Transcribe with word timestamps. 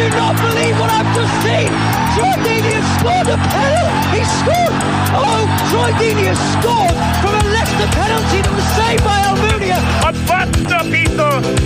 I 0.00 0.08
do 0.08 0.16
not 0.16 0.36
believe 0.40 0.80
what 0.80 0.88
I've 0.88 1.12
just 1.12 1.34
seen! 1.44 1.68
Troy 2.16 2.32
Deeney 2.40 2.72
has 2.72 2.88
scored 2.96 3.28
a 3.28 3.36
penalty! 3.36 4.16
He 4.16 4.24
scored! 4.40 4.72
Oh, 5.12 5.44
Troy 5.68 5.92
Deeney 6.00 6.24
has 6.32 6.40
scored 6.56 6.96
from 7.20 7.36
a 7.36 7.44
Leicester 7.52 7.84
penalty 7.92 8.40
that 8.40 8.54
was 8.56 8.64
saved 8.80 9.04
by 9.04 9.20
Almunia! 9.28 9.76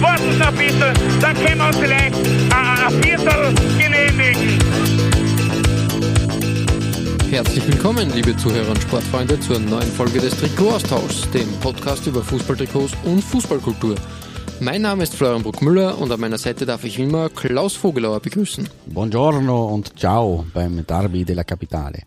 Warten 0.02 0.38
noch 0.38 0.48
ein 0.48 0.56
bisschen, 0.56 1.20
dann 1.20 1.34
können 1.36 1.58
wir 1.58 1.66
uns 1.68 1.76
vielleicht 1.76 2.16
ein, 2.50 2.78
ein 2.82 3.02
Viertel 3.04 3.54
genehmigen. 3.78 4.58
Herzlich 7.30 7.68
willkommen, 7.68 8.10
liebe 8.14 8.36
Zuhörer 8.36 8.68
und 8.68 8.82
Sportfreunde, 8.82 9.38
zur 9.38 9.60
neuen 9.60 9.92
Folge 9.92 10.18
des 10.18 10.36
Trikot-Austauschs, 10.40 11.30
dem 11.30 11.48
Podcast 11.60 12.08
über 12.08 12.24
Fußballtrikots 12.24 12.94
und 13.04 13.22
Fußballkultur. 13.22 13.94
Mein 14.60 14.82
Name 14.82 15.02
ist 15.02 15.14
Florian 15.14 15.42
Bruckmüller 15.42 15.98
und 15.98 16.10
an 16.12 16.20
meiner 16.20 16.38
Seite 16.38 16.64
darf 16.64 16.84
ich 16.84 16.98
immer 16.98 17.28
Klaus 17.28 17.74
Vogelauer 17.74 18.20
begrüßen. 18.20 18.68
Buongiorno 18.86 19.66
und 19.66 19.98
ciao 19.98 20.46
beim 20.54 20.86
Derby 20.86 21.24
della 21.24 21.44
Capitale. 21.44 22.02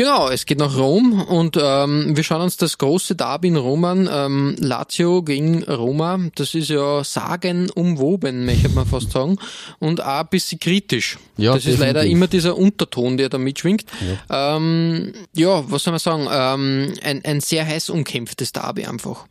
Genau, 0.00 0.30
es 0.30 0.46
geht 0.46 0.58
nach 0.58 0.78
Rom 0.78 1.20
und 1.20 1.58
ähm, 1.60 2.16
wir 2.16 2.24
schauen 2.24 2.40
uns 2.40 2.56
das 2.56 2.78
große 2.78 3.16
Derby 3.16 3.48
in 3.48 3.56
Rom 3.56 3.84
an. 3.84 4.08
Ähm, 4.10 4.56
Lazio 4.58 5.22
gegen 5.22 5.62
Roma, 5.64 6.18
das 6.36 6.54
ist 6.54 6.70
ja 6.70 7.04
sagenumwoben, 7.04 8.46
möchte 8.46 8.70
man 8.70 8.86
fast 8.86 9.10
sagen, 9.10 9.36
und 9.78 10.00
auch 10.00 10.20
ein 10.20 10.28
bisschen 10.30 10.58
kritisch. 10.58 11.18
Ja, 11.36 11.52
das 11.52 11.66
ist 11.66 11.80
leider 11.80 12.00
definitiv. 12.00 12.16
immer 12.16 12.26
dieser 12.28 12.56
Unterton, 12.56 13.18
der 13.18 13.28
da 13.28 13.36
mitschwingt. 13.36 13.84
Ja, 14.28 14.56
ähm, 14.56 15.12
ja 15.34 15.70
was 15.70 15.82
soll 15.82 15.92
man 15.92 15.98
sagen, 15.98 16.28
ähm, 16.32 16.94
ein, 17.02 17.22
ein 17.24 17.40
sehr 17.40 17.66
heiß 17.66 17.90
umkämpftes 17.90 18.52
Derby 18.52 18.86
einfach. 18.86 19.26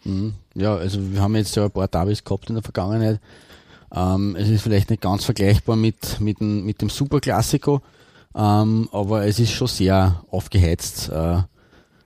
Ja, 0.60 0.76
also 0.76 1.00
wir 1.12 1.22
haben 1.22 1.36
jetzt 1.36 1.56
ja 1.56 1.66
ein 1.66 1.72
paar 1.72 1.88
Derbys 1.88 2.24
gehabt 2.24 2.50
in 2.50 2.56
der 2.56 2.64
Vergangenheit. 2.64 3.20
Ähm, 3.94 4.36
es 4.38 4.50
ist 4.50 4.62
vielleicht 4.62 4.90
nicht 4.90 5.02
ganz 5.02 5.26
vergleichbar 5.26 5.76
mit, 5.76 6.20
mit, 6.20 6.40
dem, 6.40 6.66
mit 6.66 6.82
dem 6.82 6.90
Superklassiko, 6.90 7.82
ähm, 8.36 8.88
aber 8.92 9.26
es 9.26 9.40
ist 9.40 9.52
schon 9.52 9.68
sehr 9.68 10.24
aufgeheizt, 10.30 11.10
äh, 11.10 11.38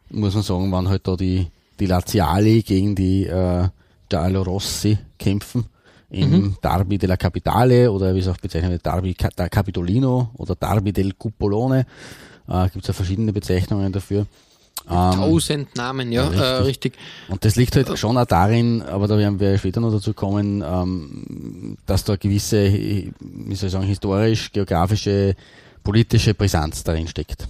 muss 0.10 0.34
man 0.34 0.44
sagen, 0.44 0.72
wann 0.72 0.88
halt 0.88 1.08
da 1.08 1.16
die, 1.18 1.48
die 1.80 1.88
Laziali 1.88 2.62
gegen 2.62 2.96
die 2.96 3.26
äh, 3.26 3.68
Giallorossi 4.08 4.98
kämpfen 5.18 5.66
im 6.10 6.56
Derby 6.62 7.00
della 7.00 7.18
Capitale 7.18 7.92
oder 7.92 8.14
wie 8.14 8.20
es 8.20 8.28
auch 8.28 8.38
bezeichnet 8.38 8.72
wird, 8.72 8.86
Derby 8.86 9.16
Ca- 9.16 9.32
da 9.36 9.50
Capitolino 9.50 10.30
oder 10.36 10.54
Derby 10.56 10.94
del 10.94 11.14
Cupolone. 11.14 11.88
Äh, 12.48 12.70
Gibt 12.70 12.84
es 12.84 12.88
ja 12.88 12.94
verschiedene 12.94 13.34
Bezeichnungen 13.34 13.92
dafür. 13.92 14.28
Ähm, 14.90 15.12
Tausend 15.14 15.76
Namen, 15.78 16.12
ja, 16.12 16.30
Ja, 16.32 16.42
äh, 16.60 16.62
richtig. 16.64 16.94
und 17.30 17.44
das 17.46 17.56
liegt 17.56 17.76
halt 17.76 17.98
schon 17.98 18.18
auch 18.18 18.26
darin, 18.26 18.82
aber 18.82 19.08
da 19.08 19.18
werden 19.18 19.40
wir 19.40 19.58
später 19.58 19.80
noch 19.80 19.92
dazu 19.92 20.14
kommen, 20.14 20.62
ähm, 20.66 21.78
dass 21.86 22.04
da 22.04 22.16
gewisse, 22.18 22.72
wie 22.72 23.56
soll 23.56 23.68
ich 23.68 23.72
sagen, 23.74 23.86
historisch, 23.86 24.52
geografische, 24.52 25.36
politische 25.84 26.34
Brisanz 26.34 26.84
darin 26.84 27.08
steckt. 27.08 27.48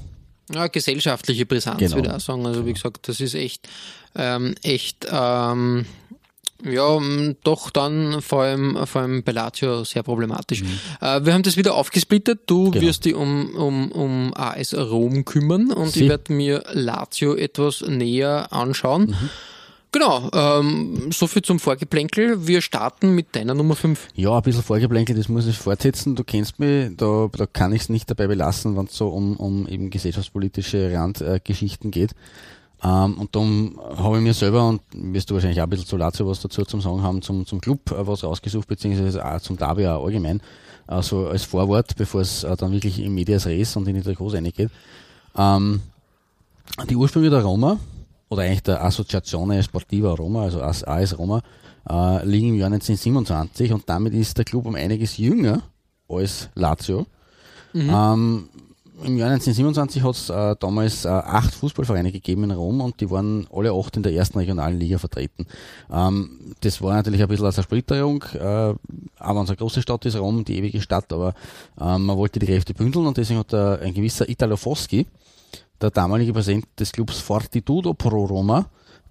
Ja, 0.54 0.68
gesellschaftliche 0.68 1.46
Brisanz, 1.46 1.80
Genau. 1.80 1.96
würde 1.96 2.10
ich 2.10 2.14
auch 2.16 2.20
sagen. 2.20 2.46
Also 2.46 2.66
wie 2.66 2.74
gesagt, 2.74 3.08
das 3.08 3.20
ist 3.20 3.34
echt, 3.34 3.68
ähm, 4.16 4.54
echt, 4.62 5.08
ähm, 5.10 5.86
ja, 6.66 6.98
m, 6.98 7.36
doch 7.44 7.70
dann 7.70 8.22
vor 8.22 8.44
allem, 8.44 8.78
vor 8.86 9.02
allem 9.02 9.24
bei 9.24 9.32
Lazio 9.32 9.84
sehr 9.84 10.04
problematisch. 10.04 10.62
Äh, 11.02 11.22
wir 11.24 11.34
haben 11.34 11.44
das 11.44 11.58
wieder 11.58 11.76
aufgesplittet. 11.76 12.42
Du 12.48 12.68
Mhm. 12.68 12.72
Genau. 12.72 12.86
wirst 12.88 13.06
dich 13.06 13.16
um, 13.16 13.56
um, 13.56 13.92
um 13.92 14.34
AS 14.36 14.74
Rom 14.74 15.26
kümmern 15.26 15.72
und 15.72 15.90
Sie. 15.92 16.04
ich 16.04 16.10
werde 16.10 16.34
mir 16.34 16.64
Lazio 16.74 17.36
etwas 17.36 17.82
näher 17.88 18.52
anschauen. 18.52 19.08
Mhm. 19.08 19.30
Genau, 19.92 20.28
ähm, 20.34 21.12
so 21.12 21.28
viel 21.28 21.44
zum 21.44 21.60
Vorgeplänkel. 21.60 22.48
Wir 22.48 22.62
starten 22.64 23.14
mit 23.14 23.36
deiner 23.36 23.54
Nummer 23.54 23.76
5. 23.76 24.08
Ja, 24.16 24.36
ein 24.36 24.42
bisschen 24.42 24.64
Vorgeplänkelt, 24.64 25.20
das 25.20 25.30
muss 25.30 25.46
ich 25.46 25.56
fortsetzen. 25.56 26.16
Du 26.16 26.24
kennst 26.24 26.58
mich, 26.58 26.90
da, 26.98 27.30
da 27.32 27.46
kann 27.46 27.72
ich 27.74 27.84
es 27.84 27.90
nicht 27.90 28.10
dabei 28.10 28.26
belassen, 28.26 28.76
wenn 28.76 28.86
es 28.86 28.96
so 28.98 29.10
um, 29.10 29.38
um 29.38 29.68
eben 29.68 29.92
gesellschaftspolitische 29.92 30.92
Randgeschichten 30.96 31.90
äh, 31.90 31.92
geht. 31.92 32.12
Ähm, 32.84 33.18
und 33.18 33.34
darum 33.34 33.80
habe 33.98 34.18
ich 34.18 34.24
mir 34.24 34.34
selber, 34.34 34.68
und 34.68 34.82
wirst 34.94 35.30
du 35.30 35.36
wahrscheinlich 35.36 35.60
auch 35.62 35.66
ein 35.66 35.70
bisschen 35.70 35.86
zu 35.86 35.98
Lazio 35.98 36.28
was 36.28 36.42
dazu 36.42 36.64
zum 36.66 36.82
Sagen 36.82 37.02
haben, 37.02 37.22
zum, 37.22 37.46
zum 37.46 37.62
Club 37.62 37.92
äh, 37.92 38.06
was 38.06 38.24
rausgesucht, 38.24 38.68
beziehungsweise 38.68 39.26
auch 39.26 39.40
zum 39.40 39.58
Derby 39.58 39.88
auch 39.88 40.06
allgemein, 40.06 40.42
also 40.86 41.28
als 41.28 41.44
Vorwort, 41.44 41.96
bevor 41.96 42.22
es 42.22 42.44
äh, 42.44 42.56
dann 42.58 42.72
wirklich 42.74 43.00
in 43.00 43.14
Medias 43.14 43.46
Res 43.46 43.76
und 43.78 43.88
in 43.88 43.96
die 43.96 44.02
Trikots 44.02 44.34
reingeht. 44.34 44.70
Ähm, 45.38 45.82
die 46.90 46.96
Ursprünge 46.96 47.30
der 47.30 47.44
Roma, 47.44 47.78
oder 48.30 48.44
eigentlich 48.44 48.64
der 48.64 48.84
Associazione 48.84 49.64
Sportiva 49.64 50.14
Roma, 50.14 50.44
also 50.44 50.62
AS 50.62 51.18
Roma, 51.18 51.42
äh, 51.90 52.26
liegen 52.26 52.50
im 52.50 52.56
Jahr 52.56 52.68
1927 52.68 53.72
und 53.72 53.88
damit 53.88 54.14
ist 54.14 54.38
der 54.38 54.46
Club 54.46 54.66
um 54.66 54.76
einiges 54.76 55.18
jünger 55.18 55.62
als 56.10 56.50
Lazio. 56.56 57.06
Ähm, 57.74 58.50
Im 59.02 59.18
Jahr 59.18 59.32
1927 59.32 60.04
hat 60.04 60.16
es 60.16 60.30
äh, 60.30 60.56
damals 60.60 61.06
äh, 61.06 61.08
acht 61.08 61.54
Fußballvereine 61.56 62.12
gegeben 62.12 62.44
in 62.44 62.52
Rom 62.52 62.80
und 62.80 63.02
die 63.02 63.10
waren 63.10 63.48
alle 63.52 63.72
acht 63.74 63.98
in 63.98 64.04
der 64.04 64.14
ersten 64.14 64.38
regionalen 64.38 64.80
Liga 64.80 65.00
vertreten. 65.00 65.48
Ähm, 65.92 66.54
das 66.62 66.80
war 66.82 66.94
natürlich 66.94 67.22
ein 67.22 67.28
bisschen 67.28 67.48
als 67.48 67.58
eine 67.58 67.64
Splitterung, 67.64 68.24
äh, 68.34 68.70
es 68.70 68.76
eine 69.20 69.56
große 69.58 69.82
Stadt 69.82 70.06
ist, 70.06 70.16
Rom, 70.16 70.46
die 70.46 70.58
ewige 70.58 70.80
Stadt, 70.80 71.12
aber 71.12 71.34
ähm, 71.82 72.06
man 72.06 72.18
wollte 72.18 72.40
die 72.40 72.46
Kräfte 72.46 72.76
bündeln 72.76 73.08
und 73.08 73.18
deswegen 73.18 73.40
hat 73.40 73.52
äh, 73.54 73.80
ein 73.84 73.96
gewisser 73.96 74.30
Italo 74.30 74.58
Foschi, 74.58 75.08
der 75.82 75.90
damalige 75.90 76.32
Präsident 76.32 76.68
des 76.80 76.92
Clubs 76.92 77.20
Fortitudo 77.20 77.96
Pro 77.96 78.26
Roma, 78.26 78.68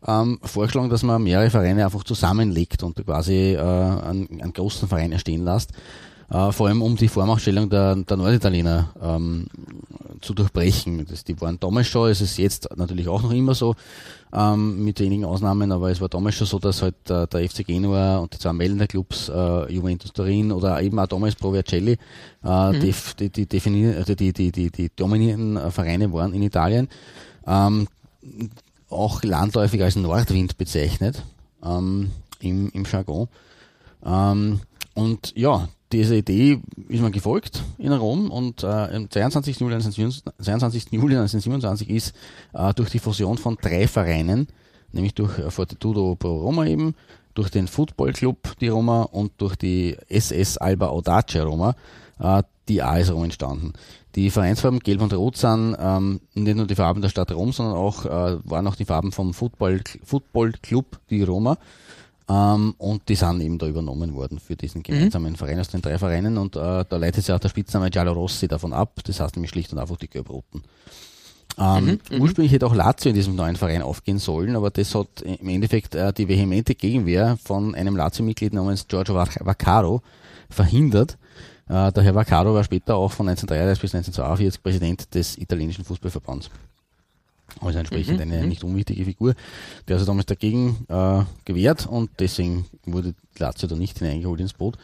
ähm, 0.06 0.38
vorgeschlagen, 0.42 0.90
dass 0.90 1.02
man 1.02 1.22
mehrere 1.22 1.50
Vereine 1.50 1.84
einfach 1.84 2.04
zusammenlegt 2.04 2.82
und 2.84 3.04
quasi 3.04 3.54
äh, 3.54 3.58
einen, 3.58 4.28
einen 4.40 4.52
großen 4.52 4.88
Verein 4.88 5.12
erstehen 5.12 5.44
lässt. 5.44 5.72
Äh, 6.32 6.50
vor 6.52 6.68
allem 6.68 6.80
um 6.80 6.96
die 6.96 7.08
Vormachtstellung 7.08 7.68
der, 7.68 7.94
der 7.94 8.16
Norditaliener 8.16 8.90
ähm, 9.02 9.46
zu 10.22 10.32
durchbrechen. 10.32 11.04
Das, 11.06 11.24
die 11.24 11.38
waren 11.42 11.60
damals 11.60 11.88
schon, 11.88 12.08
es 12.08 12.22
ist 12.22 12.38
jetzt 12.38 12.68
natürlich 12.76 13.06
auch 13.08 13.22
noch 13.22 13.32
immer 13.32 13.54
so, 13.54 13.74
ähm, 14.32 14.82
mit 14.82 14.98
wenigen 15.00 15.26
Ausnahmen, 15.26 15.70
aber 15.72 15.90
es 15.90 16.00
war 16.00 16.08
damals 16.08 16.36
schon 16.36 16.46
so, 16.46 16.58
dass 16.58 16.80
halt 16.80 16.94
äh, 17.10 17.26
der 17.26 17.48
FC 17.50 17.66
Genua 17.66 18.16
und 18.18 18.32
die 18.32 18.38
zwei 18.38 18.54
Meldener 18.54 18.86
Clubs, 18.86 19.28
äh, 19.28 19.72
Juventus 19.72 20.12
Turin 20.14 20.52
oder 20.52 20.80
eben 20.80 20.98
auch 20.98 21.06
damals 21.06 21.34
Pro 21.34 21.52
Vercelli, 21.52 21.98
äh, 22.44 22.78
def, 22.80 23.12
die, 23.14 23.28
die, 23.28 23.44
definier- 23.46 23.96
also 23.96 24.14
die, 24.14 24.32
die, 24.32 24.50
die, 24.52 24.70
die 24.70 24.90
dominierenden 24.96 25.58
äh, 25.58 25.70
Vereine 25.70 26.10
waren 26.14 26.32
in 26.32 26.42
Italien. 26.42 26.88
Ähm, 27.46 27.88
auch 28.88 29.22
landläufig 29.22 29.82
als 29.82 29.96
Nordwind 29.96 30.56
bezeichnet 30.56 31.22
ähm, 31.62 32.10
im, 32.40 32.70
im 32.70 32.84
Jargon. 32.90 33.28
Ähm, 34.04 34.60
und 34.94 35.32
ja, 35.36 35.68
dieser 35.92 36.16
Idee 36.16 36.60
ist 36.88 37.02
man 37.02 37.12
gefolgt 37.12 37.62
in 37.78 37.92
Rom 37.92 38.30
und 38.30 38.62
äh, 38.62 38.66
am 38.66 39.10
22. 39.10 39.60
Juli 39.60 39.74
1927 39.74 40.44
22. 40.44 40.92
Juli 40.92 41.16
1927 41.16 41.90
ist 41.90 42.14
äh, 42.54 42.72
durch 42.74 42.90
die 42.90 42.98
Fusion 42.98 43.38
von 43.38 43.56
drei 43.60 43.86
Vereinen, 43.86 44.48
nämlich 44.92 45.14
durch 45.14 45.38
äh, 45.38 45.50
Fortitudo 45.50 46.16
Pro 46.16 46.40
Roma 46.40 46.66
eben, 46.66 46.94
durch 47.34 47.50
den 47.50 47.68
Football 47.68 48.12
Club 48.12 48.38
die 48.60 48.68
Roma 48.68 49.02
und 49.02 49.32
durch 49.38 49.56
die 49.56 49.96
SS 50.08 50.58
Alba 50.58 50.88
Audace 50.88 51.36
Roma 51.36 51.74
äh, 52.18 52.42
die 52.68 52.82
AS 52.82 53.12
Rom 53.12 53.24
entstanden. 53.24 53.72
Die 54.14 54.30
Vereinsfarben 54.30 54.80
Gelb 54.80 55.00
und 55.00 55.14
Rot 55.14 55.36
sind 55.36 55.76
ähm, 55.78 56.20
nicht 56.34 56.56
nur 56.56 56.66
die 56.66 56.74
Farben 56.74 57.00
der 57.00 57.08
Stadt 57.08 57.32
Rom, 57.32 57.52
sondern 57.52 57.76
auch 57.76 58.04
äh, 58.04 58.38
waren 58.44 58.66
auch 58.66 58.76
die 58.76 58.84
Farben 58.84 59.10
vom 59.10 59.32
Football, 59.34 59.80
Football 60.04 60.52
Club 60.62 61.00
die 61.10 61.22
Roma. 61.22 61.56
Ähm, 62.28 62.74
und 62.78 63.08
die 63.08 63.14
sind 63.14 63.40
eben 63.40 63.58
da 63.58 63.66
übernommen 63.66 64.14
worden 64.14 64.38
für 64.38 64.56
diesen 64.56 64.82
gemeinsamen 64.82 65.36
Verein 65.36 65.58
aus 65.58 65.68
den 65.68 65.82
drei 65.82 65.98
Vereinen 65.98 66.38
und 66.38 66.56
äh, 66.56 66.84
da 66.88 66.96
leitet 66.96 67.24
sich 67.24 67.34
auch 67.34 67.40
der 67.40 67.48
Spitzname 67.48 67.90
Giallo 67.90 68.12
Rossi 68.12 68.46
davon 68.48 68.72
ab. 68.72 69.00
Das 69.04 69.18
heißt 69.20 69.36
nämlich 69.36 69.50
schlicht 69.50 69.72
und 69.72 69.78
einfach 69.78 69.96
die 69.96 70.08
Gelb-Roten. 70.08 70.62
Ähm, 71.58 71.98
ursprünglich 72.18 72.52
hätte 72.52 72.66
auch 72.66 72.74
Lazio 72.74 73.10
in 73.10 73.14
diesem 73.14 73.34
neuen 73.36 73.56
Verein 73.56 73.82
aufgehen 73.82 74.18
sollen, 74.18 74.56
aber 74.56 74.70
das 74.70 74.94
hat 74.94 75.20
im 75.22 75.48
Endeffekt 75.48 75.94
äh, 75.94 76.12
die 76.12 76.26
vehemente 76.26 76.74
Gegenwehr 76.74 77.36
von 77.44 77.74
einem 77.74 77.94
Lazio-Mitglied 77.96 78.54
namens 78.54 78.88
Giorgio 78.88 79.14
Vac- 79.14 79.44
Vaccaro 79.44 80.00
verhindert. 80.48 81.18
Äh, 81.68 81.92
der 81.92 82.02
Herr 82.04 82.14
Vaccaro 82.14 82.54
war 82.54 82.64
später 82.64 82.96
auch 82.96 83.12
von 83.12 83.28
1933 83.28 83.82
bis 83.82 83.94
1942 83.94 84.62
Präsident 84.62 85.14
des 85.14 85.36
italienischen 85.36 85.84
Fußballverbands. 85.84 86.48
Also 87.60 87.78
entsprechend 87.78 88.20
eine 88.20 88.46
nicht 88.46 88.64
unwichtige 88.64 89.04
Figur. 89.04 89.34
Der 89.86 89.94
hat 89.94 90.00
sich 90.00 90.06
damals 90.06 90.26
dagegen 90.26 90.84
äh, 90.88 91.22
gewehrt 91.44 91.86
und 91.86 92.10
deswegen 92.18 92.66
wurde 92.84 93.14
Lazio 93.38 93.68
da 93.68 93.76
nicht 93.76 93.98
hineingeholt 93.98 94.40
ins 94.40 94.52
Boot. 94.52 94.76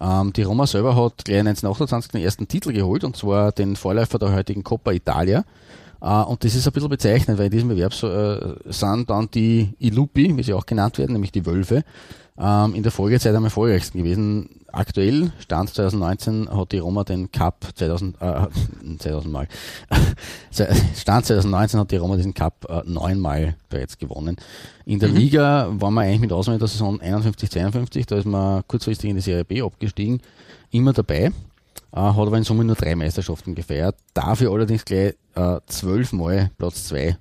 Ähm, 0.00 0.32
die 0.32 0.42
Roma 0.42 0.66
selber 0.66 0.96
hat 0.96 1.24
gleich 1.24 1.40
1928 1.40 2.12
den 2.12 2.22
ersten 2.22 2.48
Titel 2.48 2.72
geholt 2.72 3.04
und 3.04 3.16
zwar 3.16 3.52
den 3.52 3.76
Vorläufer 3.76 4.18
der 4.18 4.32
heutigen 4.32 4.64
Coppa 4.64 4.92
Italia. 4.92 5.44
Äh, 6.00 6.22
und 6.22 6.42
das 6.44 6.54
ist 6.54 6.66
ein 6.66 6.72
bisschen 6.72 6.88
bezeichnend, 6.88 7.38
weil 7.38 7.46
in 7.46 7.52
diesem 7.52 7.68
Bewerb 7.68 7.94
so, 7.94 8.08
äh, 8.08 8.56
sind 8.66 9.10
dann 9.10 9.30
die 9.30 9.74
Ilupi, 9.78 10.36
wie 10.36 10.42
sie 10.42 10.54
auch 10.54 10.66
genannt 10.66 10.98
werden, 10.98 11.12
nämlich 11.12 11.32
die 11.32 11.44
Wölfe, 11.44 11.84
ähm, 12.40 12.74
in 12.74 12.82
der 12.82 12.92
Folgezeit 12.92 13.34
am 13.34 13.44
erfolgreichsten 13.44 13.98
gewesen. 13.98 14.48
Aktuell, 14.72 15.32
Stand 15.40 15.70
2019, 15.70 16.48
hat 16.48 16.72
die 16.72 16.78
Roma 16.78 17.04
den 17.04 17.30
Cup 17.32 17.66
2000, 17.74 18.16
äh, 18.20 18.46
2000 18.98 19.32
Mal. 19.32 19.48
Stand 20.96 21.26
2019 21.26 21.80
hat 21.80 21.90
die 21.90 21.96
Roma 21.96 22.16
diesen 22.16 22.34
Cup 22.34 22.66
äh, 22.68 22.82
neunmal 22.86 23.56
bereits 23.68 23.98
gewonnen. 23.98 24.36
In 24.86 25.00
der 25.00 25.10
mhm. 25.10 25.16
Liga 25.16 25.68
waren 25.72 25.94
wir 25.94 26.02
eigentlich 26.02 26.20
mit 26.20 26.32
Ausnahme 26.32 26.58
der 26.58 26.68
Saison 26.68 27.00
51-52, 27.00 28.06
da 28.06 28.16
ist 28.16 28.26
man 28.26 28.62
kurzfristig 28.66 29.10
in 29.10 29.16
die 29.16 29.22
Serie 29.22 29.44
B 29.44 29.60
abgestiegen, 29.60 30.20
immer 30.70 30.92
dabei, 30.92 31.24
äh, 31.24 31.32
hat 31.92 32.16
aber 32.16 32.38
in 32.38 32.44
Summe 32.44 32.64
nur 32.64 32.76
drei 32.76 32.94
Meisterschaften 32.94 33.54
gefeiert, 33.54 33.96
dafür 34.14 34.52
allerdings 34.52 34.84
gleich 34.84 35.14
äh, 35.34 35.58
zwölfmal 35.66 36.50
Platz 36.56 36.84
zwei 36.84 37.16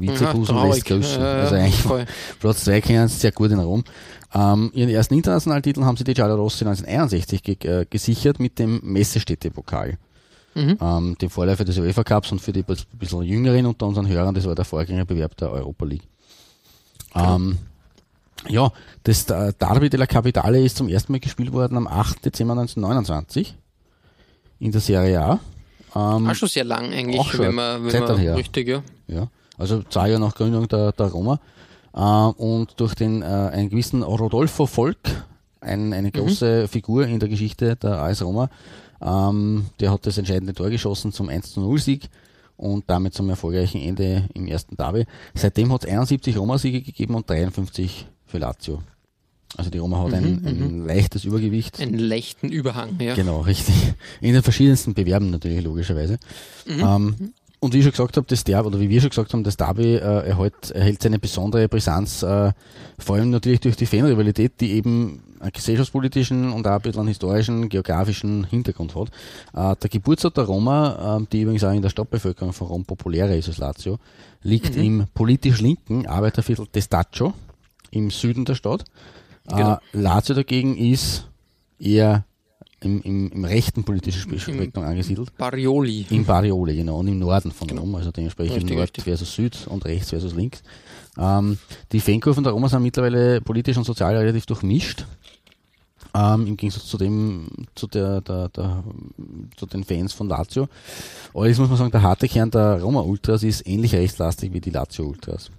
Vizebusen 0.00 0.56
lässt 0.56 0.84
grüßen. 0.84 1.22
also 1.22 1.54
eigentlich 1.54 1.82
voll. 1.82 2.04
Platz 2.40 2.64
2 2.64 2.80
kennen 2.80 3.08
sie 3.08 3.18
sehr 3.18 3.32
gut 3.32 3.50
in 3.50 3.58
Rom. 3.58 3.84
Ähm, 4.34 4.70
ihren 4.74 4.90
ersten 4.90 5.14
internationalen 5.14 5.62
Titel 5.62 5.84
haben 5.84 5.96
sie 5.96 6.04
die 6.04 6.14
Giallorossi 6.14 6.64
1961 6.64 7.42
ge 7.42 7.56
äh, 7.62 7.86
gesichert 7.88 8.40
mit 8.40 8.58
dem 8.58 8.80
Messestädte-Pokal. 8.82 9.98
Mhm. 10.54 10.78
Ähm, 10.80 11.16
dem 11.20 11.30
Vorläufer 11.30 11.64
des 11.64 11.78
UEFA 11.78 12.02
Cups 12.02 12.32
und 12.32 12.40
für 12.40 12.52
die 12.52 12.62
bisschen 12.62 13.22
jüngeren 13.22 13.66
unter 13.66 13.86
unseren 13.86 14.08
Hörern, 14.08 14.34
das 14.34 14.46
war 14.46 14.54
der 14.54 14.64
Vorgängerbewerb 14.64 15.36
der 15.36 15.50
Europa 15.52 15.84
League. 15.84 16.08
Ähm, 17.14 17.58
ja, 18.48 18.70
das 19.02 19.26
Derby 19.26 19.90
della 19.90 20.06
Capitale 20.06 20.60
ist 20.60 20.76
zum 20.76 20.88
ersten 20.88 21.12
Mal 21.12 21.18
gespielt 21.18 21.52
worden 21.52 21.76
am 21.76 21.86
8. 21.86 22.24
Dezember 22.24 22.52
1929 22.52 23.54
in 24.58 24.72
der 24.72 24.80
Serie 24.80 25.20
A. 25.20 25.40
Ähm, 25.94 26.28
auch 26.28 26.34
schon 26.34 26.48
sehr 26.48 26.64
lang 26.64 26.92
eigentlich, 26.92 27.22
schon 27.22 27.40
wenn 27.40 27.54
man, 27.54 27.84
wenn 27.84 28.02
man 28.02 28.16
richtig, 28.34 28.68
ja. 28.68 28.82
ja. 29.08 29.28
Also 29.58 29.82
zwei 29.82 30.10
Jahre 30.10 30.20
nach 30.20 30.34
Gründung 30.34 30.68
der, 30.68 30.92
der 30.92 31.06
Roma. 31.06 31.40
Äh, 31.94 32.00
und 32.00 32.78
durch 32.78 32.94
den 32.94 33.22
äh, 33.22 33.24
einen 33.24 33.70
gewissen 33.70 34.02
Rodolfo 34.02 34.66
Volk, 34.66 34.98
ein, 35.60 35.92
eine 35.92 36.08
mhm. 36.08 36.12
große 36.12 36.62
mhm. 36.62 36.68
Figur 36.68 37.06
in 37.06 37.18
der 37.18 37.28
Geschichte 37.28 37.76
der 37.76 38.02
AS 38.02 38.22
Roma, 38.22 38.50
ähm, 39.00 39.66
der 39.80 39.90
hat 39.90 40.06
das 40.06 40.18
entscheidende 40.18 40.54
Tor 40.54 40.70
geschossen 40.70 41.12
zum 41.12 41.28
1 41.28 41.56
0 41.56 41.78
Sieg 41.78 42.08
und 42.56 42.84
damit 42.86 43.14
zum 43.14 43.28
erfolgreichen 43.28 43.80
Ende 43.80 44.28
im 44.34 44.46
ersten 44.46 44.76
Derby. 44.76 45.04
Seitdem 45.34 45.72
hat 45.72 45.84
es 45.84 45.90
71 45.90 46.36
Roma-Siege 46.36 46.82
gegeben 46.82 47.14
und 47.14 47.28
53 47.28 48.06
für 48.24 48.38
Lazio. 48.38 48.82
Also 49.56 49.70
die 49.70 49.78
Roma 49.78 50.02
hat 50.02 50.12
ein, 50.12 50.40
mhm, 50.40 50.46
ein 50.46 50.80
mhm. 50.80 50.86
leichtes 50.86 51.24
Übergewicht. 51.24 51.80
Einen 51.80 51.98
leichten 51.98 52.48
Überhang, 52.48 52.98
ja. 53.00 53.14
Genau, 53.14 53.40
richtig. 53.40 53.74
In 54.20 54.34
den 54.34 54.42
verschiedensten 54.42 54.94
Bewerben 54.94 55.30
natürlich, 55.30 55.62
logischerweise. 55.62 56.18
Mhm. 56.66 56.80
Ähm, 56.80 57.32
und 57.66 57.74
wie 57.74 57.78
ich 57.78 57.84
schon 57.84 57.90
gesagt 57.92 58.16
habe, 58.16 58.26
das 58.28 58.44
Derby, 58.44 58.68
oder 58.68 58.80
wie 58.80 58.88
wir 58.88 59.00
schon 59.00 59.10
gesagt 59.10 59.32
haben, 59.32 59.42
das 59.42 59.56
Derby 59.56 59.96
äh, 59.96 59.98
erhält, 59.98 60.70
erhält 60.70 61.02
seine 61.02 61.18
besondere 61.18 61.68
Brisanz, 61.68 62.22
äh, 62.22 62.52
vor 62.98 63.16
allem 63.16 63.30
natürlich 63.30 63.60
durch 63.60 63.76
die 63.76 63.86
Fanrivalität, 63.86 64.60
die 64.60 64.72
eben 64.72 65.20
einen 65.40 65.52
gesellschaftspolitischen 65.52 66.52
und 66.52 66.66
auch 66.66 66.72
ein 66.72 66.80
bisschen 66.80 67.00
einen 67.00 67.08
historischen, 67.08 67.68
geografischen 67.68 68.44
Hintergrund 68.44 68.94
hat. 68.94 69.08
Äh, 69.54 69.76
der 69.80 69.90
Geburtsort 69.90 70.36
der 70.36 70.44
Roma, 70.44 71.18
äh, 71.18 71.26
die 71.32 71.42
übrigens 71.42 71.64
auch 71.64 71.72
in 71.72 71.82
der 71.82 71.90
Stadtbevölkerung 71.90 72.52
von 72.52 72.68
Rom 72.68 72.84
populärer 72.84 73.34
ist 73.34 73.48
als 73.48 73.58
Lazio, 73.58 73.98
liegt 74.42 74.76
mhm. 74.76 74.82
im 74.82 75.06
politisch 75.12 75.60
linken 75.60 76.06
Arbeiterviertel 76.06 76.68
Testaccio 76.68 77.34
im 77.90 78.10
Süden 78.10 78.44
der 78.44 78.54
Stadt. 78.54 78.84
Genau. 79.48 79.74
Äh, 79.74 79.78
Lazio 79.92 80.36
dagegen 80.36 80.76
ist 80.76 81.26
eher 81.80 82.24
im, 82.80 83.00
im, 83.02 83.30
im 83.32 83.44
rechten 83.44 83.84
politischen 83.84 84.38
Spektrum 84.38 84.84
angesiedelt. 84.84 85.36
Barioli. 85.36 86.06
Im 86.10 86.24
Barioli, 86.24 86.76
genau, 86.76 86.98
und 86.98 87.08
im 87.08 87.18
Norden 87.18 87.50
von 87.50 87.68
genau. 87.68 87.82
Rom, 87.82 87.94
also 87.94 88.10
dementsprechend 88.10 88.56
richtig, 88.56 88.76
Nord 88.76 88.82
richtig. 88.82 89.04
versus 89.04 89.34
Süd 89.34 89.66
und 89.66 89.84
rechts 89.84 90.10
versus 90.10 90.34
links. 90.34 90.62
Ähm, 91.18 91.58
die 91.92 92.00
Fankurven 92.00 92.44
der 92.44 92.52
Roma 92.52 92.68
sind 92.68 92.82
mittlerweile 92.82 93.40
politisch 93.40 93.76
und 93.76 93.84
sozial 93.84 94.16
relativ 94.16 94.46
durchmischt. 94.46 95.06
Ähm, 96.14 96.46
Im 96.46 96.56
Gegensatz 96.56 96.86
zu 96.86 96.98
dem, 96.98 97.46
zu 97.74 97.86
der, 97.86 98.20
der, 98.20 98.48
der, 98.50 98.84
zu 99.56 99.66
den 99.66 99.84
Fans 99.84 100.12
von 100.12 100.28
Lazio. 100.28 100.68
Allerdings 101.34 101.58
muss 101.58 101.68
man 101.68 101.78
sagen, 101.78 101.90
der 101.90 102.02
harte 102.02 102.28
Kern 102.28 102.50
der 102.50 102.80
Roma 102.82 103.00
Ultras 103.00 103.42
ist 103.42 103.66
ähnlich 103.66 103.94
rechtslastig 103.94 104.52
wie 104.52 104.60
die 104.60 104.70
Lazio 104.70 105.06
Ultras. 105.06 105.50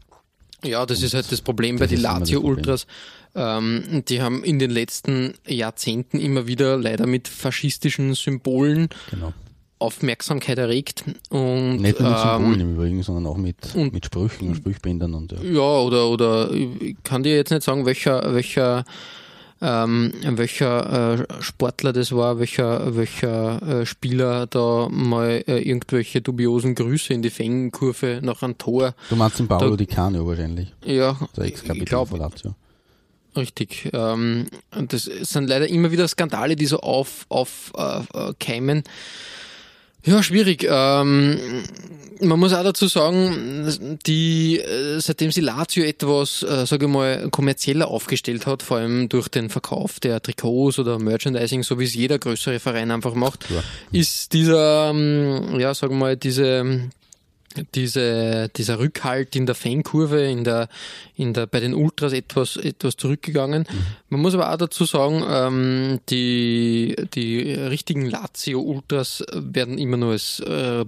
Ja, 0.64 0.86
das 0.86 1.04
ist 1.04 1.14
halt 1.14 1.32
das 1.32 1.42
Problem 1.42 1.78
bei 1.78 1.88
den 1.88 2.02
Lazio 2.02 2.42
Ultras. 2.42 2.88
Ähm, 3.36 4.04
die 4.08 4.22
haben 4.22 4.44
in 4.44 4.58
den 4.58 4.72
letzten 4.72 5.36
Jahrzehnten 5.48 6.20
immer 6.20 6.48
wieder 6.48 6.78
leider 6.78 7.06
mit 7.06 7.28
faschistischen 7.28 8.16
Symbolen 8.16 8.90
genau. 9.12 9.34
Aufmerksamkeit 9.78 10.58
erregt. 10.58 11.04
Und, 11.30 11.78
Nicht 11.78 12.00
nur 12.00 12.10
mit 12.10 12.18
ähm, 12.18 12.24
Symbolen 12.24 12.60
im 12.60 12.74
Übrigen, 12.74 13.04
sondern 13.04 13.28
auch 13.28 13.38
mit, 13.38 13.76
und, 13.76 13.94
mit 13.94 14.06
Sprüchen 14.06 14.50
und 14.50 14.56
Sprüchbändern. 14.56 15.14
Und, 15.14 15.34
ja. 15.34 15.42
ja, 15.44 15.80
oder, 15.80 16.08
oder 16.08 16.52
ich 16.52 16.96
kann 17.04 17.22
dir 17.22 17.36
jetzt 17.36 17.52
nicht 17.52 17.64
sagen, 17.64 17.86
welcher, 17.86 18.34
welcher 18.34 18.84
ähm, 19.62 20.14
welcher 20.24 21.20
äh, 21.20 21.42
Sportler 21.42 21.94
das 21.94 22.12
war, 22.12 22.40
welcher, 22.40 22.96
welcher 22.96 23.62
äh, 23.82 23.86
Spieler 23.86 24.48
da 24.48 24.88
mal 24.90 25.44
äh, 25.48 25.60
irgendwelche 25.60 26.22
dubiosen 26.22 26.76
Grüße 26.76 27.14
in 27.14 27.22
die 27.22 27.30
Fängenkurve 27.30 28.20
nach 28.22 28.44
einem 28.44 28.58
Tor. 28.58 28.94
Du 29.10 29.16
meinst 29.16 29.40
den 29.40 29.48
Paulo 29.48 29.72
da, 29.72 29.78
Di 29.78 29.86
Canio 29.86 30.28
wahrscheinlich. 30.28 30.74
Ja, 30.86 31.18
der 31.36 31.46
Ex-Kapitän 31.46 32.06
von 32.06 32.20
Lazio. 32.20 32.56
Richtig. 33.36 33.90
Ähm, 33.94 34.48
das 34.72 35.04
sind 35.04 35.48
leider 35.48 35.68
immer 35.68 35.92
wieder 35.92 36.08
Skandale, 36.08 36.56
die 36.56 36.66
so 36.66 36.80
aufkeimen. 36.80 37.26
Auf, 37.30 37.72
äh, 37.76 38.34
keimen. 38.40 38.84
Ja, 40.08 40.24
schwierig. 40.24 40.66
Ähm, 40.70 41.64
man 42.22 42.40
muss 42.40 42.54
auch 42.54 42.64
dazu 42.64 42.88
sagen, 42.88 44.00
die, 44.06 44.60
äh, 44.60 45.00
seitdem 45.00 45.32
sie 45.32 45.42
Lazio 45.42 45.84
etwas, 45.84 46.44
äh, 46.44 46.66
sage 46.66 46.86
ich 46.86 46.92
mal, 46.92 47.30
kommerzieller 47.30 47.88
aufgestellt 47.88 48.46
hat, 48.48 48.64
vor 48.64 48.78
allem 48.78 49.10
durch 49.10 49.28
den 49.28 49.50
Verkauf 49.50 50.00
der 50.00 50.22
Trikots 50.22 50.80
oder 50.80 50.98
Merchandising, 50.98 51.64
so 51.64 51.80
wie 51.80 51.84
es 51.84 51.94
jeder 51.94 52.20
größere 52.20 52.60
Verein 52.60 52.92
einfach 52.92 53.14
macht, 53.14 53.50
ja. 53.50 53.64
ist 53.92 54.34
dieser, 54.34 54.90
ähm, 54.90 55.60
ja, 55.60 55.74
sagen 55.74 55.94
wir 55.94 56.00
mal, 56.00 56.18
diese 56.18 56.90
diese, 57.76 58.50
dieser 58.50 58.80
Rückhalt 58.80 59.36
in 59.36 59.46
der 59.46 59.56
Fankurve, 59.56 60.22
in 60.22 60.44
der, 60.44 60.70
in 61.16 61.34
der, 61.34 61.48
bei 61.48 61.60
den 61.60 61.74
Ultras 61.74 62.14
etwas, 62.14 62.58
etwas 62.58 62.98
zurückgegangen. 62.98 63.66
Mhm. 63.70 63.86
Man 64.10 64.22
muss 64.22 64.34
aber 64.34 64.52
auch 64.52 64.58
dazu 64.58 64.86
sagen, 64.86 65.24
ähm, 65.30 66.00
die, 66.10 66.96
die 67.14 67.54
richtigen 67.54 68.06
Lazio-Ultras 68.06 69.24
werden 69.34 69.78
immer 69.78 69.98
nur 69.98 70.12
als 70.12 70.40
äh, 70.40 70.86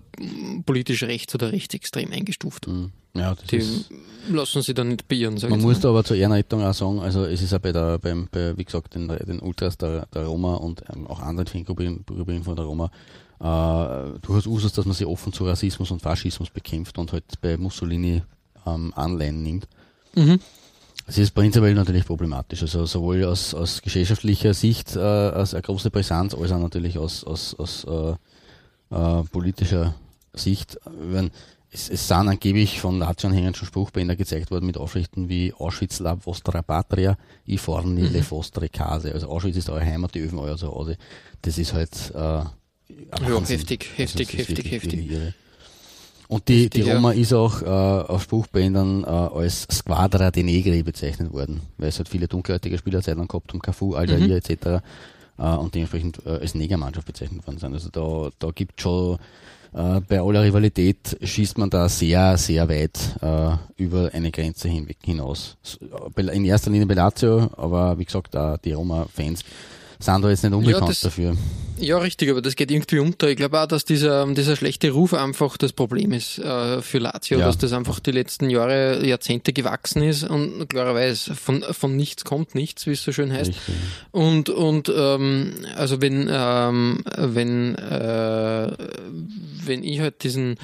politisch 0.66 1.04
rechts 1.04 1.36
oder 1.36 1.51
rechtsextrem 1.51 2.12
eingestuft. 2.12 2.68
Mhm. 2.68 2.92
Ja, 3.16 3.33
das 3.33 3.47
die 3.47 3.57
ist, 3.57 3.89
lassen 4.30 4.61
sie 4.61 4.73
dann 4.73 4.89
nicht 4.89 5.07
beirren. 5.07 5.37
Man 5.49 5.61
muss 5.61 5.80
da 5.80 5.89
aber 5.89 6.04
zur 6.04 6.18
Ehrenrettung 6.18 6.63
auch 6.63 6.73
sagen, 6.73 6.99
also 6.99 7.25
es 7.25 7.42
ist 7.42 7.51
ja 7.51 7.57
bei 7.57 7.71
der, 7.71 7.97
beim, 7.97 8.28
bei, 8.31 8.56
wie 8.57 8.66
gesagt, 8.66 8.95
den, 8.95 9.07
den 9.07 9.39
Ultras 9.39 9.78
der, 9.78 10.06
der 10.13 10.25
Roma 10.25 10.56
und 10.56 10.83
ähm, 10.94 11.07
auch 11.07 11.19
anderen 11.19 11.47
Fangruppen 11.47 12.06
von 12.44 12.56
der 12.56 12.66
Roma 12.66 12.92
äh, 13.39 14.19
durchaus 14.21 14.45
Usus, 14.45 14.73
dass 14.73 14.85
man 14.85 14.94
sich 14.94 15.07
offen 15.07 15.33
zu 15.33 15.45
Rassismus 15.45 15.92
und 15.92 16.01
Faschismus 16.01 16.49
bekämpft 16.49 16.97
und 16.97 17.11
halt 17.11 17.23
bei 17.42 17.57
Mussolini 17.57 18.21
ähm, 18.66 18.94
Anleihen 18.95 19.42
nimmt. 19.42 19.68
Mhm. 20.16 20.39
Es 21.07 21.18
ist 21.18 21.31
prinzipiell 21.31 21.73
natürlich 21.73 22.06
problematisch. 22.06 22.61
Also 22.61 22.85
sowohl 22.85 23.23
aus, 23.25 23.56
aus 23.56 23.81
gesellschaftlicher 23.81 24.54
Sicht 24.54 24.95
äh, 24.95 24.99
als 24.99 25.56
eine 25.56 25.63
große 25.63 25.89
Brisanz, 25.89 26.35
als 26.35 26.51
auch 26.51 26.59
natürlich 26.59 26.99
aus, 26.99 27.23
aus, 27.23 27.56
aus 27.56 27.83
äh, 27.85 28.16
äh, 28.95 29.23
politischer 29.31 29.95
Sicht. 30.33 30.78
Wenn, 30.85 31.31
es, 31.71 31.90
es 31.90 32.07
sind 32.07 32.28
angeblich 32.28 32.80
von 32.80 32.99
Lazio-Anhängern 32.99 33.54
schon 33.54 33.68
Spruchbänder 33.68 34.16
gezeigt 34.16 34.49
worden 34.52 34.66
mit 34.66 34.78
Aufschriften 34.78 35.30
wie 35.30 35.54
Auschwitz 35.54 35.99
la 35.99 36.16
vostra 36.16 36.61
patria, 36.61 37.18
i 37.47 37.57
forni 37.57 38.04
mhm. 38.04 38.14
le 38.14 38.23
vostre 38.23 38.69
case. 38.69 39.14
Also 39.14 39.28
Auschwitz 39.28 39.57
ist 39.57 39.69
eure 39.69 39.85
Heimat, 39.85 40.16
die 40.16 40.19
Öfen 40.19 40.40
euer 40.40 40.57
Zuhause. 40.57 40.97
Das 41.42 41.57
ist 41.57 41.73
halt 41.73 42.11
äh, 42.16 42.18
ja, 42.18 42.52
heftig, 43.47 43.85
heftig, 43.95 44.38
heftig, 44.38 44.71
heftig. 44.71 45.33
Und 46.28 46.47
die, 46.47 46.69
die 46.69 46.81
Roma 46.81 47.11
ist 47.11 47.33
auch 47.33 47.61
äh, 47.64 47.66
auf 47.66 48.23
Spruchbändern 48.23 49.04
äh, 49.04 49.07
als 49.07 49.64
Squadra 49.71 50.30
de 50.30 50.44
Negri 50.44 50.83
bezeichnet 50.83 51.33
worden, 51.33 51.61
weil 51.78 51.90
es 51.90 51.97
halt 51.97 52.07
viele 52.07 52.28
dunkelhäutige 52.28 52.78
Spieler 52.78 53.02
Zeit 53.02 53.18
lang 53.18 53.28
gehabt 53.28 53.52
haben, 53.52 53.61
Cafu, 53.61 53.95
Aldair 53.95 54.19
mhm. 54.19 54.31
etc. 54.31 54.83
Äh, 55.40 55.44
und 55.56 55.73
dementsprechend 55.73 56.23
äh, 56.26 56.30
als 56.30 56.54
Negermannschaft 56.54 57.07
bezeichnet 57.07 57.45
worden 57.47 57.57
sind. 57.57 57.73
Also 57.73 57.90
da, 57.90 58.30
da 58.38 58.52
gibt 58.52 58.80
schon 58.80 59.18
äh, 59.73 60.02
bei 60.02 60.19
aller 60.19 60.44
Rivalität 60.44 61.18
schießt 61.21 61.57
man 61.57 61.69
da 61.69 61.88
sehr, 61.90 62.38
sehr 62.38 62.68
weit 62.69 62.99
äh, 63.21 63.81
über 63.81 64.09
eine 64.14 64.31
Grenze 64.31 64.68
hinweg 64.68 64.97
hinaus. 65.04 65.57
In 66.16 66.45
erster 66.45 66.71
Linie 66.71 66.88
bei 66.88 66.95
Lazio, 66.95 67.49
aber 67.56 67.97
wie 67.97 68.06
gesagt, 68.06 68.35
auch 68.35 68.57
die 68.57 68.73
Roma-Fans 68.73 69.44
sind 69.99 70.21
da 70.21 70.29
jetzt 70.29 70.44
nicht 70.44 70.53
unbekannt 70.53 70.81
ja, 70.81 70.87
das, 70.87 71.01
dafür. 71.01 71.35
Ja, 71.77 71.97
richtig, 71.97 72.29
aber 72.29 72.41
das 72.41 72.56
geht 72.56 72.71
irgendwie 72.71 72.99
unter. 72.99 73.29
Ich 73.29 73.37
glaube 73.37 73.59
auch, 73.59 73.65
dass 73.65 73.85
dieser, 73.85 74.25
dieser 74.33 74.56
schlechte 74.56 74.91
Ruf 74.91 75.13
einfach 75.13 75.57
das 75.57 75.73
Problem 75.73 76.11
ist 76.11 76.39
äh, 76.39 76.81
für 76.81 76.99
Lazio, 76.99 77.39
ja. 77.39 77.45
dass 77.45 77.57
das 77.57 77.73
einfach 77.73 77.99
die 77.99 78.11
letzten 78.11 78.49
Jahre, 78.49 79.06
Jahrzehnte 79.06 79.53
gewachsen 79.53 80.03
ist 80.03 80.23
und 80.23 80.69
klarerweise 80.69 81.35
von, 81.35 81.63
von 81.71 81.95
nichts 81.95 82.25
kommt 82.25 82.56
nichts, 82.56 82.85
wie 82.85 82.91
es 82.91 83.03
so 83.03 83.11
schön 83.11 83.31
heißt. 83.31 83.49
Richtig. 83.49 83.75
Und, 84.11 84.49
und 84.49 84.91
ähm, 84.94 85.53
also 85.75 86.01
wenn, 86.01 86.29
ähm, 86.31 87.03
wenn, 87.18 87.75
äh, 87.75 88.71
wenn 89.65 89.83
ich 89.83 89.99
halt 89.99 90.23
diesen 90.23 90.57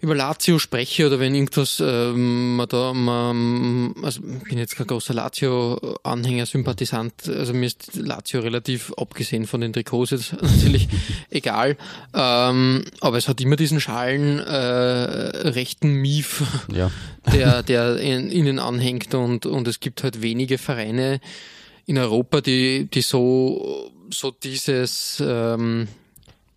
über 0.00 0.14
Lazio 0.14 0.58
spreche 0.58 1.06
oder 1.06 1.18
wenn 1.18 1.34
irgendwas 1.34 1.82
ähm, 1.84 2.56
man 2.56 2.68
da, 2.68 2.92
man, 2.92 3.94
also 4.02 4.20
ich 4.42 4.48
bin 4.48 4.58
jetzt 4.58 4.76
kein 4.76 4.86
großer 4.86 5.14
Lazio-Anhänger, 5.14 6.44
Sympathisant, 6.44 7.28
also 7.28 7.54
mir 7.54 7.66
ist 7.66 7.96
Lazio 7.96 8.40
relativ 8.40 8.92
abgesehen 8.96 9.46
von 9.46 9.62
den 9.62 9.72
Trikots 9.72 10.10
jetzt 10.10 10.32
natürlich 10.42 10.88
egal, 11.30 11.76
ähm, 12.14 12.84
aber 13.00 13.16
es 13.16 13.28
hat 13.28 13.40
immer 13.40 13.56
diesen 13.56 13.80
schalen 13.80 14.38
äh, 14.38 14.52
rechten 14.52 15.94
Mief, 15.94 16.42
Ja. 16.70 16.90
der, 17.32 17.62
der 17.62 17.96
in, 17.96 18.30
ihnen 18.30 18.58
anhängt 18.58 19.14
und, 19.14 19.46
und 19.46 19.66
es 19.66 19.80
gibt 19.80 20.02
halt 20.02 20.20
wenige 20.20 20.58
Vereine 20.58 21.20
in 21.86 21.96
Europa, 21.98 22.40
die, 22.40 22.86
die 22.92 23.00
so, 23.00 23.90
so 24.10 24.30
dieses 24.30 25.22
ähm, 25.24 25.88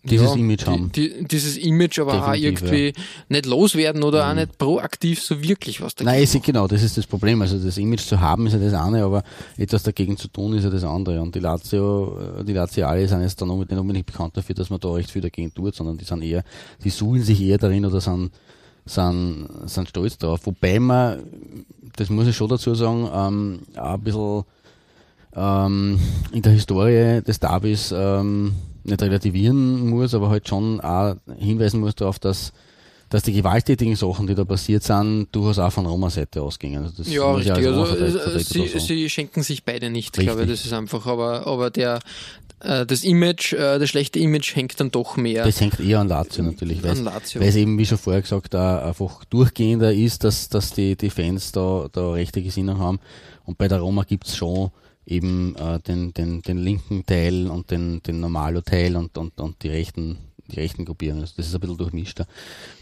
Dieses 0.02 0.36
Image 0.36 0.66
haben. 0.66 0.92
Die, 0.94 1.10
die, 1.10 1.26
dieses 1.26 1.58
Image 1.58 2.00
aber 2.00 2.14
auch 2.14 2.32
Definitiv, 2.32 2.62
irgendwie 2.62 2.94
nicht 3.28 3.46
loswerden 3.46 4.02
oder 4.02 4.30
auch 4.30 4.34
nicht 4.34 4.58
proaktiv 4.58 5.22
so 5.22 5.44
wirklich 5.44 5.82
was 5.82 5.94
dagegen. 5.94 6.16
Nein, 6.16 6.24
ist, 6.24 6.42
genau, 6.42 6.68
das 6.68 6.84
ist 6.84 6.98
das 6.98 7.06
Problem. 7.06 7.42
Also 7.42 7.60
das 7.60 7.78
Image 7.78 8.00
zu 8.02 8.20
haben 8.20 8.48
ist 8.48 8.54
ja 8.54 8.60
das 8.60 8.74
eine, 8.74 9.04
aber 9.04 9.24
etwas 9.58 9.84
dagegen 9.84 10.16
zu 10.16 10.30
tun 10.30 10.54
ist 10.54 10.64
ja 10.64 10.70
das 10.70 10.86
andere. 10.86 11.22
Und 11.22 11.36
die 11.36 11.40
Lazio, 11.40 12.18
äh, 12.40 12.46
die 12.46 12.54
Laziale 12.54 13.06
sind 13.10 13.22
jetzt 13.24 13.42
dann 13.42 13.50
nicht 13.50 13.72
unbedingt 13.74 14.06
bekannt 14.06 14.38
dafür, 14.38 14.56
dass 14.56 14.70
man 14.70 14.80
da 14.80 14.90
recht 14.90 15.12
viel 15.12 15.22
dagegen 15.22 15.54
tut, 15.54 15.76
sondern 15.76 15.98
die 15.98 16.06
sind 16.06 16.22
eher, 16.22 16.44
die 16.82 16.90
suhlen 16.92 17.22
sich 17.22 17.42
eher 17.42 17.58
darin 17.58 17.86
oder 17.86 18.00
sind, 18.00 18.32
sind, 18.86 19.50
sind 19.66 19.90
stolz 19.90 20.18
drauf. 20.18 20.40
Wobei 20.46 20.80
man, 20.80 21.24
das 21.98 22.10
muss 22.10 22.28
ich 22.28 22.38
schon 22.38 22.48
dazu 22.48 22.74
sagen, 22.74 23.10
ähm, 23.14 23.60
auch 23.76 23.96
ein 23.96 24.02
bisschen 24.02 24.44
ähm, 25.36 26.00
in 26.32 26.42
der 26.42 26.54
Historie 26.54 27.22
des 27.22 27.40
Derbys 27.40 27.94
ähm, 27.96 28.54
nicht 28.90 29.02
relativieren 29.02 29.90
muss, 29.90 30.14
aber 30.14 30.30
halt 30.30 30.48
schon 30.48 30.80
auch 30.82 31.16
hinweisen 31.38 31.80
muss 31.80 31.96
darauf, 31.96 32.20
dass 32.20 32.52
dass 33.12 33.24
die 33.24 33.34
gewalttätigen 33.34 33.96
Sachen, 33.96 34.28
die 34.28 34.36
da 34.36 34.44
passiert 34.46 34.84
sind, 34.84 35.30
durchaus 35.32 35.58
auch 35.58 35.72
von 35.72 35.88
Roma-Seite 35.88 36.44
ausgingen. 36.44 36.84
Also 36.84 36.98
das 37.00 37.12
ja, 37.12 37.32
richtig. 37.34 37.54
als 37.54 37.66
Also, 37.66 37.96
äh, 38.06 38.40
so 38.40 38.40
sie, 38.68 38.78
sie 38.78 39.10
schenken 39.10 39.42
sich 39.42 39.64
beide 39.64 39.90
nicht, 39.90 40.16
Richtig. 40.16 40.28
glaube 40.28 40.44
ich. 40.44 40.50
Das 40.52 40.64
ist 40.64 40.74
einfach, 40.74 41.08
aber, 41.08 41.48
aber 41.48 41.72
der, 41.72 42.02
äh, 42.60 42.86
das 42.86 43.04
Image, 43.04 43.54
äh, 43.54 43.80
das 43.80 43.90
schlechte 43.90 44.20
Image 44.20 44.56
hängt 44.56 44.80
dann 44.80 44.92
doch 44.92 45.18
mehr 45.18 45.44
Das 45.44 45.60
hängt 45.60 45.80
eher 45.80 46.02
an 46.02 46.08
Lazio 46.08 46.44
natürlich, 46.44 46.84
weil 46.84 46.92
an 46.92 46.98
es- 46.98 47.04
Lazio. 47.04 47.42
weil 47.42 47.48
es 47.48 47.56
eben, 47.56 47.80
wie 47.80 47.86
schon 47.88 47.98
vorher 47.98 48.22
gesagt, 48.22 48.56
auch 48.56 48.84
einfach 48.86 49.26
durchgehender 49.26 49.92
ist, 49.92 50.24
dass, 50.24 50.48
dass 50.50 50.72
die, 50.74 50.96
die 50.96 51.10
Fans 51.10 51.52
da, 51.52 51.88
da 51.92 52.12
rechte 52.12 52.44
Gesinnung 52.44 52.78
haben. 52.78 53.00
Und 53.44 53.58
bei 53.58 53.68
der 53.68 53.80
Roma 53.80 54.04
gibt's 54.04 54.36
schon 54.38 54.70
eben 55.10 55.56
äh, 55.56 55.80
den, 55.80 56.14
den, 56.14 56.42
den 56.42 56.58
linken 56.58 57.06
Teil 57.06 57.48
und 57.48 57.72
den, 57.72 58.02
den 58.04 58.20
Normalo-Teil 58.20 58.96
und, 58.96 59.18
und, 59.18 59.40
und 59.40 59.62
die 59.64 59.70
rechten 59.70 60.18
die 60.52 60.60
rechten 60.60 60.84
Gruppierungen. 60.86 61.22
Also 61.22 61.36
das 61.38 61.48
ist 61.48 61.54
ein 61.54 61.60
bisschen 61.62 61.78
durchmischter. 61.78 62.26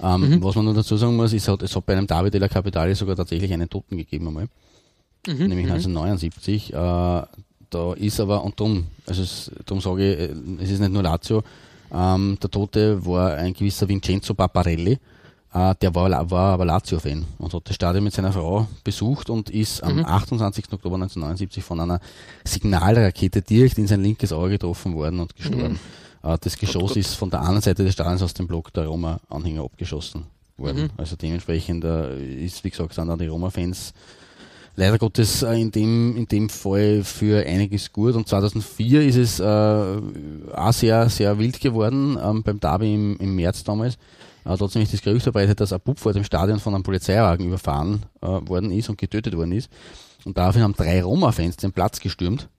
Ähm, 0.01 0.41
Was 0.41 0.55
man 0.55 0.65
nur 0.65 0.73
dazu 0.73 0.95
sagen 0.97 1.15
muss, 1.15 1.33
ist, 1.33 1.47
es 1.47 1.75
hat 1.75 1.85
bei 1.85 1.93
einem 1.93 2.07
David 2.07 2.33
della 2.33 2.47
Capitale 2.47 2.95
sogar 2.95 3.15
tatsächlich 3.15 3.51
einen 3.51 3.69
Toten 3.69 3.97
gegeben 3.97 4.27
einmal. 4.27 4.47
nämlich 5.27 5.65
1979. 5.65 6.73
Äh, 6.73 6.75
da 7.69 7.93
ist 7.95 8.19
aber, 8.19 8.43
und 8.43 8.59
darum, 8.59 8.85
also 9.05 9.21
es, 9.21 9.51
darum 9.65 9.81
sage 9.81 10.13
ich, 10.13 10.19
äh, 10.19 10.63
es 10.63 10.71
ist 10.71 10.79
nicht 10.79 10.93
nur 10.93 11.03
Lazio, 11.03 11.43
ähm, 11.93 12.37
der 12.41 12.49
Tote 12.49 13.05
war 13.05 13.35
ein 13.35 13.53
gewisser 13.53 13.87
Vincenzo 13.87 14.33
Paparelli, 14.33 14.97
äh, 15.57 15.75
der 15.81 15.95
war, 15.95 16.29
war 16.29 16.53
aber 16.53 16.65
Lazio-Fan 16.65 17.25
und 17.37 17.53
hat 17.53 17.67
das 17.67 17.75
Stadion 17.75 18.03
mit 18.03 18.13
seiner 18.13 18.31
Frau 18.31 18.67
besucht 18.83 19.29
und 19.29 19.49
ist 19.49 19.83
am 19.83 20.05
28. 20.05 20.65
Oktober 20.71 20.95
1979 20.95 21.63
von 21.63 21.79
einer 21.79 21.99
Signalrakete 22.43 23.41
direkt 23.41 23.77
in 23.77 23.87
sein 23.87 24.03
linkes 24.03 24.31
Auge 24.31 24.51
getroffen 24.51 24.93
worden 24.93 25.19
und 25.19 25.35
gestorben. 25.35 25.79
Äh, 26.23 26.37
das 26.41 26.57
Geschoss 26.57 26.95
ist 26.95 27.13
von 27.15 27.29
der 27.29 27.41
anderen 27.41 27.61
Seite 27.61 27.83
des 27.83 27.93
Stadions 27.93 28.21
aus 28.21 28.33
dem 28.33 28.47
Block 28.47 28.73
der 28.73 28.87
Roma-Anhänger 28.87 29.63
abgeschossen 29.63 30.25
worden. 30.57 30.89
Also 30.97 31.15
dementsprechend 31.15 31.83
äh, 31.83 32.43
ist, 32.43 32.63
wie 32.63 32.69
gesagt, 32.69 32.93
sind 32.93 33.09
auch 33.09 33.17
die 33.17 33.27
Roma-Fans 33.27 33.93
leider 34.75 34.97
Gottes 34.97 35.43
äh, 35.43 35.59
in 35.59 35.71
dem, 35.71 36.15
in 36.15 36.27
dem 36.27 36.49
Fall 36.49 37.03
für 37.03 37.45
einiges 37.45 37.91
gut. 37.91 38.15
Und 38.15 38.27
2004 38.27 39.03
ist 39.03 39.15
es 39.17 39.39
äh, 39.39 39.43
auch 39.43 40.73
sehr, 40.73 41.09
sehr 41.09 41.37
wild 41.37 41.59
geworden 41.59 42.17
ähm, 42.23 42.43
beim 42.43 42.59
Derby 42.59 42.93
im, 42.93 43.17
im 43.17 43.35
März 43.35 43.63
damals. 43.63 43.97
Äh, 44.47 44.51
hat 44.51 44.75
nämlich 44.75 44.91
das 44.91 45.01
Gerücht 45.01 45.23
verbreitet, 45.23 45.59
dass 45.59 45.73
ein 45.73 45.81
Bub 45.81 45.99
vor 45.99 46.13
dem 46.13 46.23
Stadion 46.23 46.59
von 46.59 46.73
einem 46.73 46.83
Polizeiwagen 46.83 47.47
überfahren 47.47 48.03
äh, 48.21 48.27
worden 48.27 48.71
ist 48.71 48.89
und 48.89 48.97
getötet 48.97 49.35
worden 49.35 49.51
ist. 49.51 49.69
Und 50.25 50.37
daraufhin 50.37 50.63
haben 50.63 50.73
drei 50.73 51.03
Roma-Fans 51.03 51.57
den 51.57 51.71
Platz 51.71 51.99
gestürmt 51.99 52.49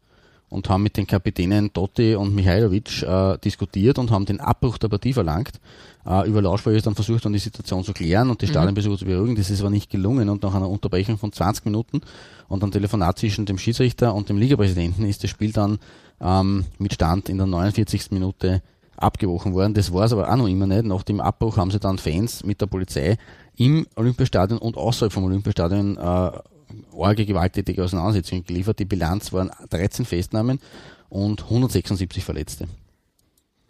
und 0.48 0.68
haben 0.68 0.82
mit 0.82 0.96
den 0.96 1.06
Kapitänen 1.06 1.72
Totti 1.72 2.14
und 2.14 2.34
Mihailovic 2.34 3.02
äh, 3.02 3.36
diskutiert 3.38 3.98
und 3.98 4.10
haben 4.10 4.24
den 4.24 4.40
Abbruch 4.40 4.78
der 4.78 4.88
Partie 4.88 5.12
verlangt. 5.12 5.60
Äh, 6.06 6.26
über 6.28 6.40
Lautsprecher 6.40 6.78
ist 6.78 6.86
dann 6.86 6.94
versucht, 6.94 7.24
dann 7.24 7.32
die 7.32 7.38
Situation 7.38 7.84
zu 7.84 7.92
klären 7.92 8.30
und 8.30 8.40
die 8.40 8.46
Stadionbesucher 8.46 8.98
zu 8.98 9.04
beruhigen. 9.04 9.36
Das 9.36 9.50
ist 9.50 9.60
aber 9.60 9.70
nicht 9.70 9.90
gelungen 9.90 10.28
und 10.28 10.42
nach 10.42 10.54
einer 10.54 10.68
Unterbrechung 10.68 11.18
von 11.18 11.32
20 11.32 11.66
Minuten 11.66 12.00
und 12.48 12.62
einem 12.62 12.72
Telefonat 12.72 13.18
zwischen 13.18 13.44
dem 13.44 13.58
Schiedsrichter 13.58 14.14
und 14.14 14.28
dem 14.28 14.38
Ligapräsidenten 14.38 15.04
ist 15.04 15.22
das 15.22 15.30
Spiel 15.30 15.52
dann 15.52 15.78
ähm, 16.20 16.64
mit 16.78 16.94
Stand 16.94 17.28
in 17.28 17.36
der 17.36 17.46
49. 17.46 18.10
Minute 18.10 18.62
abgebrochen 18.98 19.54
worden. 19.54 19.74
Das 19.74 19.92
war 19.92 20.04
es 20.04 20.12
aber 20.12 20.30
auch 20.30 20.36
noch 20.36 20.48
immer 20.48 20.66
nicht. 20.66 20.84
Nach 20.84 21.02
dem 21.02 21.20
Abbruch 21.20 21.56
haben 21.56 21.70
sie 21.70 21.78
dann 21.80 21.98
Fans 21.98 22.44
mit 22.44 22.60
der 22.60 22.66
Polizei 22.66 23.16
im 23.56 23.86
Olympiastadion 23.96 24.58
und 24.58 24.76
außerhalb 24.76 25.12
vom 25.12 25.24
Olympiastadion 25.24 25.96
äh, 25.96 26.00
arge 26.00 27.24
gewalttätige 27.26 27.82
Auseinandersetzungen 27.84 28.44
geliefert. 28.44 28.78
Die 28.78 28.84
Bilanz 28.84 29.32
waren 29.32 29.50
13 29.70 30.04
Festnahmen 30.04 30.60
und 31.08 31.42
176 31.44 32.24
Verletzte. 32.24 32.66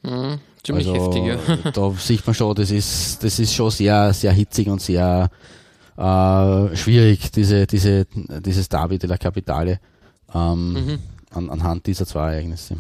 Mhm, 0.03 0.39
ziemlich 0.63 0.89
also, 0.89 1.13
heftig, 1.13 1.25
ja. 1.27 1.71
Da 1.73 1.91
sieht 1.93 2.27
man 2.27 2.35
schon, 2.35 2.55
das 2.55 2.71
ist, 2.71 3.23
das 3.23 3.39
ist 3.39 3.55
schon 3.55 3.71
sehr, 3.71 4.13
sehr 4.13 4.33
hitzig 4.33 4.69
und 4.69 4.81
sehr 4.81 5.31
äh, 5.97 6.77
schwierig, 6.77 7.31
diese, 7.33 7.67
diese, 7.67 8.07
dieses 8.15 8.69
Derby 8.69 8.99
de 8.99 9.09
la 9.11 9.17
Capitale 9.17 9.81
ähm, 10.35 10.73
Mhm. 10.73 10.99
an, 11.31 11.51
anhand 11.51 11.87
dieser 11.87 12.07
zwei 12.07 12.35
Ereignisse. 12.35 12.77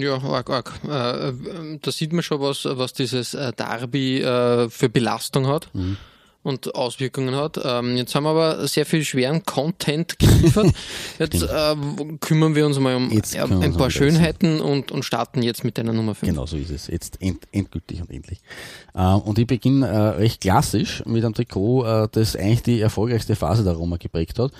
Ja, 0.00 0.18
arg, 0.22 0.50
arg. 0.50 0.72
Äh, 0.84 1.32
da 1.80 1.90
sieht 1.92 2.12
man 2.12 2.22
schon, 2.22 2.40
was, 2.40 2.64
was 2.64 2.92
dieses 2.92 3.34
äh, 3.34 3.52
Derby 3.52 4.20
äh, 4.20 4.68
für 4.70 4.88
Belastung 4.88 5.46
hat 5.46 5.68
Mhm. 5.72 5.96
und 6.42 6.74
Auswirkungen 6.74 7.34
hat. 7.34 7.58
Ähm, 7.64 7.96
jetzt 7.96 8.14
haben 8.14 8.24
wir 8.24 8.30
aber 8.30 8.68
sehr 8.68 8.84
viel 8.84 9.02
schweren 9.04 9.44
Content 9.44 10.18
geliefert. 10.18 10.66
Jetzt 11.18 11.42
äh, 11.42 11.76
kümmern 12.20 12.54
wir 12.54 12.66
uns 12.66 12.78
mal 12.78 12.96
um 12.96 13.10
äh, 13.10 13.22
ein 13.38 13.76
paar. 13.76 13.90
Schönheiten 13.90 14.60
und, 14.60 14.90
und 14.92 15.04
starten 15.04 15.42
jetzt 15.42 15.64
mit 15.64 15.78
deiner 15.78 15.92
Nummer 15.92 16.14
5. 16.14 16.30
Genau 16.30 16.44
so 16.46 16.56
ist 16.56 16.70
es. 16.70 16.86
Jetzt 16.88 17.22
end, 17.22 17.44
endgültig 17.52 18.00
und 18.02 18.10
endlich. 18.10 18.40
Äh, 18.94 19.04
und 19.14 19.38
ich 19.38 19.46
beginne 19.46 19.86
äh, 19.86 19.96
recht 20.18 20.40
klassisch 20.42 21.02
mit 21.06 21.24
einem 21.24 21.34
Trikot, 21.34 21.84
äh, 21.86 22.08
das 22.12 22.36
eigentlich 22.36 22.62
die 22.62 22.80
erfolgreichste 22.80 23.36
Phase 23.36 23.64
der 23.64 23.74
Roma 23.74 23.96
geprägt 23.96 24.38
hat. 24.38 24.52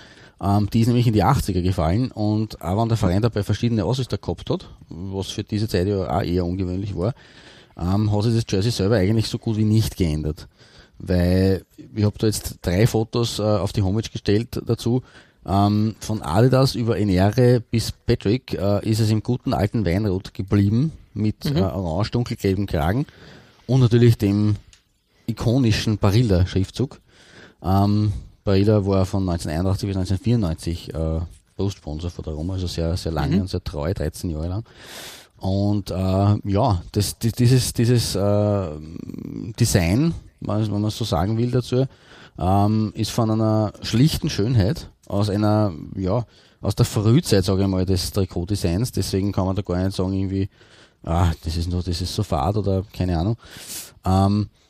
Ähm, 0.44 0.68
die 0.70 0.80
ist 0.80 0.88
nämlich 0.88 1.06
in 1.06 1.14
die 1.14 1.24
80er 1.24 1.62
gefallen 1.62 2.10
und 2.10 2.60
auch 2.60 2.80
wenn 2.80 2.88
der 2.88 2.98
Verein 2.98 3.22
dabei 3.22 3.42
verschiedene 3.42 3.84
Ausrüster 3.84 4.18
gehabt 4.18 4.50
hat, 4.50 4.68
was 4.90 5.28
für 5.28 5.42
diese 5.42 5.68
Zeit 5.68 5.88
ja 5.88 6.18
auch 6.18 6.22
eher 6.22 6.44
ungewöhnlich 6.44 6.94
war, 6.94 7.14
ähm, 7.80 8.12
hat 8.12 8.24
sich 8.24 8.34
das 8.34 8.44
Jersey 8.52 8.70
selber 8.70 8.96
eigentlich 8.96 9.28
so 9.28 9.38
gut 9.38 9.56
wie 9.56 9.64
nicht 9.64 9.96
geändert. 9.96 10.48
Weil 10.98 11.64
ich 11.96 12.04
habe 12.04 12.18
da 12.18 12.26
jetzt 12.26 12.58
drei 12.60 12.86
Fotos 12.86 13.38
äh, 13.38 13.42
auf 13.42 13.72
die 13.72 13.82
Homepage 13.82 14.10
gestellt 14.10 14.60
dazu. 14.66 15.02
Ähm, 15.46 15.96
von 16.00 16.20
Adidas 16.20 16.74
über 16.74 16.98
Enere 16.98 17.60
bis 17.60 17.92
Patrick 17.92 18.52
äh, 18.54 18.88
ist 18.88 19.00
es 19.00 19.10
im 19.10 19.22
guten 19.22 19.54
alten 19.54 19.86
Weinrot 19.86 20.34
geblieben 20.34 20.92
mit 21.14 21.46
äh, 21.46 21.60
orange 21.60 22.10
dunkelgelben 22.10 22.66
Kragen 22.66 23.06
und 23.66 23.80
natürlich 23.80 24.18
dem 24.18 24.56
ikonischen 25.26 25.98
Barilla-Schriftzug. 25.98 27.00
Ähm, 27.62 28.12
Barilla 28.44 28.84
war 28.86 29.06
von 29.06 29.22
1981 29.28 29.88
bis 29.88 29.96
1994 29.96 30.94
äh, 30.94 31.20
Brustsponsor 31.56 32.10
von 32.10 32.24
der 32.24 32.34
Roma, 32.34 32.54
also 32.54 32.66
sehr, 32.66 32.96
sehr 32.96 33.12
lange 33.12 33.40
und 33.40 33.48
sehr 33.48 33.62
treu, 33.64 33.92
13 33.94 34.30
Jahre 34.30 34.48
lang. 34.48 34.64
Und 35.38 35.90
äh, 35.90 35.94
ja, 35.94 36.82
das, 36.92 37.18
die- 37.18 37.32
dieses, 37.32 37.72
dieses 37.72 38.14
äh, 38.14 38.68
Design, 39.58 40.14
wenn 40.40 40.70
man 40.70 40.84
es 40.84 40.96
so 40.98 41.04
sagen 41.04 41.36
will 41.38 41.50
dazu, 41.50 41.86
ähm, 42.38 42.92
ist 42.96 43.10
von 43.10 43.30
einer 43.30 43.72
schlichten 43.82 44.28
Schönheit 44.30 44.90
aus 45.06 45.30
einer, 45.30 45.72
ja, 45.96 46.24
aus 46.60 46.74
der 46.74 46.86
Frühzeit, 46.86 47.44
sage 47.44 47.62
ich 47.62 47.68
mal, 47.68 47.84
des 47.86 48.10
Trikotdesigns. 48.10 48.90
Deswegen 48.92 49.32
kann 49.32 49.46
man 49.46 49.54
da 49.54 49.62
gar 49.62 49.82
nicht 49.84 49.94
sagen, 49.96 50.12
irgendwie, 50.14 50.48
ah, 51.04 51.30
das 51.44 51.56
ist 51.56 51.68
nur, 51.70 51.82
das 51.82 52.00
ist 52.00 52.14
so 52.14 52.22
fad 52.22 52.56
oder 52.56 52.82
keine 52.96 53.18
Ahnung. 53.18 53.36
Ähm, 54.04 54.48
äh, 54.48 54.63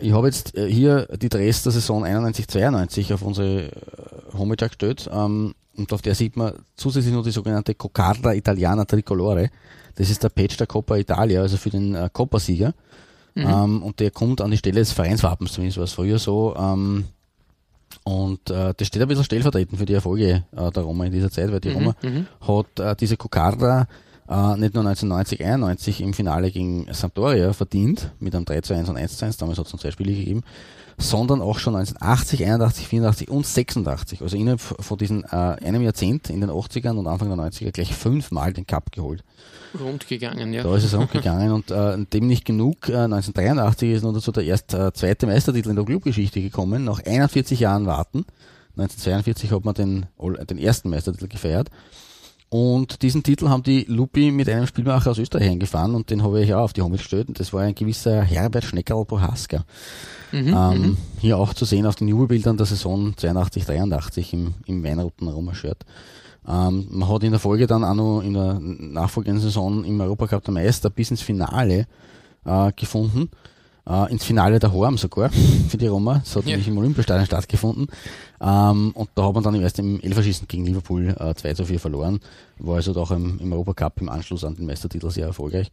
ich 0.00 0.12
habe 0.12 0.26
jetzt 0.26 0.56
äh, 0.56 0.70
hier 0.70 1.06
die 1.20 1.28
Dress 1.28 1.62
der 1.62 1.72
Saison 1.72 2.04
91-92 2.04 3.14
auf 3.14 3.22
unsere 3.22 3.66
äh, 3.66 3.70
Homepage 4.36 4.68
gestellt 4.68 5.08
ähm, 5.12 5.54
und 5.76 5.92
auf 5.92 6.02
der 6.02 6.14
sieht 6.14 6.36
man 6.36 6.54
zusätzlich 6.76 7.14
noch 7.14 7.22
die 7.22 7.30
sogenannte 7.30 7.74
Coccarda 7.74 8.32
Italiana 8.32 8.84
Tricolore. 8.84 9.50
Das 9.94 10.10
ist 10.10 10.22
der 10.22 10.28
Patch 10.28 10.56
der 10.56 10.66
Coppa 10.66 10.96
Italia, 10.96 11.42
also 11.42 11.56
für 11.56 11.70
den 11.70 11.94
äh, 11.94 12.08
Coppa-Sieger. 12.12 12.74
Ähm, 13.36 13.82
und 13.82 14.00
der 14.00 14.10
kommt 14.10 14.40
an 14.40 14.50
die 14.50 14.56
Stelle 14.56 14.80
des 14.80 14.92
Vereinswappens, 14.92 15.52
zumindest 15.52 15.78
war 15.78 15.84
es 15.84 15.92
früher 15.92 16.18
so. 16.18 16.56
Ähm, 16.56 17.04
und 18.04 18.50
äh, 18.50 18.74
das 18.76 18.86
steht 18.86 19.00
ein 19.00 19.08
bisschen 19.08 19.24
stellvertretend 19.24 19.78
für 19.78 19.86
die 19.86 19.94
Erfolge 19.94 20.44
äh, 20.56 20.70
der 20.70 20.82
Roma 20.82 21.04
in 21.06 21.12
dieser 21.12 21.30
Zeit, 21.30 21.50
weil 21.52 21.60
die 21.60 21.70
Roma 21.70 21.94
hat 22.40 22.80
äh, 22.80 22.96
diese 22.96 23.16
Coccarda 23.16 23.86
äh, 24.28 24.56
nicht 24.56 24.74
nur 24.74 24.86
1990, 24.86 25.44
91 25.44 26.00
im 26.02 26.12
Finale 26.12 26.50
gegen 26.50 26.86
Sampdoria 26.92 27.52
verdient, 27.52 28.12
mit 28.20 28.34
einem 28.34 28.44
3 28.44 28.60
zu 28.60 28.74
1 28.74 28.88
und 28.88 28.96
1 28.96 29.16
zu 29.16 29.24
1, 29.24 29.38
damals 29.38 29.58
hat 29.58 29.66
es 29.66 29.72
noch 29.72 29.80
zwei 29.80 29.90
Spiele 29.90 30.12
gegeben, 30.12 30.42
sondern 30.98 31.40
auch 31.40 31.58
schon 31.58 31.76
1980, 31.76 32.44
81, 32.44 32.88
84 32.88 33.30
und 33.30 33.46
86. 33.46 34.20
Also 34.22 34.36
innerhalb 34.36 34.60
von 34.60 34.98
diesen 34.98 35.24
äh, 35.24 35.36
einem 35.36 35.82
Jahrzehnt 35.82 36.28
in 36.28 36.40
den 36.40 36.50
80ern 36.50 36.96
und 36.96 37.06
Anfang 37.06 37.28
der 37.28 37.38
90er 37.38 37.70
gleich 37.70 37.94
fünfmal 37.94 38.52
den 38.52 38.66
Cup 38.66 38.92
geholt. 38.92 39.24
Rund 39.78 40.08
gegangen, 40.08 40.52
ja. 40.52 40.62
Da 40.62 40.76
ist 40.76 40.84
es 40.84 40.94
rundgegangen 40.94 41.52
und 41.52 41.70
äh, 41.70 41.96
dem 42.12 42.26
nicht 42.26 42.44
genug. 42.44 42.88
Äh, 42.88 42.96
1983 42.96 43.92
ist 43.92 44.02
noch 44.02 44.12
dazu 44.12 44.32
der 44.32 44.44
erst 44.44 44.74
äh, 44.74 44.92
zweite 44.92 45.26
Meistertitel 45.26 45.70
in 45.70 45.76
der 45.76 45.84
Clubgeschichte 45.84 46.40
gekommen, 46.40 46.84
nach 46.84 47.00
41 47.04 47.60
Jahren 47.60 47.86
Warten. 47.86 48.26
1942 48.76 49.52
hat 49.52 49.64
man 49.64 49.74
den, 49.74 50.06
den 50.48 50.58
ersten 50.58 50.90
Meistertitel 50.90 51.28
gefeiert. 51.28 51.70
Und 52.50 53.02
diesen 53.02 53.22
Titel 53.22 53.48
haben 53.48 53.62
die 53.62 53.84
Lupi 53.88 54.30
mit 54.30 54.48
einem 54.48 54.66
Spielmacher 54.66 55.10
aus 55.10 55.18
Österreich 55.18 55.50
eingefahren 55.50 55.94
und 55.94 56.08
den 56.08 56.22
habe 56.22 56.42
ich 56.42 56.54
auch 56.54 56.62
auf 56.62 56.72
die 56.72 56.80
Homepage 56.80 56.98
gestellt. 56.98 57.28
Und 57.28 57.38
das 57.38 57.52
war 57.52 57.62
ein 57.62 57.74
gewisser 57.74 58.22
Herbert 58.22 58.64
Schneckerl 58.64 59.04
Bohaska. 59.04 59.64
Mhm, 60.32 60.48
ähm, 60.48 60.82
mhm. 60.82 60.96
hier 61.20 61.36
auch 61.36 61.52
zu 61.52 61.66
sehen 61.66 61.84
auf 61.84 61.96
den 61.96 62.08
Jubelbildern 62.08 62.56
der 62.56 62.66
Saison 62.66 63.14
82, 63.16 63.66
83 63.66 64.32
im, 64.32 64.54
im 64.66 64.82
weinroten 64.82 65.28
Roma-Shirt. 65.28 65.84
Ähm, 66.46 66.86
man 66.90 67.08
hat 67.08 67.22
in 67.22 67.32
der 67.32 67.40
Folge 67.40 67.66
dann 67.66 67.84
auch 67.84 67.94
noch 67.94 68.20
in 68.22 68.32
der 68.32 68.58
nachfolgenden 68.60 69.42
Saison 69.42 69.84
im 69.84 70.00
Europacup 70.00 70.44
der 70.44 70.54
Meister 70.54 70.88
bis 70.88 71.10
ins 71.10 71.20
Finale 71.20 71.86
äh, 72.46 72.72
gefunden 72.74 73.30
äh, 73.88 74.12
ins 74.12 74.24
Finale 74.24 74.58
der 74.58 74.72
Horm 74.72 74.98
sogar 74.98 75.30
für 75.68 75.76
die 75.76 75.86
Roma. 75.86 76.20
Das 76.24 76.36
hat 76.36 76.44
ja. 76.44 76.50
nämlich 76.50 76.68
im 76.68 76.78
Olympiastadion 76.78 77.26
stattgefunden. 77.26 77.88
Ähm, 78.40 78.92
und 78.94 79.08
da 79.14 79.26
hat 79.26 79.34
man 79.34 79.42
dann 79.42 79.54
im 79.54 79.62
ersten 79.62 80.02
Elferschießen 80.02 80.46
gegen 80.46 80.66
Liverpool 80.66 81.16
äh, 81.18 81.34
2 81.34 81.54
zu 81.54 81.64
4 81.64 81.80
verloren. 81.80 82.20
War 82.58 82.76
also 82.76 82.94
auch 83.00 83.10
im, 83.10 83.38
im 83.38 83.52
Europacup 83.52 84.00
im 84.00 84.08
Anschluss 84.08 84.44
an 84.44 84.56
den 84.56 84.66
Meistertitel 84.66 85.10
sehr 85.10 85.26
erfolgreich. 85.26 85.70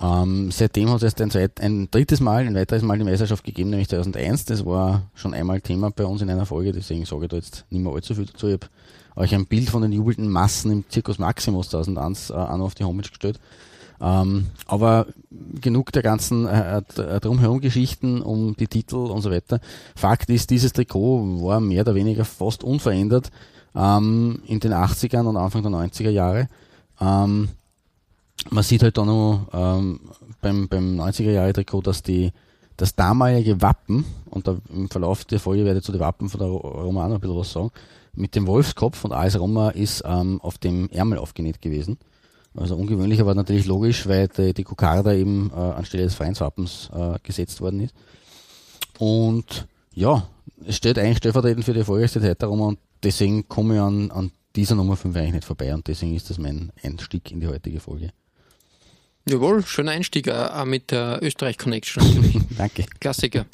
Ähm, 0.00 0.50
seitdem 0.50 0.88
hat 0.88 0.98
es 0.98 1.02
erst 1.02 1.20
ein, 1.20 1.30
zweit, 1.30 1.60
ein 1.60 1.90
drittes 1.90 2.20
Mal, 2.20 2.46
ein 2.46 2.54
weiteres 2.54 2.82
Mal 2.82 2.98
die 2.98 3.04
Meisterschaft 3.04 3.44
gegeben, 3.44 3.70
nämlich 3.70 3.88
2001. 3.88 4.46
Das 4.46 4.64
war 4.64 5.10
schon 5.14 5.34
einmal 5.34 5.60
Thema 5.60 5.90
bei 5.90 6.04
uns 6.04 6.22
in 6.22 6.30
einer 6.30 6.46
Folge, 6.46 6.72
deswegen 6.72 7.04
sage 7.04 7.24
ich 7.24 7.28
da 7.28 7.36
jetzt 7.36 7.64
nicht 7.70 7.82
mehr 7.82 7.92
allzu 7.92 8.14
viel 8.14 8.26
dazu. 8.26 8.46
Ich 8.46 8.54
habe 8.54 8.66
euch 9.16 9.34
ein 9.34 9.46
Bild 9.46 9.68
von 9.68 9.82
den 9.82 9.92
jubelnden 9.92 10.30
Massen 10.30 10.70
im 10.70 10.84
Zirkus 10.88 11.18
Maximus 11.18 11.70
2001 11.70 12.30
äh, 12.30 12.34
auch 12.34 12.56
noch 12.56 12.66
auf 12.66 12.74
die 12.74 12.84
Homepage 12.84 13.08
gestellt. 13.08 13.38
Ähm, 14.00 14.46
aber 14.66 15.06
genug 15.60 15.92
der 15.92 16.02
ganzen 16.02 16.46
äh, 16.46 16.78
äh, 16.78 17.20
drumherum 17.20 17.60
Geschichten 17.60 18.22
um 18.22 18.56
die 18.56 18.66
Titel 18.66 18.96
und 18.96 19.20
so 19.22 19.30
weiter. 19.30 19.60
Fakt 19.94 20.30
ist, 20.30 20.50
dieses 20.50 20.72
Trikot 20.72 21.42
war 21.42 21.60
mehr 21.60 21.82
oder 21.82 21.94
weniger 21.94 22.24
fast 22.24 22.64
unverändert 22.64 23.30
ähm, 23.74 24.40
in 24.46 24.60
den 24.60 24.72
80ern 24.72 25.26
und 25.26 25.36
Anfang 25.36 25.62
der 25.62 25.72
90er 25.72 26.10
Jahre. 26.10 26.48
Ähm, 27.00 27.48
man 28.48 28.64
sieht 28.64 28.82
halt 28.82 28.96
da 28.96 29.04
noch 29.04 29.48
ähm, 29.52 30.00
beim, 30.40 30.68
beim 30.68 30.98
90er 30.98 31.30
Jahre 31.30 31.52
Trikot, 31.52 31.82
dass 31.82 32.02
die 32.02 32.32
das 32.76 32.94
damalige 32.94 33.60
Wappen, 33.60 34.06
und 34.30 34.48
da 34.48 34.56
im 34.72 34.88
Verlauf 34.88 35.26
der 35.26 35.38
Folge 35.38 35.66
werde 35.66 35.80
ich 35.80 35.84
zu 35.84 35.92
den 35.92 36.00
Wappen 36.00 36.30
von 36.30 36.40
der 36.40 36.48
Roma 36.48 37.06
noch 37.08 37.16
ein 37.16 37.20
bisschen 37.20 37.36
was 37.36 37.52
sagen, 37.52 37.70
mit 38.14 38.34
dem 38.34 38.46
Wolfskopf 38.46 39.04
und 39.04 39.12
AS 39.12 39.38
Roma 39.38 39.70
ist 39.70 40.02
ähm, 40.06 40.40
auf 40.40 40.56
dem 40.56 40.88
Ärmel 40.88 41.18
aufgenäht 41.18 41.60
gewesen. 41.60 41.98
Also 42.56 42.74
ungewöhnlich, 42.74 43.20
aber 43.20 43.34
natürlich 43.34 43.66
logisch, 43.66 44.08
weil 44.08 44.28
die, 44.28 44.52
die 44.52 44.64
Kokarda 44.64 45.12
eben 45.12 45.50
äh, 45.50 45.54
anstelle 45.54 46.02
des 46.04 46.14
Vereinswappens 46.14 46.90
äh, 46.92 47.18
gesetzt 47.22 47.60
worden 47.60 47.80
ist. 47.80 47.94
Und 48.98 49.66
ja, 49.94 50.26
es 50.66 50.76
steht 50.76 50.98
eigentlich 50.98 51.18
stellvertretend 51.18 51.64
für 51.64 51.72
die 51.72 51.80
erfolgreichste 51.80 52.20
Zeit 52.20 52.42
darum 52.42 52.60
und 52.60 52.78
deswegen 53.02 53.48
komme 53.48 53.74
ich 53.74 53.80
an, 53.80 54.10
an 54.10 54.32
dieser 54.56 54.74
Nummer 54.74 54.96
5 54.96 55.16
eigentlich 55.16 55.34
nicht 55.34 55.44
vorbei 55.44 55.72
und 55.72 55.86
deswegen 55.86 56.14
ist 56.14 56.28
das 56.28 56.38
mein 56.38 56.72
Einstieg 56.82 57.30
in 57.30 57.40
die 57.40 57.46
heutige 57.46 57.80
Folge. 57.80 58.10
Jawohl, 59.28 59.64
schöner 59.64 59.92
Einstieg 59.92 60.28
auch 60.28 60.64
mit 60.64 60.90
der 60.90 61.20
Österreich 61.22 61.56
Connection. 61.56 62.46
Danke. 62.58 62.86
Klassiker. 62.98 63.46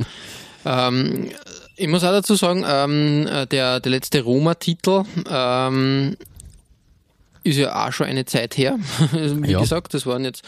ähm, 0.64 1.30
ich 1.76 1.88
muss 1.88 2.02
auch 2.02 2.12
dazu 2.12 2.34
sagen, 2.34 2.64
ähm, 2.66 3.28
der, 3.50 3.80
der 3.80 3.90
letzte 3.90 4.22
Roma-Titel 4.22 5.04
ähm, 5.28 6.16
ist 7.46 7.56
ja 7.56 7.86
auch 7.86 7.92
schon 7.92 8.06
eine 8.06 8.24
Zeit 8.24 8.56
her. 8.56 8.78
Wie 9.12 9.52
ja. 9.52 9.60
gesagt, 9.60 9.94
das 9.94 10.06
waren 10.06 10.24
jetzt 10.24 10.42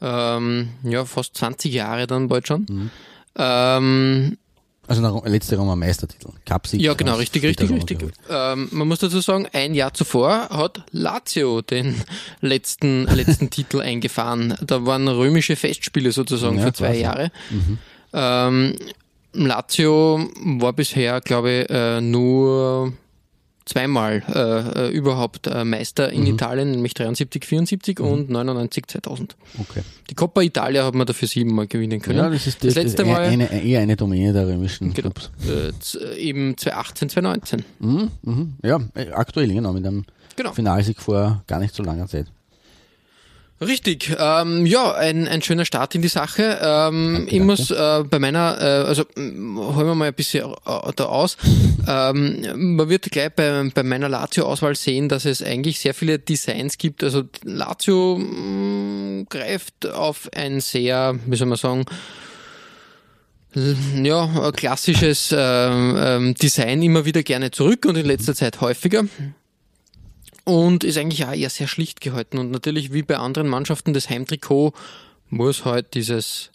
ähm, 0.00 0.70
ja, 0.84 1.04
fast 1.04 1.36
20 1.36 1.72
Jahre 1.72 2.06
dann 2.06 2.28
bald 2.28 2.46
schon. 2.46 2.66
Mhm. 2.68 2.90
Ähm, 3.36 4.38
also 4.88 5.00
der 5.00 5.30
letzte 5.30 5.56
Roma 5.56 5.76
Meistertitel. 5.76 6.30
Cup 6.44 6.66
Ja, 6.72 6.94
genau, 6.94 7.14
richtig, 7.14 7.44
richtig, 7.44 7.70
richtig. 7.70 7.98
Ähm, 8.28 8.68
man 8.72 8.88
muss 8.88 8.98
dazu 8.98 9.20
sagen, 9.20 9.48
ein 9.52 9.74
Jahr 9.74 9.94
zuvor 9.94 10.48
hat 10.50 10.82
Lazio 10.90 11.62
den 11.62 11.94
letzten, 12.40 13.04
letzten 13.06 13.48
Titel 13.50 13.80
eingefahren. 13.80 14.54
Da 14.60 14.84
waren 14.84 15.06
römische 15.06 15.54
Festspiele 15.54 16.10
sozusagen 16.10 16.58
ja, 16.58 16.66
für 16.66 16.72
zwei 16.72 16.96
Jahre. 16.96 17.30
Mhm. 17.50 17.78
Ähm, 18.12 18.76
Lazio 19.32 20.28
war 20.44 20.72
bisher, 20.72 21.20
glaube 21.20 21.52
ich, 21.62 21.70
äh, 21.70 22.00
nur 22.00 22.92
zweimal 23.64 24.22
äh, 24.28 24.88
äh, 24.88 24.90
überhaupt 24.90 25.46
äh, 25.46 25.64
Meister 25.64 26.10
in 26.10 26.22
mhm. 26.22 26.34
Italien, 26.34 26.70
nämlich 26.70 26.94
73, 26.94 27.44
74 27.44 27.98
mhm. 27.98 28.06
und 28.06 28.30
99, 28.30 28.86
2000. 28.86 29.36
Okay. 29.58 29.82
Die 30.10 30.14
Coppa 30.14 30.42
Italia 30.42 30.84
hat 30.84 30.94
man 30.94 31.06
dafür 31.06 31.28
siebenmal 31.28 31.66
gewinnen 31.66 32.00
können. 32.00 32.18
Ja, 32.18 32.28
das 32.28 32.46
ist 32.46 32.64
das, 32.64 32.74
das 32.74 32.84
letzte 32.84 33.04
das 33.04 33.12
Mal 33.12 33.22
eine, 33.22 33.62
eher 33.62 33.80
eine 33.80 33.96
Domäne 33.96 34.32
der 34.32 34.46
römischen 34.46 34.92
genau, 34.92 35.10
Clubs. 35.10 35.30
Äh, 35.46 36.16
eben 36.18 36.56
2018, 36.56 37.08
2019. 37.10 37.64
Mhm, 37.80 38.10
mhm. 38.22 38.54
Ja, 38.62 38.80
äh, 38.94 39.10
aktuell 39.10 39.48
genau 39.48 39.72
mit 39.72 39.86
einem 39.86 40.04
genau. 40.36 40.52
Finalsieg 40.52 41.00
vor 41.00 41.42
gar 41.46 41.58
nicht 41.58 41.74
so 41.74 41.82
langer 41.82 42.06
Zeit. 42.06 42.26
Richtig, 43.62 44.14
ähm, 44.18 44.66
ja, 44.66 44.92
ein, 44.94 45.28
ein 45.28 45.40
schöner 45.40 45.64
Start 45.64 45.94
in 45.94 46.02
die 46.02 46.08
Sache. 46.08 46.58
Ähm, 46.60 47.14
danke, 47.14 47.36
ich 47.36 47.40
muss 47.40 47.70
äh, 47.70 48.04
bei 48.08 48.18
meiner, 48.18 48.60
äh, 48.60 48.88
also 48.88 49.04
holen 49.16 49.86
wir 49.86 49.94
mal 49.94 50.08
ein 50.08 50.14
bisschen 50.14 50.50
äh, 50.50 50.92
da 50.96 51.04
aus. 51.04 51.36
ähm, 51.86 52.74
man 52.76 52.88
wird 52.88 53.10
gleich 53.10 53.30
bei, 53.30 53.70
bei 53.72 53.82
meiner 53.82 54.08
Lazio-Auswahl 54.08 54.74
sehen, 54.74 55.08
dass 55.08 55.24
es 55.24 55.42
eigentlich 55.42 55.78
sehr 55.78 55.94
viele 55.94 56.18
Designs 56.18 56.76
gibt. 56.76 57.04
Also 57.04 57.22
Lazio 57.44 58.18
mh, 58.18 58.24
mm, 58.26 59.26
greift 59.28 59.86
auf 59.86 60.28
ein 60.34 60.60
sehr, 60.60 61.18
wie 61.26 61.36
soll 61.36 61.46
man 61.46 61.58
sagen, 61.58 61.84
ja, 64.02 64.50
klassisches 64.52 65.30
äh, 65.30 65.36
ähm, 65.38 66.34
Design 66.34 66.82
immer 66.82 67.04
wieder 67.04 67.22
gerne 67.22 67.50
zurück 67.50 67.84
und 67.86 67.96
in 67.96 68.06
letzter 68.06 68.34
Zeit 68.34 68.60
häufiger 68.60 69.04
und 70.44 70.84
ist 70.84 70.98
eigentlich 70.98 71.24
auch 71.24 71.32
eher 71.32 71.50
sehr 71.50 71.68
schlicht 71.68 72.00
gehalten. 72.00 72.38
Und 72.38 72.50
natürlich 72.50 72.92
wie 72.92 73.02
bei 73.02 73.16
anderen 73.16 73.48
Mannschaften 73.48 73.94
das 73.94 74.10
Heimtrikot 74.10 74.72
muss 75.30 75.64
halt 75.64 75.94
dieses 75.94 76.50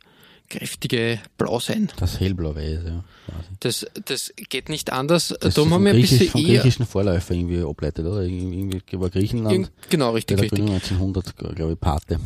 kräftige 0.50 1.20
Blau 1.38 1.60
sein. 1.60 1.90
Das 1.98 2.20
hellblau-weiß, 2.20 2.80
ja. 2.86 3.04
Das, 3.60 3.86
das 4.06 4.32
geht 4.50 4.70
nicht 4.70 4.92
anders. 4.92 5.34
Das 5.40 5.56
Darum 5.56 5.74
haben 5.74 5.86
wir 5.86 5.94
ein 5.94 6.02
bisschen 6.02 6.30
vom 6.30 6.42
eher 6.42 6.62
griechischen 6.62 6.86
Vorläufer 6.86 7.34
irgendwie 7.34 7.62
ableitet, 7.62 8.06
oder? 8.06 8.22
Irgendwie 8.22 8.82
war 8.94 9.10
Griechenland. 9.10 9.72
Genau, 9.90 10.12
richtig, 10.12 10.40
richtig. 10.40 10.60
1900, 10.60 11.36
glaube 11.36 11.74
ich, 11.74 11.80
Pate. 11.80 12.20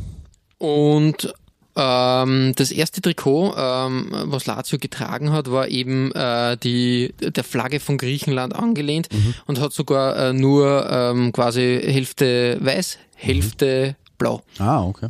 Und 0.60 1.34
ähm, 1.76 2.54
das 2.56 2.72
erste 2.72 3.02
Trikot, 3.02 3.56
ähm, 3.58 4.08
was 4.12 4.46
Lazio 4.46 4.78
getragen 4.78 5.32
hat, 5.32 5.52
war 5.52 5.68
eben 5.68 6.12
äh, 6.14 6.58
die 6.58 7.14
der 7.20 7.44
Flagge 7.44 7.80
von 7.80 7.98
Griechenland 7.98 8.56
angelehnt 8.56 9.10
mhm. 9.12 9.34
und 9.46 9.60
hat 9.60 9.74
sogar 9.74 10.18
äh, 10.18 10.34
nur 10.34 10.90
ähm, 10.90 11.32
quasi 11.32 11.82
Hälfte 11.84 12.58
weiß, 12.62 12.98
Hälfte 13.16 13.96
mhm. 13.98 14.12
blau. 14.18 14.42
Ah, 14.60 14.84
okay. 14.84 15.10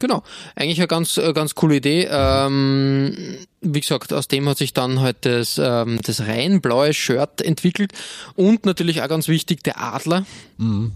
Genau, 0.00 0.22
eigentlich 0.54 0.78
eine 0.78 0.86
ganz, 0.86 1.18
eine 1.18 1.34
ganz 1.34 1.54
coole 1.54 1.76
Idee. 1.76 2.08
Ähm, 2.10 3.38
wie 3.60 3.80
gesagt, 3.80 4.12
aus 4.12 4.28
dem 4.28 4.48
hat 4.48 4.58
sich 4.58 4.72
dann 4.72 5.00
halt 5.00 5.16
das, 5.22 5.60
ähm, 5.62 5.98
das 6.02 6.20
rein 6.20 6.60
blaue 6.60 6.94
Shirt 6.94 7.40
entwickelt 7.42 7.92
und 8.36 8.64
natürlich 8.64 9.02
auch 9.02 9.08
ganz 9.08 9.28
wichtig 9.28 9.64
der 9.64 9.80
Adler, 9.80 10.24
mhm, 10.56 10.92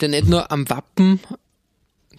der 0.00 0.08
nicht 0.08 0.26
nur 0.26 0.50
am 0.50 0.68
Wappen 0.68 1.20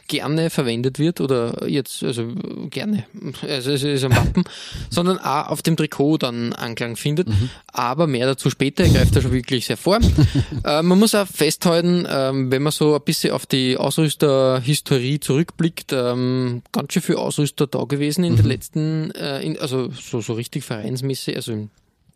gerne 0.07 0.49
verwendet 0.49 0.99
wird 0.99 1.21
oder 1.21 1.67
jetzt, 1.67 2.03
also 2.03 2.27
gerne, 2.69 3.05
also 3.41 3.71
es 3.71 3.83
ist 3.83 4.03
ein 4.03 4.15
Wappen, 4.15 4.43
sondern 4.89 5.17
auch 5.19 5.47
auf 5.47 5.61
dem 5.61 5.77
Trikot 5.77 6.17
dann 6.17 6.53
Anklang 6.53 6.95
findet. 6.95 7.27
Mhm. 7.27 7.49
Aber 7.67 8.07
mehr 8.07 8.25
dazu 8.25 8.49
später, 8.49 8.83
er 8.83 8.89
greift 8.89 9.15
da 9.15 9.21
schon 9.21 9.31
wirklich 9.31 9.65
sehr 9.65 9.77
vor. 9.77 9.99
äh, 10.65 10.81
man 10.81 10.99
muss 10.99 11.15
auch 11.15 11.27
festhalten, 11.27 12.05
ähm, 12.09 12.51
wenn 12.51 12.61
man 12.61 12.71
so 12.71 12.95
ein 12.95 13.01
bisschen 13.01 13.31
auf 13.31 13.45
die 13.45 13.77
Ausrüsterhistorie 13.77 15.19
zurückblickt, 15.19 15.93
ähm, 15.93 16.61
ganz 16.71 16.93
schön 16.93 17.01
viel 17.01 17.15
Ausrüster 17.15 17.67
da 17.67 17.83
gewesen 17.83 18.23
in 18.23 18.33
mhm. 18.33 18.37
den 18.37 18.45
letzten, 18.45 19.11
äh, 19.11 19.41
in, 19.41 19.59
also 19.59 19.89
so, 19.91 20.21
so 20.21 20.33
richtig 20.33 20.63
vereinsmäßig, 20.63 21.35
also 21.35 21.69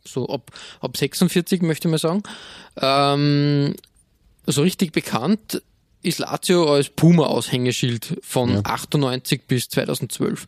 so 0.04 0.28
ab, 0.30 0.52
ab 0.80 0.96
46 0.96 1.62
möchte 1.62 1.88
ich 1.88 1.92
mal 1.92 1.98
sagen. 1.98 2.24
Ähm, 2.80 3.76
so 4.46 4.62
richtig 4.62 4.94
bekannt 4.94 5.62
ist 6.04 6.20
Lazio 6.20 6.72
als 6.72 6.90
Puma-Aushängeschild 6.90 8.20
von 8.22 8.54
Ja. 8.56 8.62
98 8.64 9.42
bis 9.48 9.68
2012. 9.70 10.46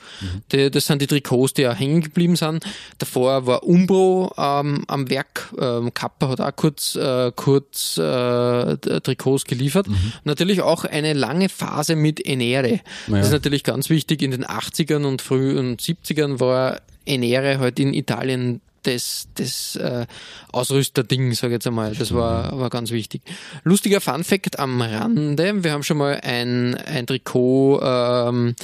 Die, 0.52 0.72
das 0.72 0.86
sind 0.86 1.02
die 1.02 1.08
Trikots, 1.08 1.54
die 1.54 1.68
auch 1.68 1.78
hängen 1.78 2.02
geblieben 2.02 2.36
sind. 2.36 2.64
Davor 2.98 3.46
war 3.46 3.64
Umbro 3.64 4.32
ähm, 4.38 4.84
am 4.88 5.10
Werk. 5.10 5.54
Ähm, 5.60 5.94
Kappa 5.94 6.30
hat 6.30 6.42
auch 6.42 6.56
kurz, 6.56 6.96
äh, 6.96 7.32
kurz 7.36 7.98
äh, 7.98 8.78
Trikots 8.78 9.46
geliefert. 9.46 9.88
Natürlich 10.24 10.62
auch 10.62 10.86
eine 10.86 11.14
lange 11.14 11.50
Phase 11.50 11.96
mit 11.96 12.26
Enere. 12.26 12.82
Ja. 13.08 13.18
Das 13.18 13.28
ist 13.28 13.32
natürlich 13.34 13.64
ganz 13.64 13.90
wichtig. 13.90 14.22
In 14.22 14.32
den 14.32 14.46
80ern 14.46 15.06
und 15.06 15.22
frühen 15.22 15.78
70ern 15.78 16.40
war 16.40 16.80
Enere 17.06 17.60
halt 17.60 17.80
in 17.80 17.94
Italien 17.94 18.62
das, 18.84 19.28
das 19.36 19.76
äh, 19.76 20.06
Ausrüsterding, 20.52 21.34
sage 21.34 21.54
ich 21.54 21.56
jetzt 21.58 21.68
einmal. 21.68 21.96
Das 21.96 22.14
war, 22.14 22.58
war 22.58 22.70
ganz 22.70 22.92
wichtig. 22.92 23.22
Lustiger 23.64 24.02
Fun-Fact 24.02 24.60
am 24.60 24.82
Rande. 24.82 25.64
Wir 25.64 25.72
haben 25.72 25.84
schon 25.84 25.98
mal 25.98 26.20
ein, 26.22 26.76
ein 26.76 27.08
Trikot 27.08 27.82
ähm, 27.82 28.56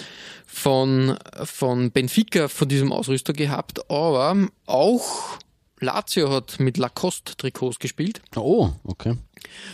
von, 0.45 1.17
von 1.43 1.91
Benfica 1.91 2.47
von 2.47 2.67
diesem 2.67 2.91
Ausrüster 2.91 3.33
gehabt, 3.33 3.89
aber 3.89 4.47
auch 4.65 5.37
Lazio 5.79 6.31
hat 6.31 6.59
mit 6.59 6.77
Lacoste-Trikots 6.77 7.79
gespielt. 7.79 8.21
Oh, 8.35 8.69
okay. 8.83 9.17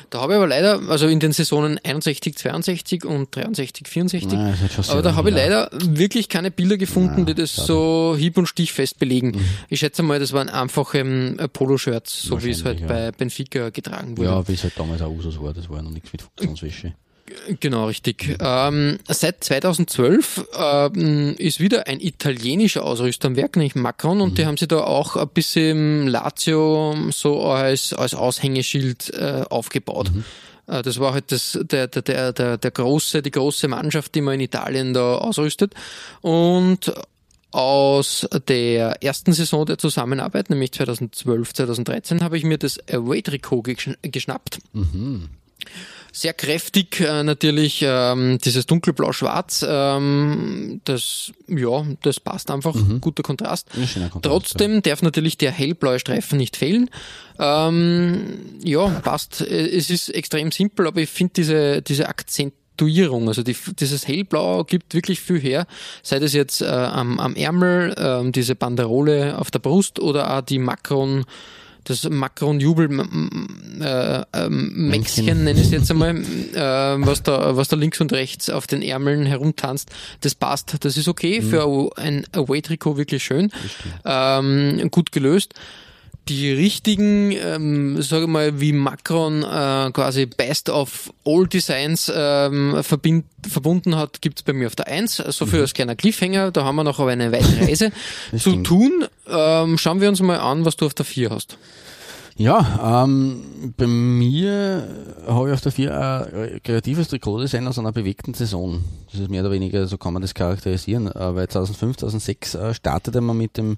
Da 0.10 0.22
habe 0.22 0.34
ich 0.34 0.38
aber 0.38 0.48
leider, 0.48 0.82
also 0.90 1.08
in 1.08 1.20
den 1.20 1.32
Saisonen 1.32 1.80
61, 1.84 2.38
62 2.38 3.06
und 3.06 3.36
63, 3.36 3.88
64, 3.88 4.32
Nein, 4.32 4.56
aber 4.90 5.02
da 5.02 5.16
habe 5.16 5.30
ich 5.30 5.36
leider 5.36 5.70
wirklich 5.72 6.30
keine 6.30 6.52
Bilder 6.52 6.78
gefunden, 6.78 7.26
die 7.26 7.34
das 7.34 7.56
so 7.56 8.16
hieb- 8.18 8.38
und 8.38 8.48
stichfest 8.48 9.00
belegen. 9.00 9.32
Mhm. 9.32 9.46
Ich 9.70 9.80
schätze 9.80 10.04
mal, 10.04 10.20
das 10.20 10.34
waren 10.34 10.50
einfache 10.50 11.00
ähm, 11.00 11.38
Poloshirts, 11.54 12.24
so 12.24 12.44
wie 12.44 12.52
es 12.52 12.66
halt 12.66 12.82
ja. 12.82 12.88
bei 12.88 13.12
Benfica 13.12 13.70
getragen 13.70 14.18
wurde. 14.18 14.30
Ja, 14.30 14.48
wie 14.48 14.54
es 14.54 14.64
halt 14.64 14.74
damals 14.78 15.02
auch 15.02 15.12
Usus 15.12 15.42
war, 15.42 15.54
das 15.54 15.70
war 15.70 15.78
ja 15.78 15.84
noch 15.84 15.92
nichts 15.92 16.12
mit 16.12 16.22
Funktionswäsche. 16.22 16.94
Genau, 17.60 17.86
richtig. 17.88 18.38
Ähm, 18.40 18.98
seit 19.08 19.44
2012 19.44 20.46
ähm, 20.58 21.36
ist 21.38 21.60
wieder 21.60 21.88
ein 21.88 22.00
italienischer 22.00 22.84
Ausrüster 22.84 23.28
am 23.28 23.36
Werk, 23.36 23.56
nämlich 23.56 23.76
Macron, 23.76 24.22
und 24.22 24.38
die 24.38 24.46
haben 24.46 24.58
sie 24.58 24.68
da 24.68 24.82
auch 24.82 25.16
ein 25.16 25.28
bisschen 25.30 26.08
Lazio 26.08 26.96
so 27.12 27.42
als, 27.44 27.94
als 27.94 28.14
Aushängeschild 28.16 29.14
äh, 29.14 29.44
aufgebaut. 29.50 30.12
Äh, 30.68 30.82
Das 30.82 31.00
war 31.00 31.14
halt 31.14 31.32
das, 31.32 31.58
der, 31.62 31.88
der, 31.88 32.02
der, 32.02 32.34
der, 32.34 32.58
der 32.58 32.72
große, 32.72 33.22
die 33.22 33.32
große 33.32 33.68
Mannschaft, 33.68 34.14
die 34.16 34.22
man 34.22 34.36
in 34.36 34.42
Italien 34.42 34.94
da 34.94 35.16
ausrüstet. 35.16 35.74
Und 36.22 36.92
aus 37.52 38.26
der 38.48 39.04
ersten 39.04 39.34
Saison 39.34 39.66
der 39.66 39.78
Zusammenarbeit, 39.78 40.50
nämlich 40.50 40.72
2012, 40.72 41.54
2013, 41.54 42.22
habe 42.24 42.38
ich 42.38 42.46
mir 42.46 42.58
das 42.58 42.80
Away-Trikot 42.90 43.64
gesch- 43.64 43.98
geschnappt 44.04 44.60
sehr 46.12 46.34
kräftig 46.34 47.00
äh, 47.00 47.24
natürlich 47.24 47.84
ähm, 47.86 48.38
dieses 48.44 48.66
dunkelblau-schwarz 48.66 49.66
ähm, 49.68 50.82
das 50.84 51.32
ja 51.48 51.86
das 52.04 52.20
passt 52.20 52.52
einfach. 52.52 52.76
Guter 53.00 53.24
Kontrast. 53.24 53.70
Kontrast, 53.72 54.24
trotzdem 54.24 54.82
darf 54.82 55.02
natürlich 55.02 55.38
der 55.38 55.52
hellblaue 55.52 56.00
Streifen 56.00 56.38
nicht 56.38 56.58
fehlen. 56.58 56.90
Ähm, 57.40 58.40
ja 58.64 58.88
passt. 58.88 59.42
Äh, 59.42 59.70
es 59.70 59.90
ist 59.90 60.10
extrem 60.10 60.52
simpel 60.52 60.88
aber 60.88 61.02
ich 61.02 61.10
finde 61.10 61.34
diese 61.38 61.82
diese 61.82 62.10
Akzentuierung 62.10 63.28
also 63.28 63.44
die, 63.44 63.56
dieses 63.80 64.08
hellblau 64.08 64.64
gibt 64.64 64.94
wirklich 64.94 65.22
viel 65.22 65.40
her. 65.40 65.66
Sei 66.04 66.20
das 66.20 66.34
jetzt 66.34 66.62
äh, 66.62 66.66
am, 66.66 67.20
am 67.20 67.36
Ärmel 67.36 67.96
ähm, 67.98 68.32
diese 68.32 68.56
Banderole 68.56 69.38
auf 69.38 69.52
der 69.52 69.60
Brust 69.60 70.00
oder 70.00 70.38
auch 70.38 70.42
die 70.42 70.60
Macron 70.60 71.26
das 71.84 72.08
Macron-Jubel 72.08 72.90
äh, 73.82 74.24
ähm, 74.34 74.90
Mäxchen, 74.90 75.44
nenne 75.44 75.60
ich 75.60 75.68
es 75.68 75.72
jetzt 75.72 75.92
einmal, 75.92 76.18
äh, 76.18 77.06
was, 77.06 77.24
da, 77.24 77.56
was 77.56 77.70
da 77.70 77.76
links 77.76 78.00
und 78.02 78.14
rechts 78.14 78.50
auf 78.50 78.68
den 78.68 78.82
Ärmeln 78.82 79.26
herumtanzt, 79.26 79.90
das 80.22 80.36
passt. 80.36 80.84
Das 80.86 80.98
ist 80.98 81.08
okay 81.08 81.42
für 81.42 81.92
ein 81.98 82.26
Away-Trikot 82.34 82.98
wirklich 82.98 83.24
schön. 83.24 83.52
Ähm, 84.06 84.90
gut 84.92 85.12
gelöst. 85.12 85.54
Die 86.30 86.52
richtigen, 86.52 87.32
ähm, 87.32 88.00
sage 88.02 88.28
mal, 88.28 88.62
wie 88.62 88.74
Macron 88.74 89.42
äh, 89.42 89.92
quasi 89.92 90.28
Best 90.28 90.70
of 90.70 91.12
All 91.26 91.48
Designs 91.48 92.12
ähm, 92.16 92.78
verbind, 92.84 93.26
verbunden 93.50 93.96
hat, 93.96 94.22
gibt's 94.22 94.44
bei 94.44 94.54
mir 94.54 94.68
auf 94.68 94.76
der 94.76 94.88
1. 94.88 95.16
So 95.16 95.48
viel 95.48 95.62
als 95.62 95.74
kleiner 95.74 95.96
Cliffhanger, 95.96 96.52
da 96.52 96.64
haben 96.64 96.76
wir 96.76 96.84
noch 96.84 97.00
aber 97.00 97.10
eine 97.10 97.32
weite 97.32 97.60
Reise 97.60 97.92
zu 98.38 98.58
tun. 98.58 99.06
Ähm, 99.32 99.78
schauen 99.78 100.02
wir 100.02 100.10
uns 100.10 100.22
mal 100.22 100.40
an, 100.40 100.66
was 100.66 100.76
du 100.76 100.86
auf 100.86 100.94
der 100.94 101.06
4 101.06 101.30
hast. 101.30 101.58
Ja, 102.38 103.04
ähm, 103.04 103.74
bei 103.78 103.88
mir 103.88 104.88
habe 105.28 105.50
ich 105.50 105.54
auf 105.54 105.62
der 105.62 105.72
4 105.72 105.94
ein 105.94 106.60
kreatives 106.64 107.10
Trikotdesign 107.10 107.68
aus 107.68 107.78
einer 107.78 107.92
bewegten 107.92 108.34
Saison. 108.34 108.84
Das 109.12 109.20
ist 109.20 109.30
mehr 109.30 109.42
oder 109.42 109.52
weniger, 109.52 109.86
so 109.88 109.98
kann 109.98 110.14
man 110.14 110.22
das 110.22 110.34
charakterisieren. 110.34 111.08
Äh, 111.08 111.36
weil 111.36 111.48
2005, 111.48 111.98
2006 111.98 112.56
äh, 112.56 112.74
startete 112.74 113.22
man 113.22 113.38
mit 113.38 113.58
dem 113.58 113.78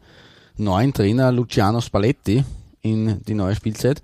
neuen 0.55 0.93
Trainer 0.93 1.31
Luciano 1.31 1.81
Spalletti 1.81 2.43
in 2.81 3.21
die 3.25 3.33
neue 3.33 3.55
Spielzeit. 3.55 4.01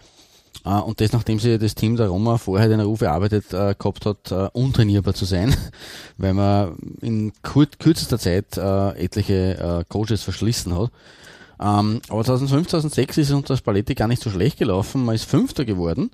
Äh, 0.65 0.79
und 0.79 0.99
das, 0.99 1.13
nachdem 1.13 1.39
sie 1.39 1.57
das 1.57 1.75
Team 1.75 1.95
der 1.95 2.07
Roma 2.07 2.37
vorher 2.37 2.69
den 2.69 2.81
Ruf 2.81 3.01
erarbeitet 3.01 3.53
äh, 3.53 3.75
gehabt 3.77 4.05
hat, 4.05 4.31
äh, 4.31 4.49
untrainierbar 4.53 5.13
zu 5.13 5.25
sein, 5.25 5.55
weil 6.17 6.33
man 6.33 6.75
in 7.01 7.33
kur 7.43 7.67
kürzester 7.67 8.19
Zeit 8.19 8.57
äh, 8.57 8.89
etliche 9.03 9.57
äh, 9.57 9.83
Coaches 9.87 10.23
verschlissen 10.23 10.77
hat. 10.77 10.91
Ähm, 11.59 12.01
aber 12.07 12.23
2005, 12.23 12.67
2006 12.67 13.17
ist 13.17 13.27
es 13.29 13.33
unter 13.33 13.57
Spalletti 13.57 13.93
gar 13.93 14.07
nicht 14.07 14.21
so 14.21 14.29
schlecht 14.29 14.57
gelaufen. 14.57 15.03
Man 15.03 15.15
ist 15.15 15.25
Fünfter 15.25 15.65
geworden. 15.65 16.11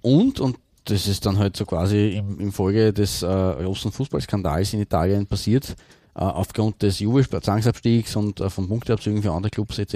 Und, 0.00 0.40
und 0.40 0.56
das 0.84 1.06
ist 1.06 1.24
dann 1.26 1.38
halt 1.38 1.56
so 1.56 1.64
quasi 1.64 2.16
im, 2.16 2.40
im 2.40 2.52
Folge 2.52 2.92
des 2.92 3.22
äh, 3.22 3.26
großen 3.26 3.92
Fußballskandals 3.92 4.72
in 4.72 4.80
Italien 4.80 5.26
passiert, 5.26 5.76
äh, 6.14 6.20
aufgrund 6.20 6.82
des 6.82 6.98
Juve-Zwangsabstiegs 6.98 8.16
und 8.16 8.40
äh, 8.40 8.50
von 8.50 8.68
Punkteabzügen 8.68 9.22
für 9.22 9.32
andere 9.32 9.50
Clubs 9.50 9.78
etc. 9.78 9.94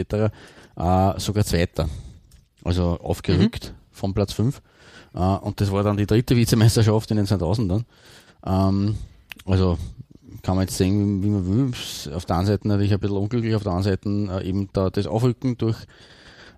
Äh, 0.77 1.19
sogar 1.19 1.45
Zweiter. 1.45 1.89
Also 2.63 2.99
aufgerückt 3.03 3.75
von 3.91 4.15
Platz 4.15 4.33
5. 4.35 4.63
Äh, 5.15 5.19
und 5.19 5.61
das 5.61 5.73
war 5.73 5.83
dann 5.83 5.97
die 5.97 6.07
dritte 6.07 6.37
Vizemeisterschaft 6.37 7.11
in 7.11 7.17
den 7.17 7.27
2000ern. 7.27 7.83
Ähm, 8.47 8.97
also 9.45 9.79
kann 10.47 10.55
man 10.55 10.67
jetzt 10.67 10.77
sehen, 10.77 11.25
wie 11.25 11.29
man 11.29 11.45
will. 11.45 12.15
Auf 12.15 12.25
der 12.25 12.37
einen 12.37 12.47
Seite 12.47 12.69
natürlich 12.69 12.95
ein 12.95 13.01
bisschen 13.01 13.17
unglücklich, 13.17 13.57
auf 13.57 13.65
der 13.65 13.73
anderen 13.73 13.97
Seite 13.97 14.45
äh, 14.45 14.49
eben 14.49 14.69
da 14.73 14.91
das 14.91 15.09
Aufrücken 15.09 15.59
durch 15.59 15.77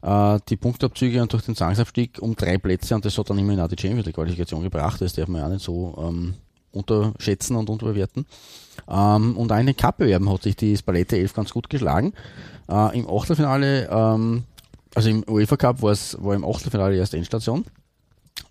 äh, 0.03 0.39
die 0.47 0.59
Punktabzüge 0.59 1.23
und 1.23 1.33
durch 1.33 1.45
den 1.45 1.57
Zwangsabstieg 1.57 2.19
um 2.21 2.37
drei 2.37 2.59
Plätze 2.59 2.95
und 2.95 3.07
das 3.07 3.17
hat 3.17 3.31
dann 3.31 3.39
immerhin 3.39 3.61
auch 3.61 3.69
die 3.69 3.81
Champions 3.81 4.05
League 4.05 4.17
Qualifikation 4.17 4.63
gebracht. 4.63 5.01
Das 5.01 5.15
darf 5.15 5.29
man 5.29 5.41
ja 5.41 5.47
auch 5.47 5.51
nicht 5.51 5.65
so 5.65 5.97
ähm, 6.07 6.35
unterschätzen 6.71 7.57
und 7.57 7.71
unterbewerten. 7.71 8.27
Ähm, 8.91 9.39
und 9.39 9.51
auch 9.51 9.59
in 9.59 9.67
den 9.67 9.77
Cup-Bewerben 9.77 10.31
hat 10.31 10.43
sich 10.43 10.55
die 10.55 10.77
Spalette 10.77 11.17
11 11.17 11.33
ganz 11.33 11.55
gut 11.55 11.71
geschlagen. 11.71 12.13
Äh, 12.69 12.99
Im 12.99 13.09
Achtelfinale, 13.09 13.89
ähm, 13.91 14.45
also 14.95 15.09
im 15.09 15.25
UEFA 15.27 15.57
Cup 15.57 15.81
war 15.81 15.93
es 15.93 16.15
war 16.21 16.35
im 16.35 16.45
Achtelfinale 16.45 16.95
erst 16.95 17.15
Endstation. 17.15 17.65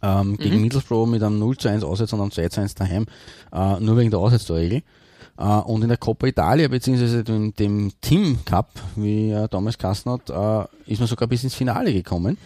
Ähm, 0.02 0.36
gegen 0.38 0.62
Middlesbrough 0.62 1.08
mit 1.08 1.22
einem 1.22 1.38
0 1.38 1.58
zu 1.58 1.70
1 1.70 1.84
Auswärts 1.84 2.14
und 2.14 2.22
einem 2.22 2.32
2 2.32 2.50
zu 2.50 2.62
1 2.62 2.74
daheim, 2.74 3.06
äh, 3.54 3.80
nur 3.80 3.98
wegen 3.98 4.10
der 4.10 4.20
Auswärtstorregel. 4.20 4.82
Äh, 5.38 5.44
und 5.44 5.82
in 5.84 5.90
der 5.90 5.98
Coppa 5.98 6.28
Italia, 6.28 6.68
beziehungsweise 6.68 7.24
dem, 7.24 7.54
dem 7.56 7.92
Team 8.02 8.40
Cup, 8.46 8.72
wie 8.96 9.30
er 9.30 9.48
damals 9.48 9.78
geheißen 9.78 10.12
hat, 10.12 10.30
äh, 10.30 10.92
ist 10.92 11.00
man 11.00 11.08
sogar 11.08 11.28
bis 11.28 11.44
ins 11.44 11.56
Finale 11.56 11.94
gekommen. 11.94 12.38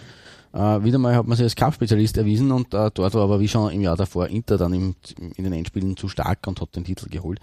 Äh, 0.53 0.83
wieder 0.83 0.97
mal 0.97 1.15
hat 1.15 1.25
man 1.25 1.37
sich 1.37 1.45
als 1.45 1.55
Cup-Spezialist 1.55 2.17
erwiesen 2.17 2.51
und 2.51 2.73
äh, 2.73 2.91
dort 2.93 3.13
war 3.13 3.23
aber 3.23 3.39
wie 3.39 3.47
schon 3.47 3.71
im 3.71 3.81
Jahr 3.81 3.95
davor 3.95 4.27
Inter 4.27 4.57
dann 4.57 4.73
im, 4.73 4.95
in 5.37 5.45
den 5.45 5.53
Endspielen 5.53 5.95
zu 5.95 6.09
stark 6.09 6.45
und 6.45 6.59
hat 6.59 6.75
den 6.75 6.83
Titel 6.83 7.07
geholt. 7.09 7.39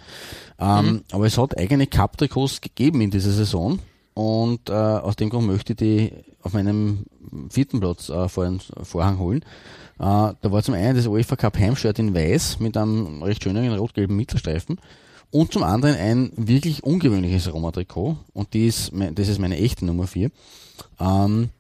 Ähm, 0.58 1.02
Aber 1.11 1.24
es 1.24 1.38
hat 1.38 1.56
eigene 1.56 1.87
Cup-Trikots 1.87 2.61
gegeben 2.61 3.00
in 3.00 3.11
dieser 3.11 3.30
Saison 3.30 3.78
und 4.12 4.68
äh, 4.68 4.72
aus 4.72 5.16
dem 5.16 5.30
Grund 5.30 5.46
möchte 5.46 5.72
ich 5.72 5.78
die 5.78 6.12
auf 6.42 6.52
meinem 6.52 7.06
vierten 7.48 7.80
Platz 7.80 8.11
äh, 8.11 8.28
vor 8.28 8.44
den 8.44 8.61
Vorhang 8.82 9.18
holen. 9.18 9.40
Äh, 9.98 10.02
da 10.02 10.37
war 10.42 10.62
zum 10.62 10.74
einen 10.74 10.94
das 10.94 11.06
UEFA 11.06 11.37
Cup 11.37 11.58
Heimshirt 11.58 11.98
in 11.98 12.14
weiß 12.14 12.61
mit 12.61 12.76
einem 12.76 13.22
recht 13.22 13.42
schönen 13.42 13.72
rot-gelben 13.72 14.16
Mittelstreifen 14.16 14.78
und 15.30 15.52
zum 15.52 15.62
anderen 15.62 15.96
ein 15.96 16.32
wirklich 16.36 16.82
ungewöhnliches 16.84 17.52
Roma-Trikot 17.52 18.16
und 18.32 18.54
die 18.54 18.66
ist, 18.66 18.92
mein- 18.92 19.14
das 19.14 19.28
ist 19.28 19.38
meine 19.38 19.56
echte 19.58 19.84
Nummer 19.84 20.06
4. 20.06 20.30
Ähm, 21.00 21.50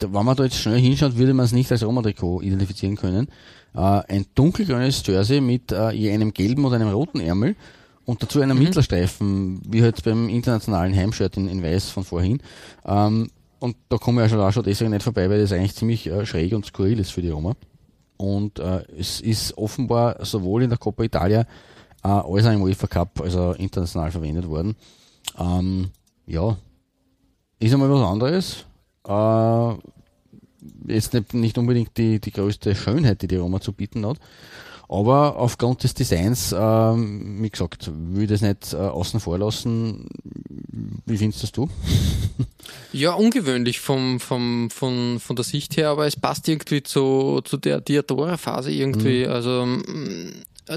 wenn 0.00 0.24
man 0.24 0.36
da 0.36 0.44
jetzt 0.44 0.56
schnell 0.56 0.78
hinschaut, 0.80 1.16
würde 1.16 1.34
man 1.34 1.44
es 1.44 1.52
nicht 1.52 1.70
als 1.70 1.82
Roma-Trikot 1.84 2.40
identifizieren 2.42 2.96
können. 2.96 3.28
Äh, 3.74 3.78
ein 3.80 4.26
dunkelgrünes 4.34 5.02
Jersey 5.06 5.40
mit 5.40 5.72
äh, 5.72 5.90
je 5.92 6.10
einem 6.10 6.32
gelben 6.32 6.64
oder 6.64 6.76
einem 6.76 6.88
roten 6.88 7.20
Ärmel 7.20 7.54
und 8.06 8.22
dazu 8.22 8.40
einem 8.40 8.58
Mittelstreifen, 8.64 9.60
wie 9.68 9.82
halt 9.82 10.02
beim 10.02 10.28
internationalen 10.28 10.94
Heimshirt 10.96 11.36
in, 11.36 11.48
in 11.48 11.62
weiß 11.62 11.90
von 11.90 12.04
vorhin. 12.04 12.40
Ähm, 12.84 13.28
und 13.60 13.76
da 13.90 13.98
komme 13.98 14.22
ich 14.24 14.24
ja 14.30 14.36
schon, 14.36 14.40
auch 14.46 14.52
schon 14.52 14.64
deswegen 14.64 14.90
nicht 14.90 15.02
vorbei, 15.02 15.28
weil 15.28 15.40
das 15.40 15.52
eigentlich 15.52 15.74
ziemlich 15.74 16.06
äh, 16.06 16.24
schräg 16.26 16.54
und 16.54 16.64
skurril 16.66 16.98
ist 16.98 17.12
für 17.12 17.22
die 17.22 17.28
Roma. 17.28 17.54
Und 18.16 18.58
äh, 18.58 18.82
es 18.98 19.20
ist 19.20 19.56
offenbar 19.56 20.24
sowohl 20.24 20.62
in 20.62 20.70
der 20.70 20.78
Coppa 20.78 21.04
Italia 21.04 21.46
äh, 22.02 22.08
als 22.08 22.46
auch 22.46 22.52
im 22.52 22.62
UEFA 22.62 22.86
Cup, 22.86 23.20
also 23.20 23.52
international 23.52 24.10
verwendet 24.10 24.48
worden. 24.48 24.76
Ähm, 25.38 25.90
ja, 26.26 26.56
ist 27.58 27.72
einmal 27.72 27.90
was 27.90 28.06
anderes. 28.06 28.64
Äh, 29.06 30.92
jetzt 30.92 31.14
nicht, 31.14 31.34
nicht 31.34 31.58
unbedingt 31.58 31.96
die, 31.96 32.20
die 32.20 32.32
größte 32.32 32.74
Schönheit, 32.74 33.22
die 33.22 33.28
die 33.28 33.36
Roma 33.36 33.60
zu 33.60 33.72
bieten 33.72 34.06
hat. 34.06 34.18
Aber 34.88 35.36
aufgrund 35.36 35.84
des 35.84 35.94
Designs, 35.94 36.52
ähm, 36.56 37.40
wie 37.40 37.50
gesagt, 37.50 37.88
will 37.94 38.24
ich 38.24 38.28
das 38.28 38.40
nicht 38.40 38.72
äh, 38.72 38.76
außen 38.76 39.20
vor 39.20 39.38
lassen. 39.38 40.08
Wie 41.06 41.16
findest 41.16 41.44
das 41.44 41.52
du? 41.52 41.68
Ja, 42.92 43.12
ungewöhnlich 43.12 43.78
vom, 43.78 44.18
vom, 44.18 44.68
von, 44.68 45.20
von 45.20 45.36
der 45.36 45.44
Sicht 45.44 45.76
her, 45.76 45.90
aber 45.90 46.06
es 46.06 46.16
passt 46.16 46.48
irgendwie 46.48 46.82
zu, 46.82 47.40
zu 47.44 47.56
der 47.56 47.80
Diadora-Phase 47.80 48.72
irgendwie. 48.72 49.26
Mhm. 49.26 49.32
Also 49.32 49.66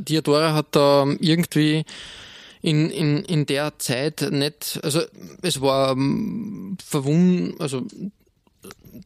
Diadora 0.02 0.54
hat 0.54 0.76
da 0.76 1.06
irgendwie 1.20 1.86
in, 2.62 2.90
in, 2.90 3.24
in 3.26 3.46
der 3.46 3.78
Zeit 3.78 4.26
nicht, 4.32 4.80
also 4.84 5.02
es 5.42 5.60
war 5.62 5.96
mm, 5.96 6.78
verwund, 6.84 7.60
also 7.60 7.86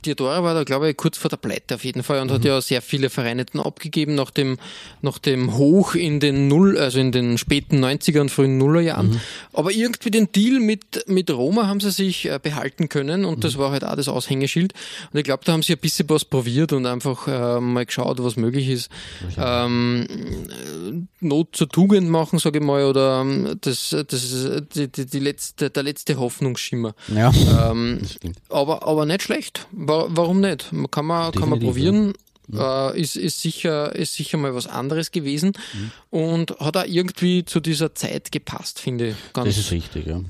Diodora 0.05 0.43
war 0.43 0.53
da, 0.53 0.63
glaube 0.63 0.89
ich, 0.89 0.97
kurz 0.97 1.17
vor 1.17 1.29
der 1.29 1.37
Pleite 1.37 1.75
auf 1.75 1.83
jeden 1.85 2.03
Fall 2.03 2.19
und 2.21 2.29
hat 2.31 2.43
ja 2.43 2.59
sehr 2.61 2.81
viele 2.81 3.09
Vereine 3.09 3.45
dann 3.45 3.61
abgegeben 3.61 4.15
nach 4.15 4.31
dem, 4.31 4.57
nach 5.01 5.17
dem 5.17 5.55
Hoch 5.57 5.95
in 5.95 6.19
den 6.19 6.47
Null, 6.47 6.77
also 6.77 6.99
in 6.99 7.11
den 7.11 7.37
späten 7.37 7.83
90er 7.83 8.21
und 8.21 8.29
frühen 8.29 8.57
Nullerjahren. 8.57 9.21
Aber 9.53 9.71
irgendwie 9.71 10.11
den 10.11 10.31
Deal 10.31 10.59
mit, 10.59 11.05
mit 11.07 11.31
Roma 11.31 11.67
haben 11.67 11.79
sie 11.79 11.91
sich 11.91 12.25
äh, 12.25 12.39
behalten 12.41 12.89
können 12.89 13.25
und 13.25 13.43
das 13.43 13.57
war 13.57 13.71
halt 13.71 13.83
auch 13.83 13.95
das 13.95 14.07
Aushängeschild. 14.07 14.73
Und 15.11 15.19
ich 15.19 15.23
glaube, 15.23 15.43
da 15.45 15.53
haben 15.53 15.63
sie 15.63 15.73
ein 15.73 15.79
bisschen 15.79 16.09
was 16.09 16.25
probiert 16.25 16.73
und 16.73 16.85
einfach 16.85 17.27
äh, 17.27 17.59
mal 17.61 17.85
geschaut, 17.85 18.21
was 18.21 18.35
möglich 18.35 18.69
ist. 18.69 18.89
Ähm, 19.37 20.05
Not 21.19 21.55
zur 21.55 21.69
Tugend 21.69 22.09
machen, 22.09 22.39
sage 22.39 22.59
ich 22.59 22.65
mal, 22.65 22.85
oder 22.85 23.21
ähm, 23.21 23.57
das, 23.61 23.89
das 23.89 24.23
ist 24.23 24.75
die, 24.75 24.87
die, 24.91 25.05
die 25.05 25.19
letzte, 25.19 25.69
der 25.69 25.83
letzte 25.83 26.17
Hoffnungsschimmer. 26.19 26.93
Ja, 27.15 27.31
Ähm, 27.71 28.01
aber, 28.49 28.87
aber 28.87 29.05
nicht 29.05 29.23
schlecht. 29.23 29.67
Wa- 29.79 30.07
Warum 30.09 30.39
nicht? 30.41 30.71
Kann 30.91 31.05
man, 31.05 31.31
kann 31.31 31.49
man 31.49 31.59
probieren. 31.59 32.13
Äh, 32.53 32.99
ist, 33.01 33.15
ist, 33.17 33.41
sicher, 33.41 33.93
ist 33.93 34.13
sicher 34.15 34.37
mal 34.37 34.55
was 34.55 34.67
anderes 34.67 35.11
gewesen 35.11 35.51
Mhm. 35.73 35.91
und 36.17 36.51
hat 36.61 36.77
auch 36.77 36.85
irgendwie 36.87 37.43
zu 37.43 37.59
dieser 37.59 37.93
Zeit 37.93 38.31
gepasst, 38.31 38.79
finde 38.79 39.09
ich. 39.09 39.15
Ganz, 39.33 39.47
Das 39.49 39.57
ist 39.57 39.71
richtig, 39.71 40.05
ja. 40.07 40.21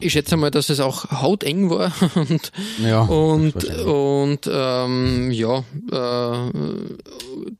ich 0.00 0.12
schätze 0.12 0.36
mal, 0.36 0.50
dass 0.50 0.68
es 0.68 0.80
auch 0.80 1.08
hauteng 1.22 1.70
war 1.70 1.92
und, 2.16 2.50
Ja, 2.82 3.02
und, 3.02 3.54
und 3.84 4.50
ähm, 4.52 5.30
ja, 5.30 5.58
äh, 5.92 6.50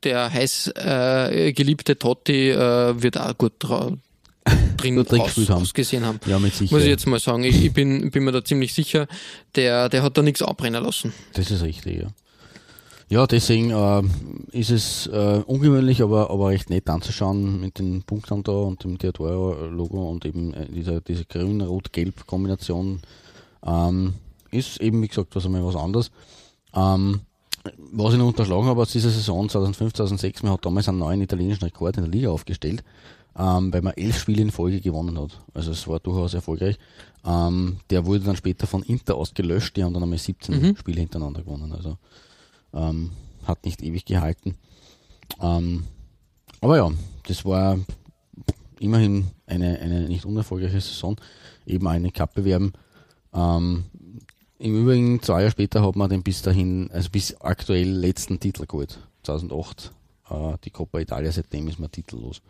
der 0.03 0.33
heiß 0.33 0.73
äh, 0.75 1.53
geliebte 1.53 1.97
Totti 1.97 2.49
äh, 2.51 3.01
wird 3.01 3.17
auch 3.17 3.37
gut 3.37 3.53
drin 4.77 4.95
Gut 4.95 5.11
drin 5.11 5.21
aus, 5.21 5.27
gespielt 5.27 5.49
haben. 5.49 5.61
ausgesehen 5.61 6.05
haben. 6.05 6.19
Ja, 6.25 6.39
mit 6.39 6.53
Sicherheit. 6.53 6.71
Muss 6.71 6.83
ich 6.83 6.89
jetzt 6.89 7.07
mal 7.07 7.19
sagen. 7.19 7.43
Ich, 7.43 7.65
ich 7.65 7.73
bin, 7.73 8.09
bin 8.11 8.23
mir 8.23 8.31
da 8.31 8.43
ziemlich 8.43 8.73
sicher, 8.73 9.07
der, 9.55 9.89
der 9.89 10.03
hat 10.03 10.17
da 10.17 10.21
nichts 10.21 10.41
abbrennen 10.41 10.83
lassen. 10.83 11.13
Das 11.33 11.51
ist 11.51 11.63
richtig, 11.63 12.01
ja. 12.01 12.07
Ja, 13.09 13.25
deswegen 13.25 13.71
äh, 13.71 14.03
ist 14.51 14.69
es 14.69 15.07
äh, 15.07 15.41
ungewöhnlich, 15.45 16.01
aber, 16.01 16.29
aber 16.29 16.49
recht 16.49 16.69
nett 16.69 16.89
anzuschauen 16.89 17.61
mit 17.61 17.79
den 17.79 18.03
Punkten 18.03 18.43
da 18.43 18.51
und 18.51 18.83
dem 18.83 18.97
Theodora-Logo 18.97 20.09
und 20.09 20.25
eben 20.25 20.53
äh, 20.53 20.65
dieser, 20.65 20.99
diese 20.99 21.23
grün-rot-gelb-Kombination. 21.23 23.01
Ähm, 23.65 24.13
ist 24.51 24.81
eben, 24.81 25.01
wie 25.01 25.07
gesagt, 25.07 25.35
was 25.35 25.45
einmal 25.45 25.65
was 25.65 25.75
anderes. 25.75 26.11
Ähm, 26.73 27.21
was 27.91 28.13
ich 28.13 28.19
noch 28.19 28.27
unterschlagen 28.27 28.65
habe 28.65 28.81
aus 28.81 28.91
dieser 28.91 29.09
Saison 29.09 29.47
2005, 29.47 29.93
2006, 29.93 30.43
man 30.43 30.53
hat 30.53 30.65
damals 30.65 30.87
einen 30.89 30.99
neuen 30.99 31.21
italienischen 31.21 31.63
Rekord 31.63 31.97
in 31.97 32.03
der 32.03 32.11
Liga 32.11 32.29
aufgestellt, 32.29 32.83
ähm, 33.37 33.71
weil 33.71 33.81
man 33.81 33.93
elf 33.93 34.19
Spiele 34.19 34.41
in 34.41 34.51
Folge 34.51 34.81
gewonnen 34.81 35.19
hat. 35.19 35.39
Also 35.53 35.71
es 35.71 35.87
war 35.87 35.99
durchaus 35.99 36.33
erfolgreich. 36.33 36.77
Ähm, 37.25 37.77
der 37.89 38.05
wurde 38.05 38.21
dann 38.21 38.35
später 38.35 38.67
von 38.67 38.83
Inter 38.83 39.15
ausgelöscht, 39.15 39.77
die 39.77 39.83
haben 39.83 39.93
dann 39.93 40.03
einmal 40.03 40.17
17 40.17 40.75
Spiele 40.77 41.01
hintereinander 41.01 41.43
gewonnen. 41.43 41.71
Also 41.73 41.97
ähm, 42.73 43.11
hat 43.45 43.63
nicht 43.65 43.83
ewig 43.83 44.05
gehalten. 44.05 44.55
Ähm, 45.41 45.83
aber 46.61 46.77
ja, 46.77 46.91
das 47.27 47.45
war 47.45 47.79
immerhin 48.79 49.27
eine, 49.45 49.79
eine 49.79 50.07
nicht 50.07 50.25
unerfolgreiche 50.25 50.81
Saison, 50.81 51.15
eben 51.65 51.87
eine 51.87 52.11
Cup-Bewerben. 52.11 52.73
Ähm, 53.33 53.85
Im 54.59 54.81
Übrigen, 54.81 55.21
zwei 55.21 55.41
Jahre 55.41 55.51
später 55.51 55.85
hat 55.85 55.95
man 55.95 56.09
den 56.09 56.23
bis 56.23 56.41
dahin, 56.41 56.89
also 56.91 57.09
bis 57.09 57.35
aktuell 57.41 57.89
letzten 57.89 58.39
Titel 58.39 58.65
geholt. 58.65 58.99
2008, 59.23 59.91
äh, 60.29 60.57
die 60.63 60.71
Coppa 60.71 60.99
Italia, 60.99 61.31
seitdem 61.31 61.67
ist 61.67 61.79
man 61.79 61.91
titellos. 61.91 62.41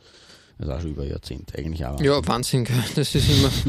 Also 0.60 0.72
auch 0.74 0.82
schon 0.82 0.91
über 0.91 1.04
ein 1.04 1.10
Jahrzehnt, 1.10 1.52
eigentlich 1.56 1.86
auch. 1.86 2.02
Ja, 2.02 2.26
Wahnsinn, 2.28 2.65
das 2.96 3.13
ist 3.13 3.30
immer. 3.30 3.50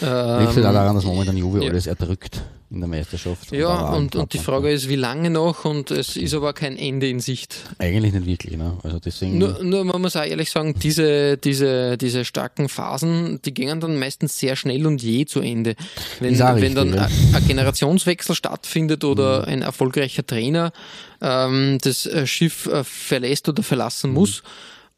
Liegt 0.00 0.02
halt 0.02 0.56
Ähm, 0.56 0.64
auch 0.66 0.72
daran, 0.72 0.94
dass 0.96 1.04
momentan 1.04 1.36
Juve 1.36 1.62
ja. 1.62 1.70
alles 1.70 1.86
erdrückt 1.86 2.42
in 2.68 2.80
der 2.80 2.88
Meisterschaft. 2.88 3.52
ja, 3.52 3.90
im 3.90 3.94
und, 3.94 4.16
und 4.16 4.32
die 4.32 4.38
Frage 4.38 4.70
ist, 4.72 4.88
wie 4.88 4.96
lange 4.96 5.28
noch? 5.30 5.64
Und 5.66 5.90
es 5.90 6.16
ist 6.16 6.32
aber 6.32 6.54
kein 6.54 6.76
Ende 6.76 7.06
in 7.06 7.20
Sicht. 7.20 7.54
Eigentlich 7.78 8.14
nicht 8.14 8.24
wirklich, 8.26 8.56
ne? 8.56 8.78
Also 8.82 8.98
deswegen. 8.98 9.36
Nur, 9.38 9.62
nur 9.62 9.84
man 9.84 10.00
muss 10.00 10.16
auch 10.16 10.24
ehrlich 10.24 10.50
sagen, 10.50 10.74
diese, 10.82 11.36
diese, 11.36 11.98
diese 11.98 12.24
starken 12.24 12.68
Phasen, 12.70 13.40
die 13.44 13.52
gingen 13.52 13.78
dann 13.78 13.98
meistens 13.98 14.38
sehr 14.38 14.56
schnell 14.56 14.86
und 14.86 15.02
je 15.02 15.26
zu 15.26 15.40
Ende. 15.40 15.76
Wenn, 16.18 16.32
Ist 16.32 16.40
wenn 16.40 16.74
dann 16.74 16.94
richtig, 16.94 17.32
ja. 17.32 17.36
ein 17.38 17.46
Generationswechsel 17.46 18.34
stattfindet 18.34 19.04
oder 19.04 19.46
ein 19.46 19.60
erfolgreicher 19.62 20.26
Trainer 20.26 20.72
ähm, 21.20 21.78
das 21.82 22.06
äh, 22.06 22.26
Schiff 22.26 22.66
äh, 22.66 22.82
verlässt 22.84 23.48
oder 23.48 23.62
verlassen 23.62 24.12
Mhm. 24.12 24.16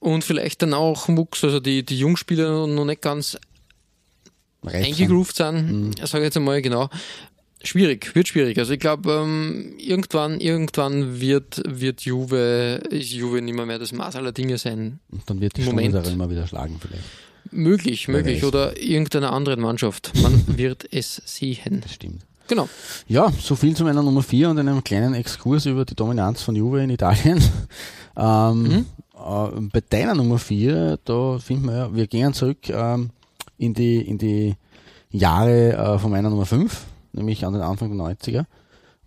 Und 0.04 0.22
vielleicht 0.22 0.60
dann 0.60 0.74
auch 0.74 1.08
Mucks, 1.08 1.42
also 1.44 1.60
die, 1.60 1.82
die 1.82 1.98
Jungspieler 1.98 2.66
noch 2.66 2.84
nicht 2.84 3.00
ganz 3.00 3.38
reif 4.62 4.72
sind. 4.72 4.84
eingegroovt 4.84 5.36
sind, 5.36 5.94
sage 5.98 6.18
ich 6.18 6.26
jetzt 6.26 6.36
einmal 6.36 6.60
genau. 6.60 6.90
Schwierig, 7.62 8.14
wird 8.14 8.28
schwierig. 8.28 8.58
Also 8.58 8.74
ich 8.74 8.80
glaube, 8.80 9.10
ähm, 9.10 9.74
irgendwann, 9.78 10.40
irgendwann 10.40 11.20
wird, 11.20 11.62
wird 11.66 12.02
Juve, 12.02 12.82
ist 12.90 13.12
Juve 13.12 13.40
nicht 13.40 13.54
mehr, 13.54 13.64
mehr 13.64 13.78
das 13.78 13.92
Maß 13.92 14.16
aller 14.16 14.32
Dinge 14.32 14.58
sein. 14.58 15.00
Und 15.10 15.22
dann 15.30 15.40
wird 15.40 15.56
die 15.56 15.62
Moment. 15.62 15.94
Stunde 15.94 16.10
immer 16.10 16.28
wieder 16.28 16.46
schlagen 16.46 16.78
vielleicht. 16.78 17.04
Möglich, 17.50 18.06
Wer 18.06 18.16
möglich. 18.16 18.42
weiß. 18.42 18.48
Oder 18.48 18.78
irgendeiner 18.78 19.32
anderen 19.32 19.60
Mannschaft. 19.62 20.12
Man 20.22 20.44
wird 20.58 20.86
es 20.92 21.22
sehen. 21.24 21.80
Das 21.80 21.94
stimmt. 21.94 22.26
Genau. 22.46 22.68
Ja, 23.08 23.32
so 23.40 23.56
viel 23.56 23.74
zu 23.74 23.84
meiner 23.84 24.02
Nummer 24.02 24.22
4 24.22 24.50
und 24.50 24.58
einem 24.58 24.84
kleinen 24.84 25.14
Exkurs 25.14 25.64
über 25.64 25.86
die 25.86 25.94
Dominanz 25.94 26.42
von 26.42 26.54
Juve 26.54 26.82
in 26.82 26.90
Italien. 26.90 27.42
Ähm, 28.16 28.86
äh, 29.24 29.60
bei 29.72 29.80
deiner 29.88 30.14
Nummer 30.14 30.38
4, 30.38 30.98
da 31.04 31.38
finden 31.38 31.66
wir 31.66 31.76
ja, 31.76 31.94
wir 31.94 32.06
gehen 32.06 32.34
zurück 32.34 32.68
ähm, 32.68 33.10
in, 33.58 33.74
die, 33.74 34.00
in 34.02 34.18
die 34.18 34.54
Jahre 35.10 35.72
äh, 35.72 35.98
von 35.98 36.10
meiner 36.10 36.30
Nummer 36.30 36.46
5, 36.46 36.84
nämlich 37.12 37.44
an 37.46 37.54
den 37.54 37.62
Anfang 37.62 37.96
der 37.96 38.06
90er. 38.06 38.44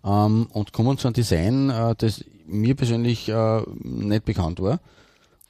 Ähm, 0.04 0.48
und 0.52 0.72
kommen 0.72 0.98
zu 0.98 1.08
einem 1.08 1.14
Design, 1.14 1.70
äh, 1.70 1.94
das 1.96 2.24
mir 2.46 2.74
persönlich 2.74 3.28
äh, 3.28 3.62
nicht 3.82 4.24
bekannt 4.24 4.60
war. 4.60 4.80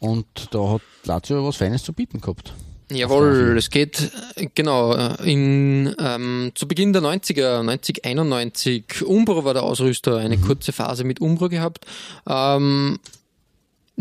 Und 0.01 0.27
da 0.51 0.73
hat 0.73 0.83
Lazio 1.05 1.47
was 1.47 1.57
Feines 1.57 1.83
zu 1.83 1.93
bieten 1.93 2.21
gehabt. 2.21 2.53
Jawohl, 2.91 3.57
es 3.59 3.69
geht 3.69 4.11
genau 4.55 4.95
in 5.23 5.95
ähm, 5.99 6.53
zu 6.55 6.67
Beginn 6.67 6.95
der 6.95 7.03
90er, 7.03 7.63
90, 7.63 8.05
91. 8.07 9.05
Umbro 9.05 9.45
war 9.45 9.53
der 9.53 9.63
Ausrüster, 9.63 10.17
eine 10.17 10.39
kurze 10.39 10.73
Phase 10.73 11.05
mit 11.05 11.21
Umbro 11.21 11.51
gehabt. 11.51 11.85
Ähm, 12.27 12.99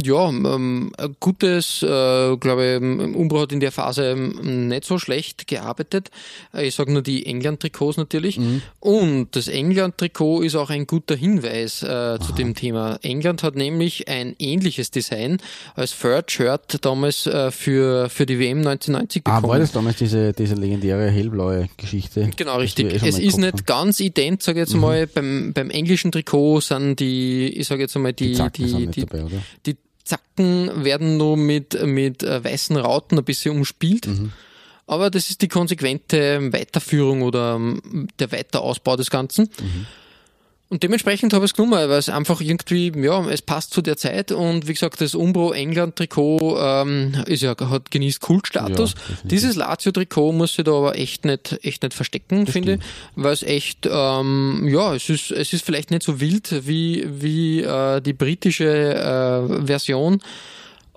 ja, 0.02 0.30
ähm, 0.30 0.92
gutes, 1.20 1.82
äh, 1.82 2.38
glaube 2.38 2.76
ich, 2.80 3.16
Umbro 3.16 3.42
hat 3.42 3.52
in 3.52 3.60
der 3.60 3.72
Phase 3.72 4.12
ähm, 4.12 4.68
nicht 4.68 4.86
so 4.86 5.00
schlecht 5.00 5.48
gearbeitet. 5.48 6.12
Äh, 6.54 6.68
Ich 6.68 6.76
sage 6.76 6.92
nur 6.94 7.02
die 7.02 7.26
England-Trikots 7.26 7.98
natürlich. 7.98 8.40
Und 8.80 9.30
das 9.36 9.48
England-Trikot 9.48 10.42
ist 10.44 10.56
auch 10.56 10.70
ein 10.70 10.86
guter 10.86 11.16
Hinweis 11.16 11.82
äh, 11.82 12.20
zu 12.20 12.32
dem 12.34 12.54
Thema. 12.54 13.00
England 13.02 13.42
hat 13.44 13.56
nämlich 13.56 14.08
ein 14.08 14.36
ähnliches 14.40 14.92
Design 14.92 15.38
als 15.76 15.98
Third 16.00 16.32
Shirt 16.32 16.78
damals 16.86 17.26
äh, 17.26 17.50
für, 17.52 18.10
für 18.10 18.26
die 18.28 18.40
WM 18.40 18.60
1990 18.60 19.24
Ah, 19.26 19.36
bekommen. 19.40 19.52
war 19.52 19.60
das 19.60 19.72
damals 19.72 19.98
diese, 19.98 20.32
diese 20.34 20.54
legendäre 20.56 21.10
hellblaue 21.10 21.70
Geschichte? 21.78 22.30
Genau, 22.38 22.58
richtig. 22.58 22.94
eh 22.94 22.96
es 23.08 23.18
mal 23.18 23.24
ist 23.24 23.38
nicht 23.38 23.54
haben? 23.54 23.66
ganz 23.66 24.00
ident, 24.00 24.44
sage 24.44 24.62
ich 24.62 24.70
jetzt 24.70 24.76
mal. 24.80 25.08
Beim, 25.08 25.54
beim 25.54 25.70
englischen 25.72 26.12
Trikot 26.12 26.62
sind 26.62 27.00
die, 27.00 27.48
ich 27.58 27.68
sage 27.68 27.82
jetzt 27.82 27.96
einmal, 27.96 28.14
die, 28.14 28.34
Die 28.34 28.88
die, 28.92 29.02
dabei, 29.02 29.26
die 29.66 29.76
Zacken 30.08 30.84
werden 30.84 31.18
nur 31.18 31.38
mit, 31.38 31.86
mit 31.86 32.24
äh, 32.24 32.44
weißen 32.44 32.78
Rauten 32.78 33.18
ein 33.18 33.24
bisschen 33.24 33.58
umspielt. 33.58 34.08
Mhm. 34.08 34.32
Aber 34.88 35.10
das 35.10 35.30
ist 35.30 35.42
die 35.42 35.50
konsequente 35.50 36.54
Weiterführung 36.54 37.22
oder 37.22 37.56
ähm, 37.56 38.08
der 38.20 38.32
Weiterausbau 38.32 38.96
des 38.96 39.10
Ganzen. 39.10 39.50
Mhm. 39.60 39.86
Und 40.70 40.84
dementsprechend 40.84 41.34
habe 41.34 41.46
ich 41.46 41.52
es 41.52 41.56
genommen, 41.56 41.90
weil 41.90 41.98
es 41.98 42.10
einfach 42.10 42.42
irgendwie, 42.42 42.92
ja, 42.98 43.26
es 43.30 43.42
passt 43.42 43.74
zu 43.74 43.82
der 43.82 43.96
Zeit 43.96 44.34
und 44.34 44.68
wie 44.68 44.74
gesagt, 44.74 45.00
das 45.00 45.16
Umbro 45.16 45.54
England 45.54 45.96
Trikot 45.96 46.58
ähm, 46.60 47.24
ist 47.26 47.42
ja, 47.42 47.56
hat 47.58 47.90
genießt 47.90 48.20
Kultstatus. 48.20 48.94
Ja. 48.94 49.16
Dieses 49.24 49.56
Lazio 49.56 49.94
Trikot 49.94 50.34
muss 50.34 50.56
sich 50.56 50.66
da 50.66 50.74
aber 50.74 50.98
echt 50.98 51.24
nicht, 51.24 51.58
echt 51.64 51.84
nicht 51.84 51.94
verstecken, 51.94 52.48
finde 52.48 52.74
ich, 52.74 52.80
weil 53.16 53.32
es 53.32 53.44
echt, 53.44 53.88
ähm, 53.90 54.68
ja, 54.70 54.94
es 54.94 55.08
ist, 55.08 55.32
es 55.32 55.54
ist 55.54 55.64
vielleicht 55.64 55.90
nicht 55.90 56.04
so 56.04 56.20
wild 56.20 56.68
wie, 56.68 57.08
wie 57.08 57.62
äh, 57.62 58.02
die 58.02 58.14
britische 58.14 58.68
äh, 58.68 59.66
Version. 59.66 60.22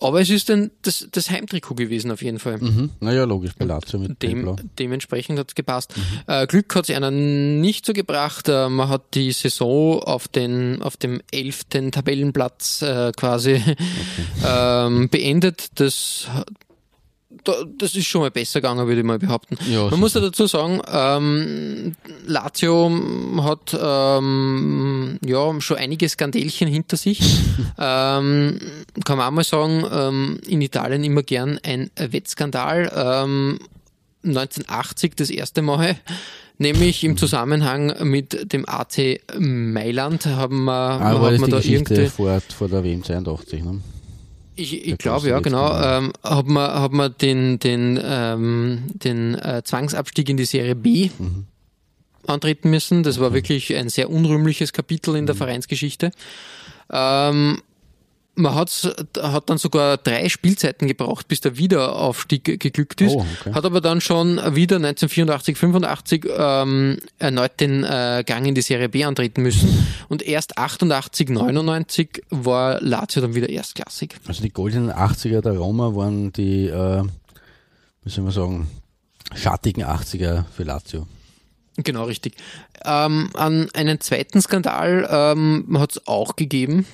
Aber 0.00 0.20
es 0.20 0.30
ist 0.30 0.48
dann 0.48 0.70
das, 0.82 1.06
das 1.12 1.30
Heimtrikot 1.30 1.74
gewesen 1.74 2.10
auf 2.10 2.22
jeden 2.22 2.38
Fall. 2.38 2.58
Mhm. 2.58 2.90
Naja, 3.00 3.24
logisch, 3.24 3.52
bei 3.58 3.66
Lazio 3.66 3.98
mit 3.98 4.22
Dem, 4.22 4.56
dementsprechend 4.78 5.38
hat 5.38 5.48
es 5.50 5.54
gepasst. 5.54 5.92
Äh, 6.26 6.46
Glück 6.46 6.74
hat 6.74 6.88
es 6.88 6.96
einer 6.96 7.10
nicht 7.10 7.84
so 7.84 7.92
gebracht. 7.92 8.48
Äh, 8.48 8.68
man 8.70 8.88
hat 8.88 9.14
die 9.14 9.30
Saison 9.32 10.02
auf, 10.02 10.26
den, 10.26 10.80
auf 10.82 10.96
dem 10.96 11.20
elften 11.30 11.92
Tabellenplatz 11.92 12.80
äh, 12.82 13.12
quasi 13.14 13.62
ähm, 14.46 15.08
beendet. 15.10 15.68
Das, 15.78 16.26
da- 16.26 16.44
das 17.78 17.94
ist 17.94 18.06
schon 18.06 18.22
mal 18.22 18.30
besser 18.30 18.60
gegangen, 18.60 18.86
würde 18.86 19.00
ich 19.00 19.06
mal 19.06 19.18
behaupten. 19.18 19.56
Ja, 19.70 19.88
Man 19.88 20.00
muss 20.00 20.14
ja 20.14 20.20
dazu 20.20 20.46
sagen, 20.46 20.80
ähm, 20.92 21.94
Lazio 22.26 22.90
hat 23.42 23.76
ähm, 23.80 25.18
ja 25.24 25.60
schon 25.60 25.76
einige 25.76 26.08
Skandälchen 26.08 26.68
hinter 26.68 26.96
sich. 26.96 27.20
ähm, 27.78 28.58
kann 29.04 29.18
man 29.18 29.28
auch 29.28 29.30
mal 29.30 29.44
sagen, 29.44 29.84
ähm, 29.92 30.40
in 30.46 30.60
Italien 30.60 31.04
immer 31.04 31.22
gern 31.22 31.60
ein 31.62 31.90
Wettskandal. 31.96 32.90
Ähm, 32.94 33.58
1980 34.24 35.14
das 35.16 35.30
erste 35.30 35.62
Mal, 35.62 35.96
nämlich 36.58 37.04
im 37.04 37.16
Zusammenhang 37.16 37.94
mit 38.08 38.52
dem 38.52 38.68
AC 38.68 39.20
Mailand 39.38 40.26
haben 40.26 40.64
wir, 40.64 41.32
ist 41.32 41.40
man 41.40 41.50
die 41.50 41.56
da 41.56 41.62
irgendwie 41.62 42.06
vor, 42.06 42.40
vor 42.40 42.68
der 42.68 42.84
WM 42.84 43.02
82, 43.02 43.64
ne? 43.64 43.80
Ich, 44.60 44.86
ich 44.86 44.98
glaube, 44.98 45.28
ja, 45.28 45.40
genau. 45.40 45.64
Wettskandal. 45.70 45.98
Ähm, 46.04 46.12
hat 46.22 46.46
man, 46.46 46.74
hat 46.80 46.92
man 46.92 47.14
den, 47.20 47.58
den, 47.58 48.00
ähm, 48.02 48.82
den 48.94 49.34
äh, 49.36 49.62
Zwangsabstieg 49.64 50.28
in 50.28 50.36
die 50.36 50.44
Serie 50.44 50.74
B 50.74 51.10
Mhm. 51.18 51.46
antreten 52.26 52.70
müssen. 52.70 53.02
Das 53.02 53.18
war 53.20 53.32
wirklich 53.32 53.74
ein 53.74 53.88
sehr 53.88 54.10
unrühmliches 54.10 54.72
Kapitel 54.72 55.16
in 55.16 55.26
der 55.26 55.34
Mhm. 55.34 55.38
Vereinsgeschichte. 55.38 56.10
Ähm, 56.92 57.62
man 58.40 58.54
hat's, 58.54 58.88
hat 59.20 59.50
dann 59.50 59.58
sogar 59.58 59.96
drei 59.96 60.28
Spielzeiten 60.28 60.88
gebraucht, 60.88 61.28
bis 61.28 61.40
der 61.40 61.56
Wiederaufstieg 61.56 62.44
geglückt 62.60 63.00
ist. 63.00 63.14
Oh, 63.14 63.26
okay. 63.40 63.54
Hat 63.54 63.64
aber 63.64 63.80
dann 63.80 64.00
schon 64.00 64.36
wieder 64.36 64.76
1984, 64.76 65.56
85 65.56 66.26
ähm, 66.36 66.98
erneut 67.18 67.60
den 67.60 67.84
äh, 67.84 68.24
Gang 68.26 68.46
in 68.46 68.54
die 68.54 68.62
Serie 68.62 68.88
B 68.88 69.04
antreten 69.04 69.42
müssen. 69.42 69.86
Und 70.08 70.22
erst 70.22 70.58
88, 70.58 71.28
99 71.28 72.22
war 72.30 72.80
Lazio 72.80 73.22
dann 73.22 73.34
wieder 73.34 73.48
erstklassig. 73.48 74.16
Also 74.26 74.42
die 74.42 74.50
goldenen 74.50 74.90
80er 74.90 75.40
der 75.40 75.56
Roma 75.56 75.94
waren 75.94 76.32
die, 76.32 76.66
äh, 76.66 77.02
wie 78.02 78.10
soll 78.10 78.24
man 78.24 78.32
sagen, 78.32 78.70
schattigen 79.34 79.84
80er 79.84 80.44
für 80.54 80.64
Lazio. 80.64 81.06
Genau, 81.76 82.04
richtig. 82.04 82.34
Ähm, 82.84 83.30
an 83.34 83.68
einen 83.74 84.00
zweiten 84.00 84.40
Skandal 84.40 85.08
ähm, 85.10 85.78
hat 85.78 85.92
es 85.92 86.06
auch 86.06 86.36
gegeben. 86.36 86.86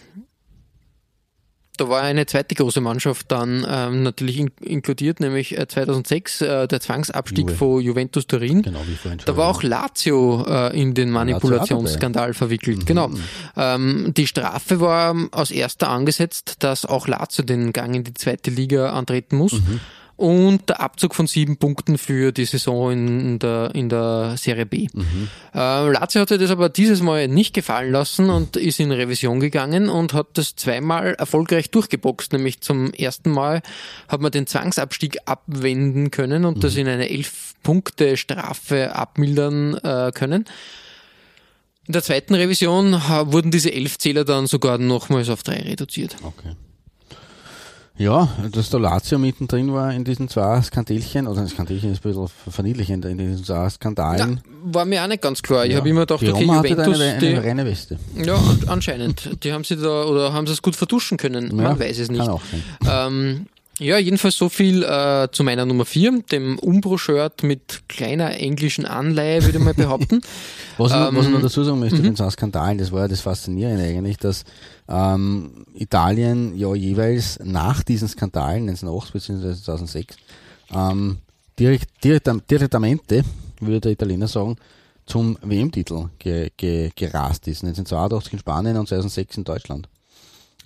Da 1.77 1.89
war 1.89 2.03
eine 2.03 2.27
zweite 2.27 2.55
große 2.55 2.81
Mannschaft 2.81 3.31
dann 3.31 3.67
ähm, 3.69 4.03
natürlich 4.03 4.39
in, 4.39 4.51
inkludiert, 4.61 5.21
nämlich 5.21 5.59
äh, 5.59 5.67
2006 5.67 6.41
äh, 6.41 6.69
der 6.69 6.81
Zwangsabstieg 6.81 7.49
Juve. 7.49 7.57
von 7.57 7.81
Juventus 7.81 8.27
Turin. 8.27 8.63
Genau, 8.63 8.81
wie 8.87 8.95
vorhin 8.95 9.21
schon. 9.21 9.27
Da 9.27 9.37
war 9.37 9.49
auch 9.49 9.63
Lazio 9.63 10.45
äh, 10.49 10.81
in 10.81 10.95
den 10.95 11.11
Manipulationsskandal 11.11 12.35
verwickelt. 12.35 12.87
Genau. 12.87 13.11
Ähm, 13.57 14.13
die 14.17 14.27
Strafe 14.27 14.81
war 14.81 15.15
aus 15.33 15.51
erster 15.51 15.89
angesetzt, 15.89 16.57
dass 16.61 16.85
auch 16.85 17.09
Lazio 17.09 17.45
den 17.45 17.73
Gang 17.73 17.95
in 17.95 18.05
die 18.05 18.15
zweite 18.15 18.51
Liga 18.51 18.91
antreten 18.91 19.37
muss. 19.37 19.61
Und 20.19 20.71
der 20.71 20.81
Abzug 20.81 21.15
von 21.15 21.27
sieben 21.27 21.59
Punkten 21.59 21.99
für 21.99 22.33
die 22.33 22.47
Saison 22.47 22.91
in 22.91 23.39
der, 23.39 23.75
in 23.75 23.91
der 23.91 24.37
Serie 24.39 24.65
B. 24.65 24.87
Äh, 25.55 25.91
Lazio 25.93 26.23
hat 26.23 26.31
sich 26.31 26.39
das 26.39 26.51
aber 26.51 26.71
dieses 26.71 27.03
Mal 27.03 27.29
nicht 27.29 27.53
gefallen 27.53 27.93
lassen 27.93 28.31
und 28.31 28.57
ist 28.57 28.81
in 28.81 28.93
Revision 28.93 29.41
gegangen 29.41 29.91
und 29.91 30.15
hat 30.15 30.29
das 30.39 30.57
zweimal 30.57 31.13
erfolgreich 31.15 31.71
durchgeboxt. 31.71 32.33
Nämlich 32.33 32.63
zum 32.63 32.95
ersten 32.95 33.31
Mal 33.31 33.61
hat 34.09 34.23
man 34.23 34.33
den 34.33 34.47
Zwangsabstieg 34.47 35.19
abwenden 35.27 36.11
können 36.11 36.47
und 36.47 36.65
das 36.65 36.77
in 36.77 36.89
eine 36.89 37.11
elf 37.11 37.53
Punkte 37.63 38.17
Strafe 38.17 38.95
abmildern 38.97 39.75
äh, 39.75 40.13
können. 40.15 40.47
In 41.87 41.93
der 41.93 42.03
zweiten 42.03 42.35
Revision 42.35 43.07
ha- 43.09 43.31
wurden 43.33 43.51
diese 43.51 43.71
elf 43.73 43.99
Zähler 43.99 44.25
dann 44.25 44.47
sogar 44.47 44.79
nochmals 44.79 45.29
auf 45.29 45.43
drei 45.43 45.57
reduziert. 45.61 46.17
Okay. 46.23 46.53
Ja, 47.99 48.29
dass 48.53 48.69
der 48.69 48.81
Lazio 48.81 49.19
mittendrin 49.19 49.73
war 49.73 49.91
in 49.93 50.05
diesen 50.05 50.29
zwei 50.29 50.61
Skandälchen, 50.61 51.27
oder 51.27 51.41
ein 51.41 51.49
Skandälchen 51.49 51.93
ist 51.93 52.05
ein 52.05 52.11
bisschen 52.11 52.29
verniedlichend, 52.51 53.05
in 53.07 53.17
diesen 53.17 53.43
zwei 53.43 53.71
Skandalen. 53.71 54.41
Ja, 54.45 54.75
war 54.75 54.85
mir 54.85 55.03
auch 55.03 55.09
nicht 55.09 55.23
ganz 55.23 55.41
klar. 55.43 55.65
Ich 55.65 55.73
Ja. 55.73 55.79
habe 55.79 55.89
immer 55.89 56.01
gedacht, 56.01 56.21
die 56.21 56.31
okay, 56.31 56.45
Roma 56.45 56.57
Juventus, 56.63 57.01
eine, 57.01 57.05
eine 57.13 57.19
die, 57.21 57.35
reine 57.35 57.65
Weste. 57.65 57.99
ja, 58.23 58.35
an- 58.35 58.61
anscheinend. 58.67 59.43
Die 59.45 59.53
haben 59.53 59.65
sie 59.65 59.77
da, 59.77 60.05
oder 60.05 60.33
haben 60.35 60.47
sie 60.47 60.53
es 60.53 60.61
gut 60.61 60.77
vertuschen 60.77 61.17
können. 61.17 61.57
Man 61.57 61.65
Ja, 61.65 61.79
weiß 61.79 61.99
es 61.99 62.11
nicht. 62.11 62.19
Kann 62.21 62.29
auch 62.29 62.43
sein. 62.51 62.63
Ähm, 62.87 63.47
ja, 63.79 63.99
jedenfalls 63.99 64.37
so 64.37 64.49
viel 64.49 64.83
äh, 64.83 65.29
zu 65.33 65.45
meiner 65.45 65.67
Nummer 65.67 65.85
4, 65.85 66.23
dem 66.31 66.59
Umbro-Shirt 66.59 67.43
mit 67.43 67.83
kleiner 67.89 68.31
englischen 68.39 68.87
Anleihe, 68.87 69.43
würde 69.45 69.59
ich 69.59 69.65
mal 69.65 69.75
behaupten. 69.75 70.21
Was, 70.79 70.93
noch- 70.93 71.15
was 71.15 71.21
ich 71.23 71.27
Ähm, 71.29 71.33
noch 71.33 71.43
dazu 71.43 71.65
sagen 71.65 71.79
möchte, 71.81 72.03
den 72.03 72.17
zwei 72.17 72.29
Skandalen, 72.29 72.77
das 72.77 72.93
war 72.93 73.01
ja 73.03 73.09
das 73.09 73.23
Faszinierende 73.23 73.83
eigentlich, 73.85 74.19
dass 74.19 74.45
ähm, 74.89 75.65
Italien 75.75 76.55
ja 76.55 76.75
jeweils 76.75 77.39
nach 77.43 77.83
diesen 77.83 78.09
Skandalen, 78.09 78.69
1908 78.69 79.13
bzw. 79.15 79.55
2006, 79.55 80.17
ähm, 80.75 81.17
direkt, 81.59 81.89
direkt, 82.05 82.29
direttamente, 82.51 83.23
würde 83.61 83.81
der 83.81 83.93
Italiener 83.93 84.29
sagen, 84.29 84.57
zum 85.07 85.39
WM-Titel 85.41 86.09
ge, 86.19 86.51
ge, 86.59 86.91
gerast 86.95 87.49
ist. 87.49 87.63
1982 87.65 88.35
in 88.35 88.39
Spanien 88.41 88.77
und 88.77 88.87
2006 88.89 89.39
in 89.39 89.45
Deutschland. 89.45 89.89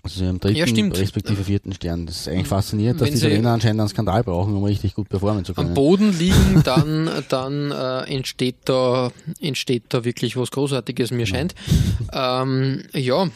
Also 0.03 0.25
haben 0.25 0.41
dritten 0.41 0.57
Ja, 0.57 0.67
stimmt. 0.67 0.99
respektive 0.99 1.45
vierten 1.45 1.73
Stern. 1.73 2.07
Das 2.07 2.21
ist 2.21 2.29
eigentlich 2.29 2.49
faszinierend, 2.49 3.01
dass 3.01 3.09
Wenn 3.09 3.15
die 3.15 3.21
Italiener 3.21 3.53
anscheinend 3.53 3.81
einen 3.81 3.89
Skandal 3.89 4.23
brauchen, 4.25 4.55
um 4.55 4.65
richtig 4.65 4.95
gut 4.95 5.09
performen 5.09 5.45
zu 5.45 5.53
am 5.53 5.65
können. 5.65 5.75
Boden 5.75 6.13
liegen, 6.19 6.63
dann, 6.65 7.11
dann 7.29 7.71
äh, 7.71 8.15
entsteht, 8.15 8.57
da, 8.65 9.11
entsteht 9.41 9.85
da 9.91 10.05
wirklich 10.05 10.37
was 10.37 10.51
Großartiges, 10.51 11.11
mir 11.11 11.27
scheint. 11.27 11.55
Ähm, 12.13 12.85
ja, 12.95 13.29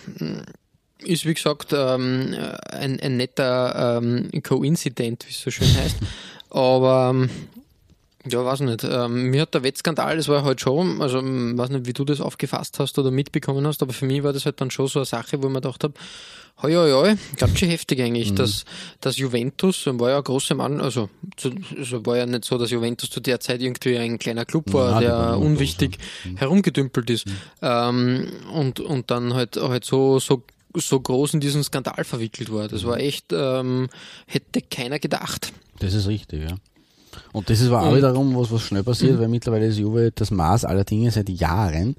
ist 1.03 1.27
wie 1.27 1.35
gesagt 1.35 1.73
ähm, 1.73 2.35
ein, 2.71 2.99
ein 3.01 3.17
netter 3.17 3.99
ähm, 3.99 4.31
Coincident, 4.43 5.27
wie 5.27 5.31
es 5.33 5.41
so 5.41 5.51
schön 5.51 5.69
heißt. 5.69 5.97
Aber 6.51 7.11
ähm, 7.13 7.31
ja, 8.27 8.43
weiß 8.45 8.61
nicht. 8.61 8.85
Ähm, 8.85 9.31
mir 9.31 9.43
hat 9.43 9.55
der 9.55 9.63
Wettskandal, 9.63 10.17
das 10.17 10.29
war 10.29 10.45
halt 10.45 10.61
schon, 10.61 11.03
also 11.03 11.19
weiß 11.19 11.69
nicht, 11.71 11.87
wie 11.87 11.93
du 11.93 12.05
das 12.05 12.21
aufgefasst 12.21 12.79
hast 12.79 12.99
oder 12.99 13.11
mitbekommen 13.11 13.67
hast, 13.67 13.83
aber 13.83 13.93
für 13.93 14.07
mich 14.07 14.23
war 14.23 14.33
das 14.33 14.47
halt 14.47 14.61
dann 14.61 14.71
schon 14.71 14.87
so 14.87 15.01
eine 15.01 15.07
Sache, 15.07 15.43
wo 15.43 15.49
ich 15.49 15.53
mir 15.53 15.61
gedacht 15.61 15.85
habe, 15.85 15.95
hoi, 16.63 16.75
hoi, 16.75 16.91
hoi, 16.93 17.15
ganz 17.37 17.59
schön 17.59 17.69
heftig 17.69 18.01
eigentlich, 18.01 18.35
dass, 18.35 18.65
dass 19.01 19.17
Juventus, 19.17 19.87
war 19.87 20.11
ja 20.11 20.17
eine 20.17 20.23
große 20.23 20.55
Mann, 20.55 20.81
also, 20.81 21.11
zu, 21.37 21.51
also 21.77 22.05
war 22.07 22.17
ja 22.17 22.27
nicht 22.27 22.45
so, 22.45 22.59
dass 22.59 22.71
Juventus 22.71 23.11
zu 23.11 23.21
der 23.21 23.41
Zeit 23.41 23.61
irgendwie 23.61 23.99
ein 23.99 24.19
kleiner 24.19 24.45
Club 24.45 24.73
war, 24.73 25.01
die 25.01 25.07
der 25.07 25.39
unwichtig 25.39 25.99
herumgedümpelt 26.37 27.11
ist. 27.11 27.27
Ähm, 27.63 28.29
und, 28.53 28.81
und 28.81 29.11
dann 29.11 29.35
halt, 29.35 29.57
halt 29.57 29.85
so, 29.85 30.19
so 30.19 30.43
so 30.77 30.99
groß 30.99 31.35
in 31.35 31.41
diesen 31.41 31.63
Skandal 31.63 32.05
verwickelt 32.05 32.53
war. 32.53 32.69
Das 32.69 32.85
war 32.85 32.99
echt, 32.99 33.27
ähm, 33.33 33.89
hätte 34.27 34.61
keiner 34.61 34.99
gedacht. 34.99 35.53
Das 35.79 35.95
ist 35.95 36.09
richtig, 36.09 36.51
ja. 36.51 36.57
Und 37.33 37.49
das 37.49 37.61
ist 37.61 37.69
aber 37.69 37.83
auch 37.83 37.95
wiederum 37.95 38.35
was, 38.37 38.51
was 38.51 38.63
schnell 38.63 38.83
passiert, 38.83 39.21
weil 39.21 39.29
mittlerweile 39.29 39.67
ist 39.67 39.79
Juve 39.79 40.11
das 40.13 40.31
Maß 40.31 40.65
aller 40.65 40.85
Dinge 40.85 41.11
seit 41.11 41.29
Jahren. 41.29 41.97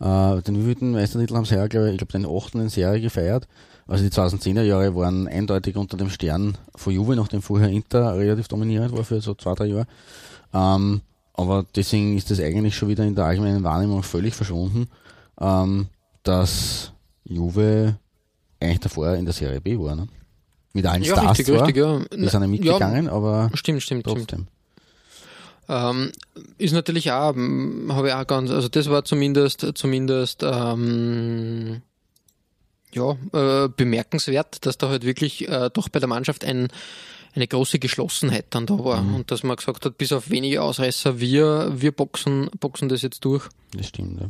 Äh, 0.00 0.42
den 0.42 0.60
wievielten 0.60 0.92
Meistertitel 0.92 1.34
haben 1.34 1.44
sie 1.44 1.56
ja, 1.56 1.66
glaube 1.66 1.88
ich, 1.88 1.92
ich 1.94 1.98
glaube, 1.98 2.12
den 2.12 2.26
achten 2.26 2.60
in 2.60 2.68
Serie 2.68 3.00
gefeiert. 3.00 3.48
Also 3.86 4.02
die 4.04 4.10
2010er 4.10 4.62
Jahre 4.62 4.94
waren 4.96 5.28
eindeutig 5.28 5.76
unter 5.76 5.96
dem 5.96 6.08
Stern 6.10 6.56
von 6.74 6.92
Juve, 6.92 7.16
nachdem 7.16 7.42
vorher 7.42 7.68
Inter 7.68 8.16
relativ 8.16 8.48
dominierend 8.48 8.96
war 8.96 9.04
für 9.04 9.20
so 9.20 9.34
zwei, 9.34 9.54
drei 9.54 9.66
Jahre. 9.66 9.86
Ähm, 10.54 11.02
aber 11.34 11.66
deswegen 11.74 12.16
ist 12.16 12.30
das 12.30 12.40
eigentlich 12.40 12.74
schon 12.76 12.88
wieder 12.88 13.04
in 13.04 13.14
der 13.14 13.24
allgemeinen 13.24 13.62
Wahrnehmung 13.62 14.02
völlig 14.02 14.34
verschwunden, 14.34 14.88
ähm, 15.40 15.88
dass 16.22 16.92
Juve 17.24 17.96
eigentlich 18.60 18.80
davor 18.80 19.14
in 19.14 19.24
der 19.24 19.34
Serie 19.34 19.60
B 19.60 19.78
war. 19.78 19.96
Ne? 19.96 20.08
Mit 20.72 20.86
allen 20.86 21.02
Ja, 21.02 21.16
Stars 21.16 21.38
richtig, 21.38 21.54
zwar, 21.54 21.66
richtig, 21.66 21.76
ja. 21.84 21.98
die 22.16 22.28
sind 22.28 22.40
ja 22.42 22.46
mitgegangen, 22.48 23.08
aber 23.08 23.50
Stimmt, 23.54 23.82
stimmt, 23.82 24.02
stimmt. 24.02 24.18
trotzdem. 24.18 24.46
Ähm, 25.68 26.12
ist 26.58 26.72
natürlich 26.72 27.10
auch, 27.12 27.34
ähm, 27.34 27.90
habe 27.92 28.08
ich 28.08 28.14
auch 28.14 28.26
ganz, 28.26 28.50
also 28.50 28.68
das 28.68 28.88
war 28.90 29.04
zumindest, 29.04 29.66
zumindest, 29.74 30.42
ähm, 30.42 31.82
ja, 32.94 33.16
äh, 33.32 33.68
bemerkenswert, 33.68 34.64
dass 34.66 34.78
da 34.78 34.88
halt 34.88 35.04
wirklich 35.04 35.48
äh, 35.48 35.70
doch 35.72 35.88
bei 35.88 35.98
der 35.98 36.08
Mannschaft 36.08 36.44
ein, 36.44 36.68
eine 37.34 37.46
große 37.46 37.78
Geschlossenheit 37.78 38.46
dann 38.50 38.66
da 38.66 38.78
war 38.78 39.00
und 39.00 39.30
dass 39.30 39.42
man 39.42 39.56
gesagt 39.56 39.84
hat, 39.84 39.98
bis 39.98 40.12
auf 40.12 40.30
wenige 40.30 40.62
Ausreißer, 40.62 41.18
wir, 41.20 41.72
wir 41.74 41.92
boxen, 41.92 42.48
boxen 42.60 42.88
das 42.88 43.02
jetzt 43.02 43.24
durch. 43.24 43.48
Das 43.76 43.88
stimmt, 43.88 44.20
ja. 44.20 44.28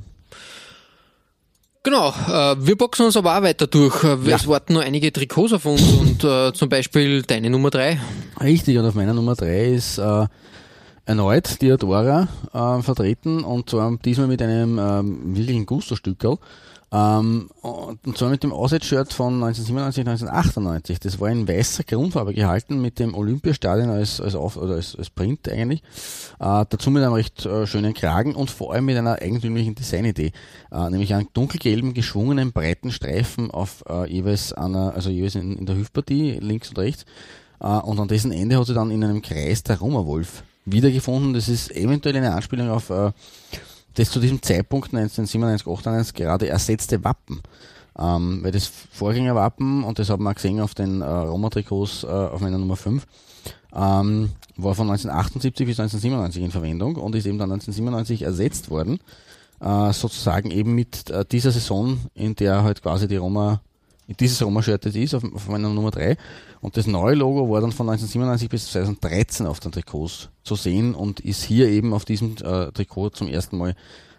Genau, 1.83 2.09
äh, 2.09 2.57
wir 2.67 2.77
boxen 2.79 3.05
uns 3.05 3.17
aber 3.17 3.37
auch 3.37 3.43
weiter 3.43 3.67
durch. 3.67 4.03
Äh, 4.05 4.17
Es 4.31 4.49
warten 4.49 4.73
nur 4.73 4.83
einige 4.83 5.13
Trikots 5.13 5.53
auf 5.53 5.67
uns 5.67 5.83
und 5.83 6.25
äh, 6.25 6.51
zum 6.55 6.71
Beispiel 6.71 7.21
deine 7.23 7.51
Nummer 7.51 7.69
drei. 7.69 8.01
Richtig, 8.41 8.79
und 8.79 8.87
auf 8.87 8.95
meiner 8.95 9.13
Nummer 9.13 9.35
drei 9.35 9.75
ist 9.75 9.99
äh, 9.99 10.27
erneut 11.05 11.61
Diadora 11.61 12.29
äh, 12.55 12.83
vertreten 12.83 13.45
und 13.45 13.69
zwar 13.69 13.99
diesmal 13.99 14.29
mit 14.29 14.41
einem 14.41 14.79
ähm, 14.79 15.37
wirklichen 15.37 15.67
Gusto-Stückerl. 15.67 16.39
Ähm, 16.95 17.51
und 17.61 18.17
zwar 18.17 18.31
mit 18.31 18.45
dem 18.45 18.53
Auswärtsshirt 18.53 19.13
von 19.13 19.43
1997, 19.43 20.07
1998. 20.07 21.01
Das 21.01 21.19
war 21.19 21.29
in 21.29 21.49
weißer 21.49 21.83
Grundfarbe 21.83 22.33
gehalten 22.35 22.81
mit 22.81 23.01
dem 23.01 23.15
Olympiastadion 23.15 23.91
als, 23.91 24.21
als, 24.21 24.37
Auf 24.37 24.57
oder 24.57 24.75
als, 24.75 24.95
als 24.95 25.11
Print 25.11 25.49
eigentlich. 25.49 25.83
Äh, 26.39 26.65
dazu 26.69 26.93
mit 26.93 27.03
einem 27.03 27.15
recht 27.15 27.45
äh, 27.47 27.67
schönen 27.67 27.95
Kragen 27.95 28.37
und 28.37 28.49
vor 28.49 28.73
allem 28.73 28.85
mit 28.85 28.97
einer 28.97 29.21
eigentümlichen 29.21 29.75
Designidee. 29.75 30.31
Äh, 30.71 30.91
nämlich 30.91 31.13
einen 31.15 31.27
dunkelgelben, 31.33 31.95
geschwungenen, 31.95 32.53
breiten 32.53 32.93
Streifen 32.93 33.51
auf 33.51 33.83
äh, 33.89 34.09
jeweils 34.09 34.53
einer, 34.53 34.95
also 34.95 35.11
jeweils 35.11 35.35
in, 35.35 35.59
in 35.59 35.67
der 35.67 35.77
Hüftpartie, 35.77 36.39
links 36.41 36.69
und 36.69 36.79
rechts. 36.79 37.07
Äh, 37.59 37.67
und 37.67 37.99
an 37.99 38.07
dessen 38.07 38.31
Ende 38.31 38.57
hat 38.57 38.69
sie 38.69 38.75
dann 38.75 38.93
in 38.93 39.03
einem 39.03 39.21
Kreis 39.21 39.65
der 39.65 39.81
Roma-Wolf 39.81 40.45
wiedergefunden. 40.65 41.35
Das 41.35 41.49
ist 41.49 41.75
eventuell 41.75 42.17
eine 42.17 42.35
Anspielung 42.35 42.71
auf 42.71 42.91
äh, 42.91 43.11
das 43.95 44.11
zu 44.11 44.21
diesem 44.21 44.43
Zeitpunkt 44.43 44.95
1997, 44.95 45.67
98 45.67 46.15
gerade 46.15 46.49
ersetzte 46.49 47.05
Wappen. 47.05 47.43
Ähm, 47.97 48.41
weil 48.43 48.51
das 48.51 48.67
Vorgängerwappen, 48.67 49.85
und 49.85 49.99
das 49.99 50.11
haben 50.11 50.25
wir 50.25 50.35
gesehen 50.35 50.61
auf 50.61 50.75
den 50.75 51.01
äh, 51.01 51.05
Roma-Trikots 51.05 52.03
äh, 52.03 52.09
auf 52.09 52.41
meiner 52.41 52.59
Nummer 52.59 52.77
5, 52.77 53.07
ähm, 53.75 54.31
war 54.57 54.75
von 54.75 54.89
1978 54.89 55.67
bis 55.67 55.81
1997 55.81 56.43
in 56.43 56.51
Verwendung 56.51 56.97
und 56.97 57.15
ist 57.15 57.27
eben 57.27 57.39
dann 57.39 57.53
1997 57.53 58.23
ersetzt 58.23 58.71
worden, 58.71 58.99
äh, 59.61 59.93
sozusagen 59.93 60.51
eben 60.51 60.75
mit 60.75 61.11
äh, 61.11 61.25
dieser 61.25 61.53
Saison, 61.53 61.99
in 62.15 62.35
der 62.35 62.63
halt 62.63 62.83
quasi 62.83 63.07
die 63.09 63.17
Roma, 63.17 63.61
dieses 64.09 64.43
Roma-Shirt 64.43 64.87
ist, 64.87 65.15
auf, 65.15 65.25
auf 65.25 65.49
meiner 65.49 65.69
Nummer 65.69 65.91
3. 65.91 66.17
Und 66.61 66.77
das 66.77 66.87
neue 66.87 67.15
Logo 67.15 67.51
war 67.51 67.61
dann 67.61 67.73
von 67.73 67.89
1997 67.89 68.49
bis 68.49 68.73
2013 68.73 69.47
auf 69.47 69.61
den 69.61 69.73
Trikots 69.73 70.31
zu 70.43 70.55
sehen 70.57 70.95
und 70.95 71.21
ist 71.21 71.43
hier 71.43 71.69
eben 71.69 71.93
auf 71.93 72.05
diesem 72.05 72.37
äh, 72.43 72.71
Trikot 72.73 73.11
zum 73.11 73.29
ersten 73.29 73.59
Mal 73.59 73.75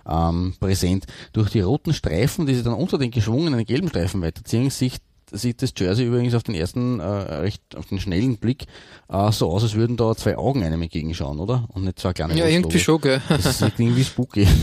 ähm, 0.08 0.56
präsent. 0.60 1.06
Durch 1.34 1.50
die 1.50 1.62
roten 1.62 1.94
Streifen, 1.94 2.46
die 2.46 2.56
sie 2.56 2.64
dann 2.64 2.74
unter 2.74 2.98
den 2.98 3.12
geschwungenen 3.12 3.66
gelben 3.66 3.90
Streifen 3.90 4.22
weiterziehen, 4.22 4.70
sieht, 4.70 5.02
sieht 5.36 5.62
das 5.62 5.74
Jersey 5.78 6.06
übrigens 6.06 6.34
auf 6.34 6.44
den 6.44 6.56
ersten, 6.56 7.00
äh, 7.00 7.04
recht, 7.04 7.62
auf 7.76 7.86
den 7.88 8.00
schnellen 8.00 8.38
Blick 8.38 8.66
äh, 9.10 9.32
so 9.32 9.50
aus, 9.50 9.64
als 9.64 9.76
würden 9.76 9.98
da 9.98 10.16
zwei 10.16 10.38
Augen 10.38 10.64
einem 10.64 10.82
entgegenschauen, 10.82 11.40
oder? 11.40 11.68
Und 11.74 11.84
nicht 11.84 12.00
zwei 12.00 12.14
kleine 12.14 12.38
Ja, 12.38 12.48
irgendwie 12.48 12.80
schon, 12.80 13.02
gell? 13.02 13.22
Das 13.30 13.46
ist 13.46 13.62
irgendwie 13.62 14.04
spooky. 14.04 14.48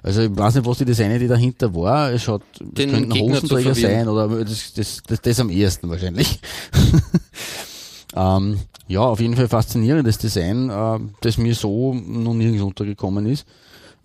Also 0.00 0.22
ich 0.22 0.36
weiß 0.36 0.54
nicht, 0.54 0.66
was 0.66 0.78
die 0.78 0.84
Designer, 0.84 1.18
die 1.18 1.26
dahinter 1.26 1.74
war. 1.74 2.12
Es 2.12 2.22
schaut, 2.22 2.42
es 2.52 2.58
Den 2.60 2.90
könnten 2.90 3.10
Gegner 3.10 3.34
Hosenträger 3.34 3.74
sein 3.74 4.08
oder 4.08 4.28
das, 4.44 4.72
das, 4.72 5.02
das, 5.04 5.20
das 5.20 5.40
am 5.40 5.50
ehesten 5.50 5.90
wahrscheinlich. 5.90 6.38
ähm, 8.16 8.60
ja, 8.86 9.00
auf 9.00 9.20
jeden 9.20 9.36
Fall 9.36 9.48
faszinierendes 9.48 10.18
Design, 10.18 10.70
äh, 10.70 11.00
das 11.20 11.36
mir 11.36 11.54
so 11.54 11.94
noch 11.94 12.34
nirgends 12.34 12.62
untergekommen 12.62 13.26
ist. 13.26 13.44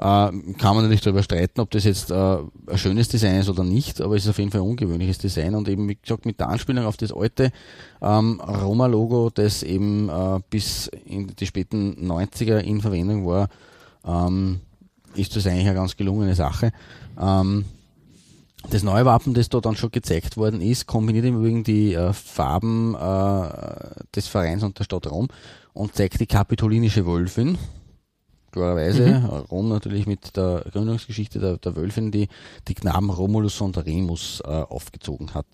Äh, 0.03 0.31
kann 0.57 0.75
man 0.75 0.83
natürlich 0.83 0.99
darüber 0.99 1.23
streiten, 1.23 1.61
ob 1.61 1.71
das 1.71 1.85
jetzt 1.85 2.11
äh, 2.11 2.15
ein 2.15 2.77
schönes 2.77 3.07
Design 3.07 3.39
ist 3.39 3.47
oder 3.47 3.63
nicht, 3.63 4.01
aber 4.01 4.17
es 4.17 4.25
ist 4.25 4.31
auf 4.31 4.37
jeden 4.37 4.51
Fall 4.51 4.59
ein 4.59 4.67
ungewöhnliches 4.67 5.17
Design 5.17 5.55
und 5.55 5.69
eben, 5.69 5.87
wie 5.87 5.95
gesagt, 5.95 6.25
mit 6.25 6.41
der 6.41 6.49
Anspielung 6.49 6.83
auf 6.83 6.97
das 6.97 7.13
alte 7.13 7.53
ähm, 8.01 8.41
Roma-Logo, 8.41 9.29
das 9.33 9.63
eben 9.63 10.09
äh, 10.09 10.41
bis 10.49 10.87
in 11.05 11.27
die 11.27 11.45
späten 11.45 11.95
90er 12.05 12.57
in 12.57 12.81
Verwendung 12.81 13.25
war, 13.25 13.47
ähm, 14.05 14.59
ist 15.15 15.37
das 15.37 15.47
eigentlich 15.47 15.67
eine 15.67 15.75
ganz 15.75 15.95
gelungene 15.95 16.35
Sache. 16.35 16.73
Ähm, 17.17 17.63
das 18.69 18.83
neue 18.83 19.05
Wappen, 19.05 19.33
das 19.33 19.47
da 19.47 19.61
dann 19.61 19.77
schon 19.77 19.91
gezeigt 19.91 20.35
worden 20.35 20.59
ist, 20.59 20.85
kombiniert 20.85 21.23
im 21.23 21.37
Übrigen 21.37 21.63
die 21.63 21.93
äh, 21.93 22.11
Farben 22.11 22.93
äh, 22.93 24.03
des 24.13 24.27
Vereins 24.27 24.63
und 24.63 24.77
der 24.79 24.83
Stadt 24.83 25.09
Rom 25.09 25.29
und 25.71 25.95
zeigt 25.95 26.19
die 26.19 26.27
kapitolinische 26.27 27.05
Wölfin. 27.05 27.57
Klarerweise, 28.53 29.05
Mhm. 29.19 29.25
äh, 29.25 29.35
Rom 29.51 29.67
natürlich 29.69 30.05
mit 30.05 30.37
der 30.37 30.63
Gründungsgeschichte 30.71 31.39
der, 31.39 31.57
der 31.57 31.75
Wölfin, 31.75 32.11
die 32.11 32.27
die 32.67 32.75
Knaben 32.75 33.09
Romulus 33.09 33.59
und 33.61 33.77
Remus 33.83 34.41
äh, 34.45 34.47
aufgezogen 34.47 35.33
hat. 35.33 35.47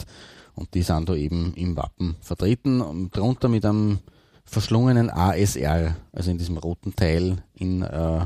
Und 0.53 0.73
die 0.73 0.81
sind 0.83 1.07
da 1.07 1.15
eben 1.15 1.53
im 1.55 1.75
Wappen 1.77 2.17
vertreten, 2.21 2.81
und 2.81 3.15
drunter 3.15 3.47
mit 3.47 3.65
einem 3.65 3.99
verschlungenen 4.43 5.09
ASR, 5.09 5.95
also 6.11 6.29
in 6.31 6.37
diesem 6.37 6.57
roten 6.57 6.93
Teil 6.95 7.37
in 7.55 7.81
äh, 7.83 8.25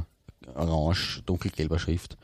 orange, 0.55 1.21
dunkelgelber 1.25 1.77
Schrift. 1.77 2.17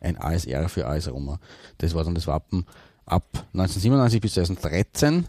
Ein 0.00 0.16
ASR 0.16 0.68
für 0.68 0.86
AS 0.86 1.08
Roma. 1.12 1.38
Das 1.78 1.94
war 1.94 2.04
dann 2.04 2.14
das 2.14 2.26
Wappen 2.26 2.64
ab 3.04 3.24
1997 3.52 4.20
bis 4.20 4.34
2013 4.34 5.26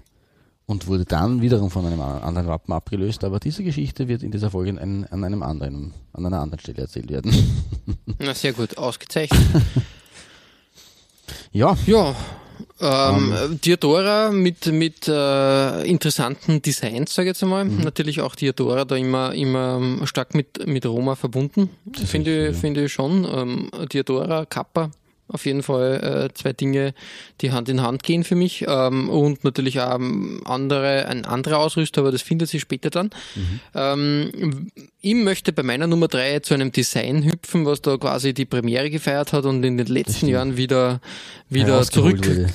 und 0.66 0.88
wurde 0.88 1.05
dann 1.05 1.41
wiederum 1.41 1.70
von 1.70 1.86
einem 1.86 2.01
anderen 2.01 2.47
Wappen 2.47 2.74
abgelöst. 2.74 3.24
Aber 3.24 3.39
diese 3.39 3.64
Geschichte 3.64 4.07
wird 4.07 4.24
in 4.24 4.32
dieser 4.32 4.49
Folge 4.51 4.80
an, 4.82 5.05
an 5.09 5.24
einem 5.24 5.43
anderen, 5.43 5.93
an 6.14 6.26
einer 6.26 6.39
anderen 6.41 6.59
Stelle 6.59 6.82
erzählt 6.82 7.09
werden. 7.09 7.34
Na, 8.20 8.34
sehr 8.34 8.53
gut, 8.53 8.78
ausgezeichnet. 8.78 9.41
ja, 11.51 11.76
Ja, 11.86 12.16
ähm, 12.80 13.59
Diodora 13.64 14.32
mit, 14.32 14.66
mit 14.68 15.07
äh, 15.07 15.84
interessanten 15.84 16.61
Designs, 16.61 17.14
sage 17.14 17.30
ich 17.30 17.36
jetzt 17.36 17.43
einmal. 17.43 17.66
Natürlich 17.66 18.22
auch 18.22 18.36
Diodora 18.36 18.84
da 18.86 18.95
immer, 18.95 19.34
immer 19.34 20.05
stark 20.05 20.34
mit, 20.36 20.68
mit 20.68 20.86
Roma 20.86 21.16
verbunden. 21.16 21.70
Finde 22.05 22.49
ich, 22.49 22.57
finde 22.57 22.86
ich 22.86 22.93
schon. 22.93 23.28
Ähm, 23.32 23.70
Diodora, 23.91 24.45
Kappa, 24.45 24.91
auf 25.28 25.46
jeden 25.46 25.64
Fall 25.64 26.30
äh, 26.30 26.34
zwei 26.34 26.54
Dinge, 26.54 26.94
die 27.42 27.52
Hand 27.52 27.70
in 27.70 27.82
Hand 27.82 28.04
gehen 28.04 28.24
für 28.24 28.36
mich. 28.36 28.66
Ähm, 28.68 29.10
und 29.10 29.44
natürlich 29.44 29.80
auch 29.80 29.96
ähm, 29.96 30.42
andere, 30.46 31.08
ein 31.08 31.26
anderer 31.26 31.60
Ausrüster, 31.60 32.02
aber 32.02 32.12
das 32.12 32.22
findet 32.22 32.50
sich 32.50 32.62
später 32.62 32.90
dann. 32.90 33.12
Ähm, 33.74 34.72
ich 35.00 35.16
möchte 35.16 35.54
bei 35.54 35.64
meiner 35.64 35.88
Nummer 35.88 36.08
drei 36.08 36.40
zu 36.40 36.54
einem 36.54 36.72
Design 36.72 37.24
hüpfen, 37.24 37.66
was 37.66 37.82
da 37.82 37.98
quasi 37.98 38.34
die 38.34 38.46
Premiere 38.46 38.90
gefeiert 38.90 39.34
hat 39.34 39.46
und 39.46 39.64
in 39.64 39.78
den 39.78 39.88
letzten. 39.88 40.24
Jahren 40.28 40.58
wieder, 40.58 41.00
wieder 41.50 41.84
zurück. 41.84 42.26
wurde. 42.26 42.48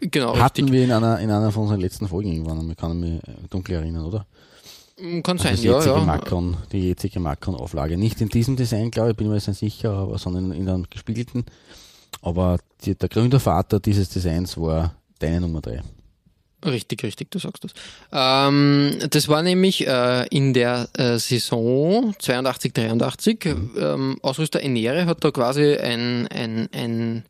Genau, 0.00 0.36
Hatten 0.36 0.64
richtig. 0.64 0.72
wir 0.72 0.84
in 0.84 0.92
einer, 0.92 1.18
in 1.20 1.30
einer 1.30 1.50
von 1.50 1.64
unseren 1.64 1.80
letzten 1.80 2.08
Folgen 2.08 2.32
irgendwann, 2.32 2.70
ich 2.70 2.76
kann 2.76 3.00
mich 3.00 3.20
dunkel 3.50 3.76
erinnern, 3.76 4.04
oder? 4.04 4.26
Kann 5.22 5.38
sein, 5.38 5.54
das 5.54 5.64
ja, 5.64 5.84
ja. 5.84 6.04
Macron, 6.04 6.56
die 6.70 6.88
jetzige 6.88 7.18
Macron-Auflage. 7.18 7.96
Nicht 7.96 8.20
in 8.20 8.28
diesem 8.28 8.54
Design, 8.56 8.90
glaube 8.90 9.10
ich, 9.10 9.16
bin 9.16 9.28
mir 9.28 9.34
jetzt 9.34 9.48
nicht 9.48 9.58
sicher, 9.58 9.90
aber, 9.92 10.18
sondern 10.18 10.52
in 10.52 10.68
einem 10.68 10.84
gespiegelten. 10.88 11.44
Aber 12.24 12.56
die, 12.82 12.94
der 12.94 13.10
Gründervater 13.10 13.80
dieses 13.80 14.08
Designs 14.08 14.56
war 14.56 14.94
deine 15.18 15.42
Nummer 15.42 15.60
drei. 15.60 15.82
Richtig, 16.64 17.02
richtig, 17.02 17.30
du 17.30 17.38
sagst 17.38 17.64
das. 17.64 17.74
Ähm, 18.10 18.96
das 19.10 19.28
war 19.28 19.42
nämlich 19.42 19.86
äh, 19.86 20.26
in 20.28 20.54
der 20.54 20.88
äh, 20.94 21.18
Saison 21.18 22.14
82, 22.18 22.72
83. 22.72 23.44
Ähm, 23.76 24.16
Ausrüster 24.22 24.62
Enere 24.62 25.04
hat 25.04 25.22
da 25.22 25.30
quasi 25.30 25.74
ein, 25.76 26.26
ein, 26.28 26.70
ein 26.72 27.24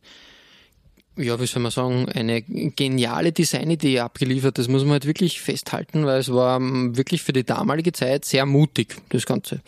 ja, 1.17 1.41
wie 1.41 1.47
soll 1.47 1.63
man 1.63 1.73
sagen, 1.73 2.09
eine 2.11 2.43
geniale 2.43 3.33
Designidee 3.33 3.99
abgeliefert. 3.99 4.59
Das 4.59 4.69
muss 4.69 4.83
man 4.83 4.93
halt 4.93 5.07
wirklich 5.07 5.41
festhalten, 5.41 6.07
weil 6.07 6.21
es 6.21 6.33
war 6.33 6.59
ähm, 6.59 6.97
wirklich 6.97 7.25
für 7.25 7.33
die 7.33 7.45
damalige 7.45 7.91
Zeit 7.91 8.25
sehr 8.25 8.47
mutig, 8.47 8.95
das 9.09 9.27
Ganze. 9.27 9.61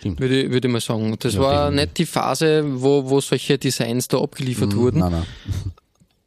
Stimmt. 0.00 0.20
Würde, 0.20 0.42
ich- 0.42 0.50
würde 0.50 0.68
mal 0.68 0.80
sagen. 0.80 1.14
Das 1.18 1.34
Ja, 1.34 1.40
war 1.40 1.70
nicht 1.70 1.96
die 1.98 2.06
Phase, 2.06 2.64
wo, 2.66 3.08
wo 3.08 3.20
solche 3.20 3.56
Designs 3.58 4.08
da 4.08 4.18
abgeliefert 4.18 4.74
wurden. 4.76 4.98
Nein, 5.00 5.12
nein. 5.12 5.26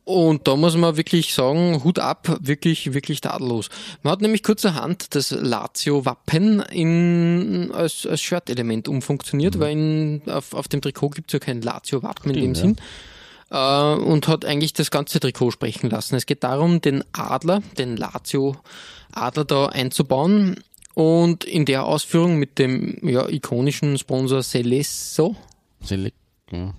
Und 0.06 0.50
da 0.50 0.58
muss 0.58 0.76
man 0.76 0.98
wirklich 0.98 1.34
sagen, 1.34 1.82
Hut 1.86 1.98
ab, 1.98 2.38
wirklich, 2.42 2.94
wirklich 2.94 3.22
tadellos. 3.22 3.70
Man 4.02 4.12
hat 4.12 4.22
nämlich 4.22 4.44
kurzerhand 4.44 5.16
das 5.16 5.32
Lazio-Wappen 5.32 6.60
in, 6.72 7.72
als, 7.74 8.06
als 8.06 8.22
Shirt-Element 8.22 8.90
umfunktioniert, 8.90 9.60
weil 9.60 9.72
in, 9.72 10.22
auf, 10.28 10.54
auf 10.54 10.68
dem 10.68 10.82
Trikot 10.82 11.12
gibt 11.12 11.30
es 11.30 11.34
ja 11.34 11.40
kein 11.40 11.62
Lazio-Wappen 11.62 12.32
in 12.34 12.42
dem 12.42 12.54
Stimmt, 12.56 12.80
Sinn. 12.80 13.58
Äh, 13.58 13.94
und 13.96 14.28
hat 14.28 14.44
eigentlich 14.44 14.74
das 14.74 14.92
ganze 14.92 15.22
Trikot 15.22 15.52
sprechen 15.52 15.90
lassen. 15.90 16.16
Es 16.16 16.26
geht 16.26 16.44
darum, 16.44 16.82
den 16.82 17.06
Adler, 17.14 17.64
den 17.78 17.96
Lazio-Adler 17.96 19.46
da 19.46 19.68
einzubauen 19.68 20.58
und 20.94 21.44
in 21.44 21.66
der 21.66 21.86
Ausführung 21.86 22.38
mit 22.38 22.60
dem 22.60 22.98
ja, 23.02 23.28
ikonischen 23.28 23.98
Sponsor 23.98 24.42
Celesso, 24.42 25.36
Selek, 25.84 26.14
ja. 26.52 26.74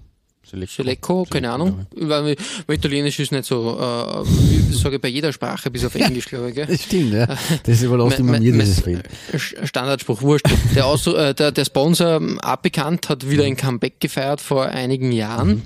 Selek, 0.46 0.68
Seleco, 0.70 1.24
keine 1.28 1.50
Ahnung. 1.50 1.86
Weil, 1.96 2.36
weil 2.66 2.76
Italienisch 2.76 3.18
ist 3.18 3.32
nicht 3.32 3.46
so, 3.46 3.78
äh, 3.80 4.22
ich 4.70 4.76
sage 4.78 4.98
bei 4.98 5.08
jeder 5.08 5.32
Sprache, 5.32 5.70
bis 5.70 5.84
auf 5.86 5.94
Englisch, 5.94 6.26
glaube 6.26 6.50
ich. 6.50 6.54
Gell? 6.54 6.66
Das 6.66 6.82
stimmt, 6.82 7.14
ja. 7.14 7.26
Das 7.64 7.82
überlässt 7.82 8.18
immer 8.20 8.32
mir, 8.38 8.40
dieses. 8.52 8.84
Sch- 8.84 9.66
Standardspruch, 9.66 10.20
wurscht. 10.20 10.44
Der, 10.74 10.86
Aus, 10.86 11.06
äh, 11.06 11.34
der, 11.34 11.50
der 11.50 11.64
Sponsor, 11.64 12.16
ähm, 12.16 12.38
abbekannt, 12.40 13.08
hat 13.08 13.28
wieder 13.28 13.44
ein 13.44 13.56
Comeback 13.56 14.00
gefeiert 14.00 14.42
vor 14.42 14.66
einigen 14.66 15.12
Jahren. 15.12 15.62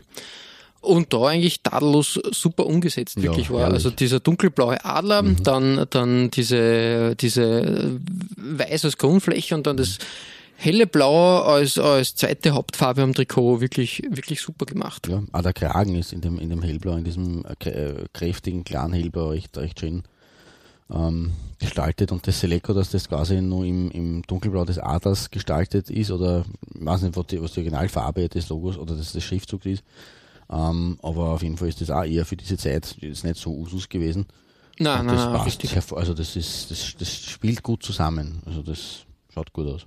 Und 0.80 1.12
da 1.12 1.26
eigentlich 1.26 1.62
tadellos 1.62 2.20
super 2.30 2.66
umgesetzt, 2.66 3.20
wirklich 3.20 3.50
war. 3.50 3.60
herrlich. 3.60 3.74
Also 3.74 3.90
dieser 3.90 4.20
dunkelblaue 4.20 4.84
Adler, 4.84 5.22
dann, 5.42 5.86
dann 5.90 6.30
diese, 6.30 7.16
diese 7.16 8.00
weiß 8.36 8.84
als 8.84 8.96
Grundfläche 8.96 9.56
und 9.56 9.66
dann 9.66 9.76
das 9.76 9.98
helle 10.58 10.86
Blau 10.86 11.42
als, 11.42 11.78
als 11.78 12.14
zweite 12.14 12.50
Hauptfarbe 12.50 13.02
am 13.02 13.14
Trikot. 13.14 13.60
Wirklich, 13.60 14.02
wirklich 14.10 14.40
super 14.40 14.66
gemacht. 14.66 15.08
Ja, 15.08 15.22
auch 15.32 15.42
der 15.42 15.52
Kragen 15.52 15.94
ist 15.94 16.12
in 16.12 16.20
dem, 16.20 16.38
in 16.38 16.50
dem 16.50 16.62
Hellblau, 16.62 16.96
in 16.96 17.04
diesem 17.04 17.44
äh, 17.44 17.68
äh, 17.70 18.04
kräftigen, 18.12 18.64
klaren 18.64 18.92
Hellblau 18.92 19.30
recht, 19.30 19.56
recht 19.56 19.80
schön 19.80 20.02
ähm, 20.90 21.32
gestaltet 21.58 22.12
und 22.12 22.26
das 22.26 22.40
Seleco, 22.40 22.72
dass 22.72 22.90
das 22.90 23.08
quasi 23.08 23.40
nur 23.40 23.64
im, 23.64 23.90
im 23.90 24.22
Dunkelblau 24.22 24.64
des 24.64 24.78
Adlers 24.78 25.30
gestaltet 25.30 25.90
ist 25.90 26.10
oder 26.10 26.44
ich 26.74 26.84
weiß 26.84 27.02
nicht, 27.02 27.16
was 27.16 27.26
die, 27.26 27.42
was 27.42 27.52
die 27.52 27.60
Originalfarbe 27.60 28.28
des 28.28 28.48
Logos 28.48 28.78
oder 28.78 28.96
des, 28.96 29.12
des 29.12 29.24
Schriftzugs 29.24 29.66
ist, 29.66 29.84
Ähm, 30.50 30.98
aber 31.02 31.30
auf 31.30 31.42
jeden 31.42 31.56
Fall 31.56 31.68
ist 31.68 31.80
das 31.80 31.90
auch 31.90 32.04
eher 32.04 32.24
für 32.24 32.36
diese 32.36 32.56
Zeit 32.56 32.96
jetzt 33.00 33.24
nicht 33.24 33.36
so 33.36 33.54
Usus 33.54 33.88
gewesen. 33.88 34.26
Nein, 34.78 35.00
Und 35.00 35.06
nein, 35.06 35.16
das 35.16 35.24
nein, 35.26 35.34
passt 35.34 35.46
richtig. 35.46 35.74
hervor- 35.76 35.98
Also 35.98 36.14
das 36.14 36.36
ist, 36.36 36.70
das, 36.70 36.94
das 36.98 37.14
spielt 37.24 37.62
gut 37.62 37.82
zusammen. 37.82 38.40
Also 38.46 38.62
das 38.62 39.04
schaut 39.34 39.52
gut 39.52 39.66
aus. 39.66 39.86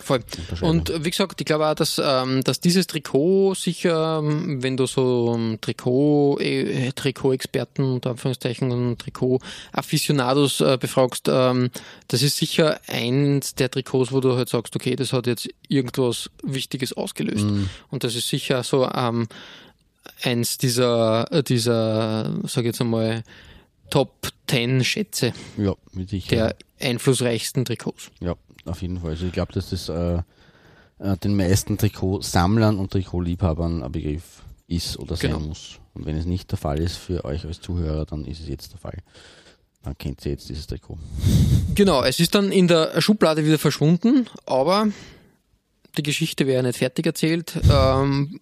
Voll. 0.00 0.20
Und 0.60 0.90
äh, 0.90 1.04
wie 1.04 1.10
gesagt, 1.10 1.40
ich 1.40 1.44
glaube 1.46 1.66
auch, 1.66 1.74
dass, 1.74 2.00
ähm, 2.02 2.42
dass 2.44 2.60
dieses 2.60 2.86
Trikot 2.86 3.54
sicher, 3.54 4.20
ähm, 4.22 4.62
wenn 4.62 4.76
du 4.76 4.86
so 4.86 5.34
ähm, 5.34 5.58
Trikot, 5.60 6.38
äh, 6.40 6.92
Trikot-Experten 6.92 7.82
unter 7.94 8.10
Anführungszeichen 8.10 8.70
und 8.70 8.98
Trikot-Afficionados 9.72 10.60
äh, 10.60 10.78
befragst, 10.80 11.28
ähm, 11.28 11.70
das 12.08 12.22
ist 12.22 12.36
sicher 12.36 12.80
eins 12.86 13.54
der 13.54 13.70
Trikots, 13.70 14.12
wo 14.12 14.20
du 14.20 14.36
halt 14.36 14.48
sagst, 14.48 14.74
okay, 14.76 14.96
das 14.96 15.12
hat 15.12 15.26
jetzt 15.26 15.48
irgendwas 15.68 16.30
Wichtiges 16.42 16.92
ausgelöst. 16.92 17.46
Und 17.90 18.04
das 18.04 18.14
ist 18.14 18.28
sicher 18.28 18.62
so 18.62 18.88
ähm, 18.90 19.26
eins 20.22 20.58
dieser, 20.58 21.30
äh, 21.32 21.42
dieser, 21.42 22.32
sag 22.44 22.62
ich 22.62 22.66
jetzt 22.68 22.80
einmal, 22.80 23.24
Top 23.90 24.28
10 24.48 24.84
Schätze 24.84 25.32
Ja, 25.56 25.74
mit 25.92 26.10
Sicherheit. 26.10 26.56
der 26.78 26.88
einflussreichsten 26.88 27.64
Trikots. 27.64 28.10
Ja, 28.20 28.34
auf 28.68 28.82
jeden 28.82 29.00
Fall. 29.00 29.10
Also 29.10 29.26
ich 29.26 29.32
glaube, 29.32 29.52
dass 29.52 29.70
das 29.70 29.88
äh, 29.88 30.22
äh, 30.98 31.16
den 31.18 31.36
meisten 31.36 31.78
Trikotsammlern 31.78 32.78
und 32.78 32.90
Trikotliebhabern 32.92 33.82
ein 33.82 33.92
Begriff 33.92 34.42
ist 34.66 34.98
oder 34.98 35.16
sein 35.16 35.32
Genau. 35.32 35.40
muss. 35.46 35.78
Und 35.94 36.06
wenn 36.06 36.16
es 36.16 36.26
nicht 36.26 36.50
der 36.50 36.58
Fall 36.58 36.78
ist 36.80 36.96
für 36.96 37.24
euch 37.24 37.44
als 37.44 37.60
Zuhörer, 37.60 38.04
dann 38.06 38.24
ist 38.24 38.40
es 38.40 38.48
jetzt 38.48 38.72
der 38.72 38.78
Fall. 38.78 38.98
Dann 39.82 39.96
kennt 39.96 40.24
ihr 40.26 40.32
jetzt 40.32 40.48
dieses 40.48 40.66
Trikot. 40.66 40.98
Genau, 41.74 42.02
es 42.02 42.20
ist 42.20 42.34
dann 42.34 42.52
in 42.52 42.68
der 42.68 43.00
Schublade 43.00 43.44
wieder 43.44 43.58
verschwunden, 43.58 44.26
aber 44.44 44.88
die 45.96 46.02
Geschichte 46.02 46.46
wäre 46.46 46.62
nicht 46.62 46.78
fertig 46.78 47.06
erzählt. 47.06 47.58
Ähm, 47.72 48.40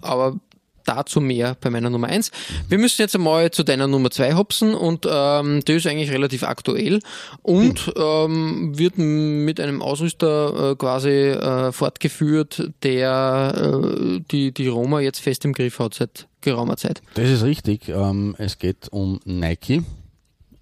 aber 0.00 0.38
dazu 0.84 1.20
mehr 1.20 1.56
bei 1.60 1.70
meiner 1.70 1.90
Nummer 1.90 2.08
eins. 2.08 2.30
Wir 2.68 2.78
müssen 2.78 3.02
jetzt 3.02 3.14
einmal 3.14 3.50
zu 3.50 3.62
deiner 3.62 3.86
Nummer 3.86 4.10
zwei 4.10 4.34
hopsen 4.34 4.74
und 4.74 5.06
ähm, 5.10 5.64
die 5.64 5.72
ist 5.72 5.86
eigentlich 5.86 6.10
relativ 6.10 6.42
aktuell 6.42 7.00
und 7.42 7.92
ähm, 7.96 8.78
wird 8.78 8.98
mit 8.98 9.60
einem 9.60 9.82
Ausrüster 9.82 10.72
äh, 10.72 10.76
quasi 10.76 11.10
äh, 11.10 11.72
fortgeführt, 11.72 12.70
der 12.82 13.54
äh, 13.56 14.20
die, 14.30 14.52
die 14.52 14.68
Roma 14.68 15.00
jetzt 15.00 15.20
fest 15.20 15.44
im 15.44 15.52
Griff 15.52 15.78
hat 15.78 15.94
seit 15.94 16.28
geraumer 16.40 16.76
Zeit. 16.76 17.02
Das 17.14 17.28
ist 17.28 17.42
richtig. 17.42 17.88
Ähm, 17.88 18.34
es 18.38 18.58
geht 18.58 18.88
um 18.90 19.20
Nike, 19.24 19.82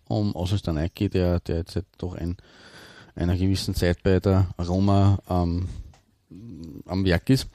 um 0.08 0.34
Ausrüster 0.34 0.72
Nike, 0.72 1.08
der, 1.08 1.40
der 1.40 1.58
jetzt 1.58 1.78
doch 1.98 2.14
ein, 2.14 2.36
einer 3.14 3.36
gewissen 3.36 3.74
Zeit 3.74 4.02
bei 4.02 4.20
der 4.20 4.48
Roma 4.58 5.18
ähm, 5.28 5.68
am 6.86 7.04
Werk 7.04 7.28
ist. 7.30 7.48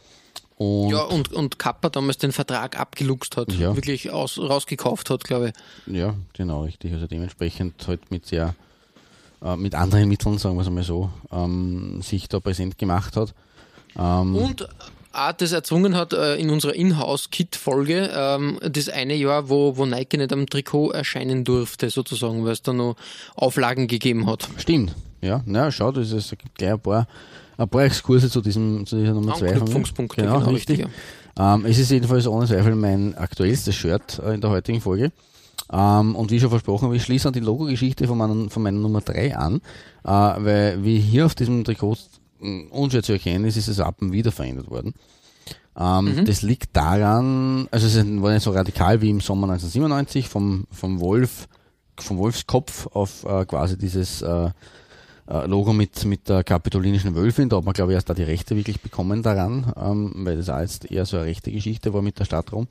Und 0.57 0.89
Ja, 0.89 1.03
und, 1.03 1.31
und 1.33 1.59
Kappa 1.59 1.89
damals 1.89 2.17
den 2.17 2.31
Vertrag 2.31 2.79
abgeluchst 2.79 3.37
hat, 3.37 3.51
Ja. 3.53 3.75
wirklich 3.75 4.09
aus, 4.11 4.39
rausgekauft 4.39 5.09
hat, 5.09 5.23
glaube 5.23 5.53
ich. 5.87 5.93
Ja, 5.95 6.15
genau, 6.33 6.63
richtig. 6.63 6.93
Also 6.93 7.05
dementsprechend 7.07 7.87
halt 7.87 8.09
mit 8.09 8.25
sehr, 8.25 8.55
äh, 9.43 9.55
mit 9.55 9.75
anderen 9.75 10.09
Mitteln, 10.09 10.37
sagen 10.39 10.55
wir 10.55 10.61
es 10.61 10.67
einmal 10.67 10.83
so, 10.83 11.11
ähm, 11.31 12.01
sich 12.01 12.27
da 12.27 12.39
präsent 12.39 12.77
gemacht 12.79 13.15
hat. 13.15 13.35
Ähm, 13.99 14.35
Und 14.35 14.67
auch 15.13 15.31
das 15.33 15.51
erzwungen 15.51 15.95
hat 15.95 16.13
äh, 16.13 16.35
in 16.37 16.49
unserer 16.49 16.73
Inhouse-Kit-Folge, 16.75 18.11
ähm, 18.15 18.59
das 18.61 18.89
eine 18.89 19.15
Jahr, 19.15 19.49
wo, 19.49 19.77
wo 19.77 19.85
Nike 19.85 20.17
nicht 20.17 20.33
am 20.33 20.47
Trikot 20.47 20.91
erscheinen 20.91 21.43
durfte, 21.43 21.89
sozusagen, 21.89 22.45
weil 22.45 22.51
es 22.53 22.61
da 22.61 22.73
noch 22.73 22.95
Auflagen 23.35 23.87
gegeben 23.87 24.25
hat. 24.27 24.47
Stimmt, 24.57 24.95
ja. 25.21 25.41
Na, 25.45 25.71
schau, 25.71 25.91
das 25.91 26.11
ist, 26.11 26.31
es 26.31 26.37
gibt 26.37 26.55
gleich 26.57 26.71
ein 26.73 26.79
paar, 26.79 27.07
paar 27.65 27.83
Exkurse 27.83 28.29
zu, 28.29 28.41
diesem, 28.41 28.85
zu 28.85 28.97
dieser 28.97 29.13
Nummer 29.13 29.33
2 29.33 29.37
von 29.39 29.45
mir. 29.47 29.53
Anknüpfungspunkte, 29.53 30.21
Genau, 30.21 30.39
genau, 30.39 30.51
richtig. 30.51 30.79
richtig, 30.79 30.93
Ähm, 31.39 31.65
es 31.65 31.79
ist 31.79 31.89
jedenfalls 31.91 32.27
ohne 32.27 32.45
Zweifel 32.47 32.75
mein 32.75 33.15
aktuellstes 33.15 33.75
Shirt 33.75 34.19
äh, 34.23 34.33
in 34.35 34.41
der 34.41 34.49
heutigen 34.51 34.81
Folge. 34.81 35.11
Ähm, 35.71 36.15
und 36.15 36.31
wie 36.31 36.39
schon 36.39 36.49
versprochen, 36.49 36.91
wir 36.91 36.99
schließen 36.99 37.33
die 37.33 37.39
Logo-Geschichte 37.39 38.07
von, 38.07 38.17
meinen, 38.17 38.49
von 38.49 38.63
meiner 38.63 38.79
Nummer 38.79 39.01
3 39.01 39.35
an, 39.35 39.55
äh, 40.03 40.09
weil 40.09 40.83
wie 40.83 40.99
hier 40.99 41.25
auf 41.25 41.35
diesem 41.35 41.63
Trikot 41.63 41.97
mh, 42.39 42.69
unschwer 42.71 43.03
zu 43.03 43.13
erkennen 43.13 43.45
ist, 43.45 43.57
ist 43.57 43.67
das 43.67 43.79
Wappen 43.79 44.11
wieder 44.11 44.31
verändert 44.31 44.69
worden. 44.69 44.93
Ähm, 45.79 46.25
Das 46.25 46.41
liegt 46.41 46.75
daran, 46.75 47.67
also 47.71 47.85
es 47.87 47.95
war 48.21 48.31
nicht 48.33 48.43
so 48.43 48.51
radikal 48.51 49.01
wie 49.01 49.09
im 49.09 49.19
Sommer 49.21 49.47
1997 49.49 50.27
vom, 50.29 50.65
vom 50.71 50.99
Wolf, 50.99 51.47
vom 51.99 52.17
Wolfskopf 52.17 52.87
auf 52.93 53.25
äh, 53.25 53.45
quasi 53.45 53.77
dieses 53.77 54.21
äh, 54.21 54.49
äh, 55.29 55.45
Logo 55.45 55.73
mit, 55.73 56.05
mit 56.05 56.29
der 56.29 56.43
kapitolinischen 56.43 57.15
Wölfin. 57.15 57.49
Da 57.49 57.57
hat 57.57 57.65
man, 57.65 57.73
glaube 57.73 57.91
ich, 57.91 57.95
erst 57.95 58.09
da 58.09 58.13
die 58.13 58.23
Rechte 58.23 58.55
wirklich 58.55 58.81
bekommen 58.81 59.23
daran, 59.23 59.73
ähm, 59.79 60.13
weil 60.15 60.37
das 60.37 60.49
auch 60.49 60.59
jetzt 60.59 60.89
eher 60.89 61.05
so 61.05 61.17
eine 61.17 61.25
rechte 61.25 61.51
Geschichte 61.51 61.93
war 61.93 62.01
mit 62.01 62.19
der 62.19 62.25
Stadt 62.25 62.51
Rom. 62.51 62.67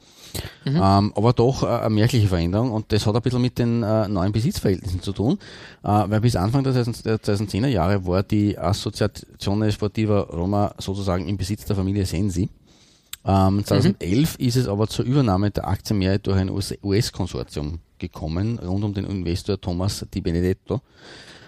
Ähm, 0.64 1.12
aber 1.14 1.32
doch 1.32 1.62
äh, 1.62 1.66
eine 1.66 1.90
merkliche 1.90 2.28
Veränderung 2.28 2.70
und 2.72 2.92
das 2.92 3.06
hat 3.06 3.14
ein 3.14 3.22
bisschen 3.22 3.42
mit 3.42 3.58
den 3.58 3.82
äh, 3.82 4.08
neuen 4.08 4.32
Besitzverhältnissen 4.32 5.02
zu 5.02 5.12
tun, 5.12 5.38
äh, 5.82 5.88
weil 5.88 6.20
bis 6.20 6.36
Anfang 6.36 6.64
der 6.64 6.72
2000 6.72 7.06
der 7.06 7.18
2010er 7.18 7.68
Jahre 7.68 8.06
war 8.06 8.22
die 8.22 8.58
Associazione 8.58 9.70
Sportiva 9.72 10.20
Roma 10.20 10.74
sozusagen 10.78 11.28
im 11.28 11.36
Besitz 11.36 11.64
der 11.64 11.76
Familie 11.76 12.06
Sensi. 12.06 12.48
Ähm, 13.24 13.64
2011 13.64 14.36
ist 14.36 14.56
es 14.56 14.68
aber 14.68 14.86
zur 14.86 15.04
Übernahme 15.04 15.50
der 15.50 15.66
Aktienmehrheit 15.66 16.26
durch 16.26 16.38
ein 16.38 16.50
US-Konsortium 16.50 17.80
gekommen, 17.98 18.58
rund 18.58 18.84
um 18.84 18.94
den 18.94 19.04
Investor 19.04 19.60
Thomas 19.60 20.06
Di 20.12 20.20
Benedetto. 20.20 20.80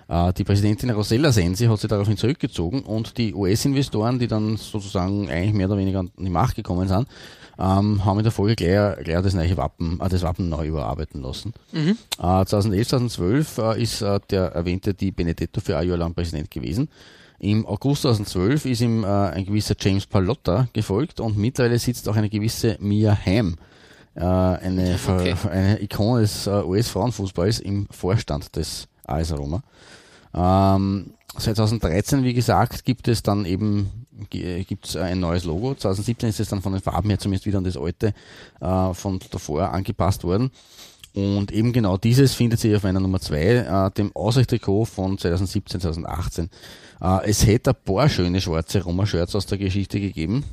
Äh, 0.08 0.32
Die 0.32 0.44
Präsidentin 0.44 0.90
Rosella 0.90 1.30
Sensi 1.32 1.66
hat 1.66 1.78
sich 1.80 1.88
daraufhin 1.90 2.16
zurückgezogen 2.16 2.80
und 2.80 3.18
die 3.18 3.34
US-Investoren, 3.34 4.18
die 4.18 4.26
dann 4.26 4.56
sozusagen 4.56 5.28
eigentlich 5.28 5.52
mehr 5.52 5.66
oder 5.68 5.78
weniger 5.78 6.00
an 6.00 6.10
die 6.18 6.30
Macht 6.30 6.56
gekommen 6.56 6.88
sind, 6.88 7.06
ähm, 7.58 8.04
haben 8.04 8.18
in 8.18 8.22
der 8.24 8.32
Folge 8.32 8.54
gleich, 8.56 9.04
gleich 9.04 9.22
das 9.22 9.34
neue 9.34 9.56
Wappen, 9.56 10.00
äh, 10.00 10.08
das 10.08 10.22
Wappen 10.22 10.48
neu 10.48 10.66
überarbeiten 10.68 11.20
lassen. 11.22 11.52
Äh, 11.74 12.44
2011, 12.44 12.88
2012 12.88 13.58
äh, 13.58 13.82
ist 13.82 14.00
äh, 14.02 14.18
der 14.30 14.52
erwähnte 14.52 14.94
Di 14.94 15.10
Benedetto 15.10 15.60
für 15.60 15.76
ein 15.76 15.88
Jahr 15.88 15.98
lang 15.98 16.14
Präsident 16.14 16.50
gewesen. 16.50 16.88
Im 17.40 17.66
August 17.66 18.02
2012 18.02 18.64
ist 18.66 18.80
ihm 18.80 19.04
äh, 19.04 19.06
ein 19.06 19.44
gewisser 19.44 19.74
James 19.78 20.06
Pallotta 20.06 20.68
gefolgt 20.72 21.20
und 21.20 21.36
mittlerweile 21.36 21.78
sitzt 21.78 22.08
auch 22.08 22.16
eine 22.16 22.28
gewisse 22.30 22.76
Mia 22.80 23.16
Hamm, 23.26 23.56
eine, 24.14 24.98
Okay. 25.06 25.34
eine 25.48 25.80
Ikone 25.80 26.22
des 26.22 26.48
US-Frauenfußballs 26.48 27.60
im 27.60 27.86
Vorstand 27.90 28.56
des 28.56 28.88
AS 29.04 29.32
Roma. 29.36 29.62
Ähm, 30.34 31.14
seit 31.36 31.56
2013, 31.56 32.24
wie 32.24 32.34
gesagt, 32.34 32.84
gibt 32.84 33.08
es 33.08 33.22
dann 33.22 33.44
eben 33.44 33.90
gibt 34.30 34.86
es 34.86 34.96
ein 34.96 35.20
neues 35.20 35.44
Logo. 35.44 35.74
2017 35.74 36.30
ist 36.30 36.40
es 36.40 36.48
dann 36.48 36.60
von 36.60 36.72
den 36.72 36.82
Farben 36.82 37.08
her 37.08 37.20
zumindest 37.20 37.46
wieder 37.46 37.58
an 37.58 37.64
das 37.64 37.76
alte 37.76 38.12
äh, 38.60 38.94
von 38.94 39.20
davor 39.30 39.72
angepasst 39.72 40.24
worden. 40.24 40.50
Und 41.14 41.52
eben 41.52 41.72
genau 41.72 41.96
dieses 41.96 42.34
findet 42.34 42.60
sich 42.60 42.74
auf 42.74 42.82
meiner 42.82 43.00
Nummer 43.00 43.20
2, 43.20 43.38
äh, 43.38 43.90
dem 43.92 44.14
Ausrichtrikot 44.14 44.86
von 44.86 45.18
2017, 45.18 45.80
2018. 45.80 46.50
Äh, 47.00 47.30
es 47.30 47.46
hätte 47.46 47.70
ein 47.70 47.76
paar 47.84 48.08
schöne 48.08 48.40
schwarze 48.40 48.82
Roma-Shirts 48.82 49.34
aus 49.34 49.46
der 49.46 49.58
Geschichte 49.58 50.00
gegeben. 50.00 50.44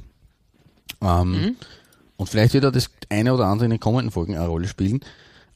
Ähm, 1.01 1.55
Und 2.17 2.29
vielleicht 2.29 2.53
wird 2.53 2.65
auch 2.65 2.71
das 2.71 2.89
eine 3.09 3.33
oder 3.33 3.45
andere 3.47 3.65
in 3.65 3.71
den 3.71 3.79
kommenden 3.79 4.11
Folgen 4.11 4.35
eine 4.35 4.47
Rolle 4.47 4.67
spielen. 4.67 5.01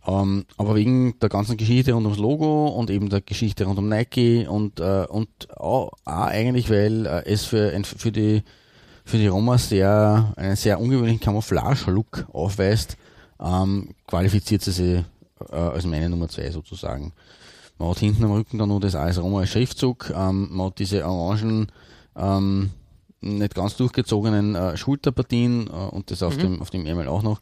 Ähm, 0.10 0.46
aber 0.58 0.76
wegen 0.76 1.20
der 1.20 1.30
ganzen 1.30 1.58
Geschichte 1.58 1.94
rund 1.94 2.06
ums 2.06 2.20
Logo 2.20 2.68
und 2.68 2.90
eben 2.90 3.10
der 3.10 3.22
Geschichte 3.22 3.66
rund 3.66 3.78
um 3.78 3.90
Nike 3.90 4.48
und, 4.48 4.80
äh, 4.80 5.06
und 5.08 5.30
auch, 5.56 5.92
auch 6.06 6.28
eigentlich, 6.28 6.70
weil 6.70 7.06
äh, 7.06 7.26
es 7.26 7.46
für, 7.46 7.80
für 7.84 8.12
die 8.12 8.44
für 9.10 9.18
die 9.18 9.28
Roma 9.28 9.58
sehr, 9.58 10.34
einen 10.38 10.56
sehr 10.56 10.80
ungewöhnlichen 10.80 11.20
Camouflage-Look 11.20 12.28
aufweist, 12.32 12.96
ähm, 13.40 13.90
qualifiziert 14.06 14.62
sie 14.62 14.72
sich 14.72 15.04
äh, 15.52 15.56
als 15.56 15.86
meine 15.86 16.10
Nummer 16.10 16.30
zwei 16.30 16.52
sozusagen. 16.52 17.12
Man 17.80 17.90
hat 17.90 18.00
hinten 18.00 18.24
am 18.26 18.34
Rücken 18.34 18.60
dann 18.60 18.70
nur 18.70 18.80
das 18.80 18.96
AS 18.96 19.18
Roma 19.18 19.40
als 19.40 19.50
Schriftzug, 19.50 20.12
ähm, 20.16 20.50
man 20.52 20.68
hat 20.68 20.80
diese 20.80 21.06
orangen, 21.06 21.72
ähm, 22.16 22.70
nicht 23.22 23.56
ganz 23.56 23.76
durchgezogenen 23.78 24.56
äh, 24.56 24.78
Schulterpartien 24.78 25.68
äh, 25.68 25.72
und 25.72 26.12
das 26.12 26.22
auf 26.22 26.38
dem 26.38 26.62
auf 26.62 26.70
dem 26.70 26.86
Ärmel 26.86 27.08
auch 27.08 27.24
noch. 27.24 27.42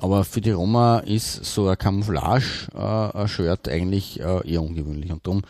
Aber 0.00 0.24
für 0.24 0.40
die 0.40 0.50
Roma 0.50 1.00
ist 1.00 1.44
so 1.44 1.68
ein 1.68 1.76
Camouflage-Shirt 1.76 3.68
eigentlich 3.68 4.18
äh, 4.20 4.50
eher 4.50 4.62
ungewöhnlich. 4.62 5.12
Und 5.12 5.26
darum, 5.26 5.42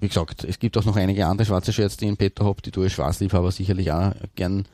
wie 0.00 0.08
gesagt, 0.08 0.44
es 0.44 0.58
gibt 0.58 0.78
auch 0.78 0.86
noch 0.86 0.96
einige 0.96 1.26
andere 1.26 1.46
schwarze 1.46 1.72
Shirts, 1.72 1.98
die 1.98 2.06
ich 2.06 2.10
in 2.10 2.16
petto 2.16 2.46
habe, 2.46 2.62
die 2.62 2.70
du 2.70 2.82
als 2.82 2.92
Schwarzliebhaber 2.92 3.52
sicherlich 3.52 3.92
auch 3.92 4.14
gern 4.34 4.66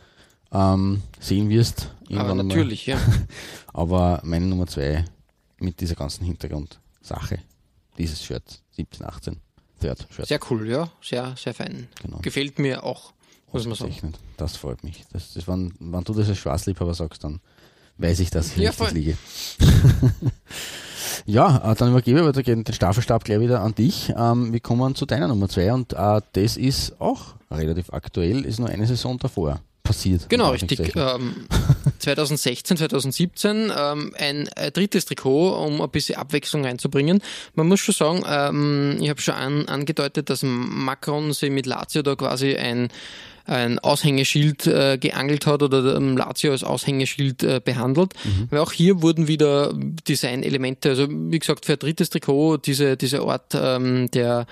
ähm, 0.53 1.03
sehen 1.19 1.49
wirst. 1.51 1.91
Aber 2.15 2.35
natürlich, 2.37 2.87
ja. 2.87 2.99
Aber 3.73 4.21
meine 4.23 4.47
Nummer 4.47 4.69
zwei 4.69 5.05
mit 5.59 5.81
dieser 5.81 5.97
ganzen 5.97 6.25
Hintergrundsache, 6.25 7.41
dieses 7.99 8.23
Shirt, 8.23 8.63
17, 8.77 9.05
18, 9.05 9.41
Third 9.81 10.07
Shirt. 10.11 10.29
Sehr 10.29 10.41
cool, 10.51 10.69
ja. 10.69 10.89
Sehr, 11.03 11.35
sehr 11.37 11.53
fein. 11.53 11.89
Genau. 12.01 12.19
Gefällt 12.19 12.61
mir 12.61 12.85
auch, 12.85 13.13
muss 13.53 13.67
man 13.67 13.75
sagen. 13.75 14.15
Das 14.37 14.57
freut 14.57 14.85
mich. 14.85 15.05
Das, 15.13 15.35
das, 15.35 15.49
wenn, 15.49 15.75
wenn 15.81 16.05
du 16.05 16.15
das 16.15 16.29
als 16.29 16.39
Schwarzliebhaber 16.39 16.95
sagst, 16.95 17.25
dann 17.25 17.41
weiß 17.99 18.21
ich, 18.21 18.31
dass 18.31 18.49
ich 18.49 18.57
Ja, 18.59 18.71
richtig 18.71 18.93
liege. 18.93 19.17
ja, 21.27 21.73
äh, 21.73 21.75
dann 21.75 21.91
übergebe 21.91 22.19
ich 22.21 22.25
aber 22.25 22.43
den 22.43 22.65
Staffelstab 22.71 23.25
gleich 23.25 23.41
wieder 23.41 23.61
an 23.61 23.75
dich. 23.75 24.13
Ähm, 24.17 24.53
wir 24.53 24.61
kommen 24.61 24.95
zu 24.95 25.07
deiner 25.07 25.29
Nummer 25.29 25.49
zwei 25.49 25.73
und 25.73 25.93
äh, 25.93 26.21
das 26.33 26.57
ist 26.57 27.01
auch 27.01 27.35
relativ 27.51 27.93
aktuell, 27.93 28.45
ist 28.45 28.59
nur 28.59 28.69
eine 28.69 28.87
Saison 28.87 29.19
davor 29.19 29.61
passiert. 29.87 30.29
Genau, 30.29 30.51
richtig. 30.51 30.95
Ähm, 30.97 31.47
2016, 31.99 32.77
2017 32.77 33.73
ähm, 33.77 34.15
ein 34.19 34.49
äh, 34.57 34.71
drittes 34.71 35.07
Trikot, 35.07 35.65
um 35.65 35.81
ein 35.81 35.91
bisschen 35.91 36.19
Abwechslung 36.19 36.65
reinzubringen. 36.65 37.23
Man 37.55 37.69
muss 37.69 37.81
schon 37.81 37.95
sagen, 37.95 38.25
ähm, 38.29 38.99
ich 39.01 39.09
habe 39.09 39.21
schon 39.21 39.35
an, 39.35 39.69
angedeutet, 39.69 40.29
dass 40.29 40.43
Macron 40.43 41.33
sich 41.33 41.51
mit 41.51 41.67
Lazio 41.67 42.03
da 42.03 42.17
quasi 42.17 42.57
ein 42.57 42.89
ein 43.47 43.79
Aushängeschild 43.79 44.67
äh, 44.67 44.99
geangelt 44.99 45.47
hat 45.47 45.63
oder 45.63 45.97
ähm, 45.97 46.17
Lazio 46.17 46.53
als 46.53 46.65
Aushängeschild 46.65 47.43
äh, 47.43 47.61
behandelt. 47.65 48.15
Weil 48.51 48.61
auch 48.61 48.73
hier 48.73 49.03
wurden 49.03 49.29
wieder 49.29 49.73
Designelemente, 50.09 50.91
also 50.91 51.07
wie 51.09 51.39
gesagt, 51.39 51.65
für 51.67 51.75
ein 51.75 51.79
drittes 51.79 52.11
Trikot 52.11 52.59
diese, 52.59 52.97
diese 52.97 53.23
Art 53.23 53.55
ähm, 53.55 54.11
der 54.11 54.47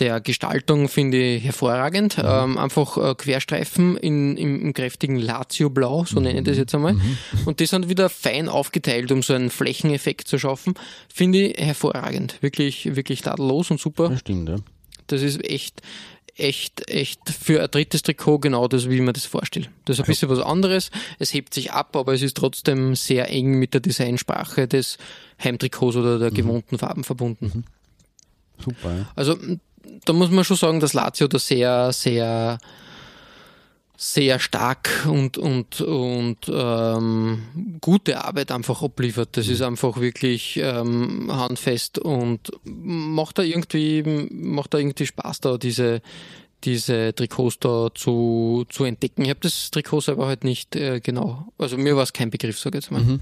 der 0.00 0.20
Gestaltung 0.20 0.88
finde 0.88 1.18
ich 1.18 1.44
hervorragend. 1.44 2.16
Ähm, 2.18 2.58
einfach 2.58 2.96
äh, 2.96 3.14
Querstreifen 3.14 3.96
in, 3.96 4.36
im, 4.36 4.60
im 4.62 4.72
kräftigen 4.72 5.16
Lazio-Blau, 5.16 6.06
so 6.06 6.20
nenne 6.20 6.38
ich 6.38 6.44
das 6.44 6.56
jetzt 6.56 6.74
einmal. 6.74 6.96
Und 7.44 7.60
die 7.60 7.66
sind 7.66 7.88
wieder 7.88 8.08
fein 8.08 8.48
aufgeteilt, 8.48 9.12
um 9.12 9.22
so 9.22 9.34
einen 9.34 9.50
Flächeneffekt 9.50 10.26
zu 10.26 10.38
schaffen. 10.38 10.74
Finde 11.12 11.48
ich 11.48 11.58
hervorragend. 11.58 12.36
Wirklich, 12.40 12.96
wirklich 12.96 13.20
tadellos 13.20 13.70
und 13.70 13.78
super. 13.78 14.08
Das 14.08 14.20
stimmt, 14.20 14.48
ja. 14.48 14.56
Das 15.06 15.22
ist 15.22 15.44
echt, 15.44 15.82
echt, 16.40 16.90
echt 16.90 17.20
für 17.30 17.62
ein 17.62 17.70
drittes 17.70 18.02
Trikot 18.02 18.38
genau 18.38 18.68
das, 18.68 18.88
wie 18.88 19.00
mir 19.00 19.12
das 19.12 19.26
vorstelle. 19.26 19.66
Das 19.84 19.98
ist 19.98 20.04
ein 20.04 20.06
bisschen 20.06 20.28
was 20.28 20.40
anderes. 20.40 20.90
Es 21.18 21.32
hebt 21.32 21.54
sich 21.54 21.72
ab, 21.72 21.96
aber 21.96 22.14
es 22.14 22.22
ist 22.22 22.36
trotzdem 22.36 22.96
sehr 22.96 23.30
eng 23.30 23.58
mit 23.58 23.74
der 23.74 23.80
Designsprache 23.80 24.66
des 24.66 24.98
Heimtrikots 25.42 25.96
oder 25.96 26.18
der 26.18 26.30
gewohnten 26.30 26.78
Farben 26.78 27.04
verbunden. 27.04 27.64
Super, 28.58 28.96
ja. 28.96 29.08
Also 29.16 29.36
da 30.04 30.12
muss 30.12 30.30
man 30.30 30.44
schon 30.44 30.56
sagen, 30.56 30.80
dass 30.80 30.92
Lazio 30.92 31.28
da 31.28 31.38
sehr, 31.38 31.92
sehr, 31.92 32.58
sehr 34.02 34.38
stark 34.38 35.06
und, 35.10 35.36
und, 35.36 35.82
und 35.82 36.38
ähm, 36.50 37.42
gute 37.82 38.24
Arbeit 38.24 38.50
einfach 38.50 38.82
abliefert. 38.82 39.36
Das 39.36 39.46
ist 39.46 39.60
einfach 39.60 40.00
wirklich 40.00 40.56
ähm, 40.56 41.30
handfest 41.30 41.98
und 41.98 42.50
macht 42.64 43.36
da 43.36 43.42
irgendwie, 43.42 44.02
macht 44.32 44.72
da 44.72 44.78
irgendwie 44.78 45.04
Spaß 45.04 45.40
da, 45.40 45.58
diese, 45.58 46.00
diese 46.64 47.14
Trikots 47.14 47.58
da 47.58 47.90
zu, 47.94 48.64
zu 48.70 48.84
entdecken. 48.84 49.24
Ich 49.24 49.28
habe 49.28 49.40
das 49.40 49.70
Trikot 49.70 50.00
selber 50.00 50.28
halt 50.28 50.44
nicht 50.44 50.76
äh, 50.76 51.00
genau. 51.00 51.52
Also 51.58 51.76
mir 51.76 51.94
war 51.94 52.04
es 52.04 52.14
kein 52.14 52.30
Begriff, 52.30 52.58
sag 52.58 52.74
ich 52.74 52.84
jetzt 52.84 52.90
mal. 52.90 53.20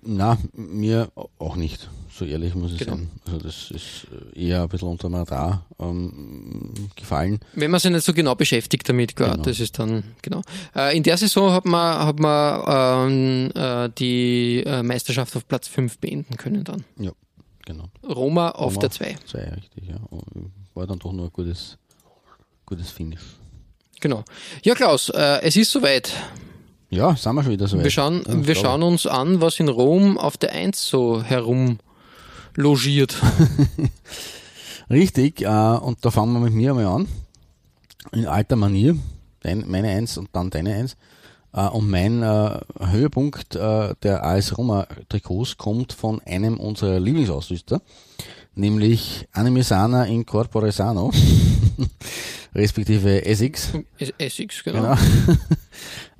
Na, 0.00 0.38
mir 0.54 1.12
auch 1.38 1.56
nicht, 1.56 1.90
so 2.18 2.24
ehrlich 2.24 2.54
muss 2.54 2.72
ich 2.72 2.78
Genau. 2.78 2.92
sagen. 2.92 3.10
Also 3.26 3.38
das 3.38 3.70
ist 3.70 4.06
eher 4.34 4.62
ein 4.62 4.68
bisschen 4.68 4.88
unter 4.88 5.08
dem 5.08 5.14
Radar 5.16 5.66
ähm, 5.78 6.72
gefallen. 6.94 7.38
Wenn 7.54 7.70
man 7.70 7.80
sich 7.80 7.90
nicht 7.90 8.04
so 8.04 8.12
genau 8.14 8.34
beschäftigt 8.34 8.88
damit, 8.88 9.14
klar, 9.16 9.32
Genau. 9.32 9.42
das 9.42 9.60
ist 9.60 9.78
dann, 9.78 10.02
genau. 10.22 10.42
Äh, 10.74 10.96
in 10.96 11.02
der 11.02 11.16
Saison 11.16 11.52
hat 11.52 11.64
man, 11.64 11.98
hat 12.06 12.18
man 12.18 13.10
ähm, 13.10 13.50
äh, 13.54 13.90
die 13.98 14.62
äh, 14.64 14.82
Meisterschaft 14.82 15.36
auf 15.36 15.46
Platz 15.46 15.68
5 15.68 15.98
beenden 15.98 16.36
können 16.36 16.64
dann. 16.64 16.84
Ja, 16.98 17.12
genau. 17.64 17.84
Roma 18.02 18.50
auf 18.50 18.72
Roma 18.74 18.80
der 18.80 18.90
2. 18.90 19.16
Zwei, 19.26 19.40
richtig, 19.54 19.88
ja. 19.88 19.96
War 20.74 20.86
dann 20.86 20.98
doch 20.98 21.12
nur 21.12 21.26
ein 21.26 21.32
gutes, 21.32 21.76
gutes 22.64 22.90
Finish. 22.90 23.20
Genau. 24.00 24.24
Ja, 24.62 24.74
Klaus, 24.74 25.08
äh, 25.10 25.40
es 25.42 25.56
ist 25.56 25.70
soweit. 25.70 26.12
Ja, 26.90 27.16
sind 27.16 27.34
wir 27.34 27.42
schon 27.42 27.52
wieder 27.52 27.66
so 27.66 27.76
weit. 27.78 27.84
Wir 27.84 27.90
schauen, 27.90 28.22
wir 28.46 28.54
schauen 28.54 28.82
uns 28.82 29.06
an, 29.06 29.40
was 29.40 29.58
in 29.58 29.68
Rom 29.68 30.18
auf 30.18 30.36
der 30.36 30.52
1 30.52 30.86
so 30.86 31.22
herum 31.22 31.78
logiert. 32.56 33.16
Richtig, 34.90 35.42
äh, 35.42 35.46
und 35.46 36.04
da 36.04 36.10
fangen 36.10 36.32
wir 36.34 36.40
mit 36.40 36.52
mir 36.54 36.70
einmal 36.70 36.86
an. 36.86 37.08
In 38.12 38.26
alter 38.26 38.56
Manier. 38.56 38.96
Dein, 39.40 39.64
meine 39.68 39.88
Eins 39.88 40.16
und 40.16 40.28
dann 40.32 40.50
deine 40.50 40.74
Eins. 40.74 40.96
Äh, 41.52 41.66
und 41.68 41.90
mein 41.90 42.22
äh, 42.22 42.60
Höhepunkt 42.78 43.56
äh, 43.56 43.94
der 44.02 44.24
AS 44.24 44.56
Roma 44.56 44.86
Trikots 45.08 45.56
kommt 45.56 45.92
von 45.92 46.20
einem 46.22 46.58
unserer 46.58 47.00
Lieblingsausrüster, 47.00 47.80
nämlich 48.54 49.26
Animesana 49.32 50.04
in 50.04 50.24
Corpore 50.26 50.70
Sano, 50.72 51.10
respektive 52.54 53.24
Essex. 53.24 53.72
Es- 53.98 54.14
Essex, 54.18 54.62
genau. 54.62 54.82
Genau. 54.82 54.96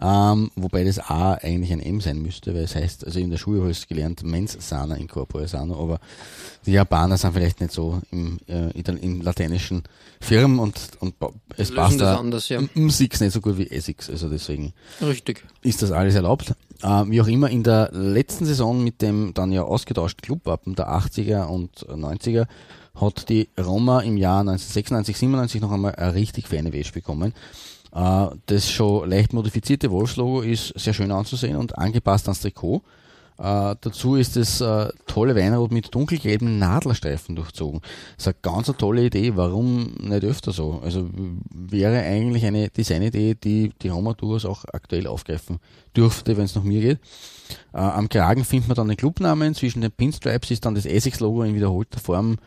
ähm, 0.01 0.51
wobei 0.57 0.85
das 0.85 0.99
A 0.99 1.35
eigentlich 1.35 1.73
ein 1.73 1.81
M 1.81 2.01
sein 2.01 2.21
müsste, 2.21 2.55
weil 2.55 2.65
es 2.65 2.75
heißt, 2.75 3.07
also 3.07 3.19
in 3.19 3.31
der 3.31 3.39
Schule 3.39 3.61
habe 3.61 3.71
ich 3.71 3.79
es 3.79 3.89
gelernt, 3.89 4.23
Mens 4.23 4.57
Sana 4.61 4.97
in 4.97 5.09
Corpore 5.09 5.49
Sano, 5.49 5.83
aber 5.83 6.01
die 6.67 6.73
Japaner 6.73 7.17
sind 7.17 7.33
vielleicht 7.33 7.61
nicht 7.61 7.73
so 7.73 8.03
im, 8.11 8.39
äh, 8.47 8.71
im 8.79 9.23
lateinischen 9.23 9.85
Firmen 10.21 10.59
und, 10.59 10.79
und 11.01 11.15
es 11.57 11.71
Lösen 11.71 11.77
passt 11.77 12.01
da 12.01 12.17
anders, 12.17 12.49
ja. 12.51 12.61
Musik 12.75 13.19
nicht 13.21 13.33
so 13.33 13.41
gut 13.41 13.57
wie 13.57 13.71
Essex, 13.71 14.11
also 14.11 14.29
deswegen 14.29 14.75
Richtig. 15.01 15.45
ist 15.63 15.81
das 15.83 15.93
alles 15.93 16.15
erlaubt. 16.15 16.55
Äh, 16.83 17.05
wie 17.07 17.21
auch 17.23 17.29
immer, 17.29 17.49
in 17.49 17.63
der 17.63 17.91
letzten 17.93 18.45
Saison 18.45 18.85
mit 18.85 19.01
dem 19.01 19.33
dann 19.33 19.51
ja 19.51 19.63
ausgetauschten 19.63 20.21
Clubwappen 20.21 20.75
der 20.75 20.91
80er 20.91 21.47
und 21.47 21.87
90er 21.87 22.47
hat 22.95 23.29
die 23.29 23.49
Roma 23.59 24.01
im 24.01 24.17
Jahr 24.17 24.41
1996, 24.41 25.17
97 25.17 25.61
noch 25.61 25.73
einmal 25.73 25.95
eine 25.95 26.15
richtig 26.15 26.49
feine 26.49 26.73
Wäsche 26.73 26.93
bekommen. 26.93 27.33
Äh, 27.95 28.26
das 28.47 28.70
schon 28.70 29.09
leicht 29.11 29.32
modifizierte 29.32 29.91
Wolfslogo 29.91 30.41
ist 30.41 30.78
sehr 30.78 30.95
schön 30.95 31.12
anzusehen 31.12 31.57
und 31.57 31.76
angepasst 31.78 32.26
ans 32.28 32.41
Trikot. 32.41 32.82
Äh, 33.39 33.76
dazu 33.80 34.16
ist 34.16 34.37
das 34.37 34.62
äh, 34.62 34.89
tolle 35.07 35.37
Weinrot 35.37 35.70
mit 35.70 35.95
dunkelgelben 35.95 36.59
Nadlerstreifen 36.59 37.37
durchzogen. 37.37 37.80
Das 38.16 38.26
ist 38.26 38.28
eine 38.28 38.37
ganz 38.41 38.68
eine 38.68 38.78
tolle 38.78 39.05
Idee. 39.05 39.37
Warum 39.37 39.93
nicht 40.01 40.24
öfter 40.24 40.53
so? 40.53 40.80
Also 40.82 41.11
wäre 41.55 42.01
eigentlich 42.01 42.47
eine 42.47 42.70
Designidee, 42.70 43.34
die 43.34 43.72
die 43.82 43.89
Roma 43.89 44.14
durchaus 44.14 44.47
auch 44.47 44.64
aktuell 44.72 45.07
aufgreifen 45.07 45.59
dürfte, 45.95 46.37
wenn 46.39 46.45
es 46.45 46.55
nach 46.55 46.62
mir 46.62 46.80
geht. 46.80 46.99
Äh, 47.74 47.78
am 47.78 48.09
Kragen 48.09 48.45
findet 48.45 48.68
man 48.68 48.76
dann 48.76 48.89
den 48.89 48.97
Clubnamen. 48.97 49.55
Zwischen 49.55 49.82
den 49.82 49.93
Pinstripes 49.93 50.51
ist 50.51 50.64
dann 50.64 50.74
das 50.74 50.87
Essex-Logo 50.87 51.43
in 51.43 51.55
wiederholter 51.55 52.01
Form, 52.01 52.39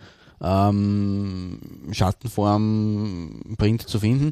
ähm, 0.42 1.60
Schattenform, 1.92 3.56
Print 3.60 3.88
zu 3.88 4.00
finden. 4.00 4.32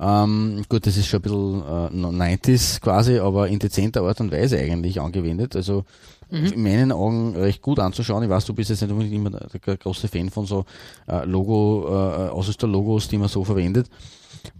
Ähm, 0.00 0.64
gut, 0.68 0.86
das 0.86 0.96
ist 0.96 1.06
schon 1.08 1.18
ein 1.18 1.22
bisschen 1.22 1.62
äh, 1.62 2.36
90s 2.36 2.80
quasi, 2.80 3.18
aber 3.18 3.48
in 3.48 3.58
dezenter 3.58 4.02
Art 4.02 4.20
und 4.20 4.30
Weise 4.30 4.58
eigentlich 4.58 5.00
angewendet. 5.00 5.56
Also 5.56 5.84
in 6.30 6.62
meinen 6.62 6.92
Augen 6.92 7.34
recht 7.36 7.62
gut 7.62 7.78
anzuschauen. 7.80 8.22
Ich 8.22 8.28
weiß, 8.28 8.44
du 8.44 8.52
bist 8.52 8.68
jetzt 8.68 8.82
nicht 8.82 8.90
unbedingt 8.90 9.14
immer 9.14 9.30
der, 9.30 9.76
große 9.78 10.08
Fan 10.08 10.28
von 10.28 10.44
so 10.44 10.66
äh, 11.08 11.24
Logo, 11.24 11.86
äh, 11.88 12.28
Ausrüster-Logos, 12.28 13.08
die 13.08 13.16
man 13.16 13.28
so 13.30 13.44
verwendet. 13.44 13.88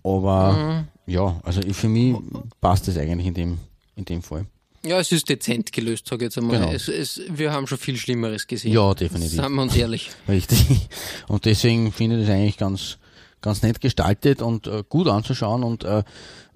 Aber 0.02 0.86
ja, 1.06 1.38
also 1.44 1.60
ich- 1.60 1.76
für 1.76 1.88
mich 1.88 2.16
passt 2.60 2.88
das 2.88 2.96
eigentlich 2.96 3.26
in 3.26 3.34
dem, 3.34 3.58
in 3.96 4.04
dem 4.04 4.22
Fall. 4.22 4.46
Ja, 4.86 4.98
es 5.00 5.12
ist 5.12 5.28
dezent 5.28 5.72
gelöst, 5.72 6.06
sag 6.08 6.20
ich 6.20 6.22
jetzt 6.26 6.38
einmal. 6.38 6.58
Genau. 6.58 6.72
Es, 6.72 6.88
es, 6.88 7.20
wir 7.28 7.52
haben 7.52 7.66
schon 7.66 7.78
viel 7.78 7.96
Schlimmeres 7.96 8.46
gesehen. 8.46 8.72
Ja, 8.72 8.94
definitiv. 8.94 9.32
Seien 9.36 9.52
wir 9.52 9.62
uns 9.62 9.76
ehrlich. 9.76 10.10
Richtig. 10.28 10.88
Und 11.26 11.44
deswegen 11.44 11.92
finde 11.92 12.20
ich 12.20 12.26
das 12.26 12.34
eigentlich 12.34 12.56
ganz, 12.56 12.96
ganz 13.40 13.62
nett 13.62 13.80
gestaltet 13.80 14.42
und 14.42 14.66
äh, 14.66 14.82
gut 14.88 15.08
anzuschauen 15.08 15.62
und 15.62 15.84
äh, 15.84 16.02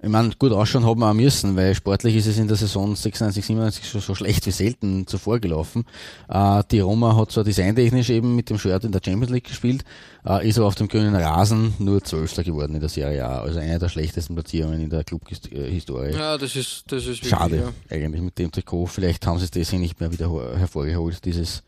ich 0.01 0.09
meine, 0.09 0.31
gut 0.37 0.51
ausschauen 0.51 0.85
haben 0.85 0.99
wir 0.99 1.09
auch 1.09 1.13
müssen, 1.13 1.55
weil 1.55 1.73
sportlich 1.75 2.17
ist 2.17 2.25
es 2.27 2.37
in 2.37 2.49
der 2.49 2.57
Saison 2.57 2.93
96, 2.93 3.45
97 3.45 3.85
so, 3.85 3.99
so 3.99 4.15
schlecht 4.15 4.45
wie 4.45 4.51
selten 4.51 5.07
zuvor 5.07 5.39
gelaufen. 5.39 5.85
Äh, 6.27 6.61
die 6.71 6.81
Roma 6.81 7.15
hat 7.15 7.31
zwar 7.31 7.45
designtechnisch 7.45 8.09
eben 8.09 8.35
mit 8.35 8.49
dem 8.49 8.57
Shirt 8.59 8.83
in 8.83 8.91
der 8.91 8.99
Champions 9.03 9.31
League 9.31 9.45
gespielt, 9.47 9.85
äh, 10.27 10.45
ist 10.47 10.57
aber 10.57 10.67
auf 10.67 10.75
dem 10.75 10.89
grünen 10.89 11.15
Rasen 11.15 11.73
nur 11.79 12.03
Zwölfter 12.03 12.43
geworden 12.43 12.73
in 12.75 12.81
der 12.81 12.89
Serie 12.89 13.25
A. 13.25 13.43
Also 13.43 13.59
eine 13.59 13.79
der 13.79 13.87
schlechtesten 13.87 14.35
Platzierungen 14.35 14.81
in 14.81 14.89
der 14.89 15.05
Clubhistorie. 15.05 16.11
Ja, 16.13 16.37
das 16.37 16.55
ist, 16.57 16.83
das 16.87 17.03
ist 17.03 17.07
wirklich, 17.07 17.29
Schade, 17.29 17.55
Ja. 17.89 17.95
eigentlich 17.95 18.21
mit 18.21 18.37
dem 18.37 18.51
Trikot. 18.51 18.87
Vielleicht 18.87 19.25
haben 19.25 19.37
sie 19.39 19.45
es 19.45 19.51
deswegen 19.51 19.81
nicht 19.81 20.01
mehr 20.01 20.11
wieder 20.11 20.29
her- 20.29 20.57
hervorgeholt, 20.57 21.23
dieses, 21.23 21.63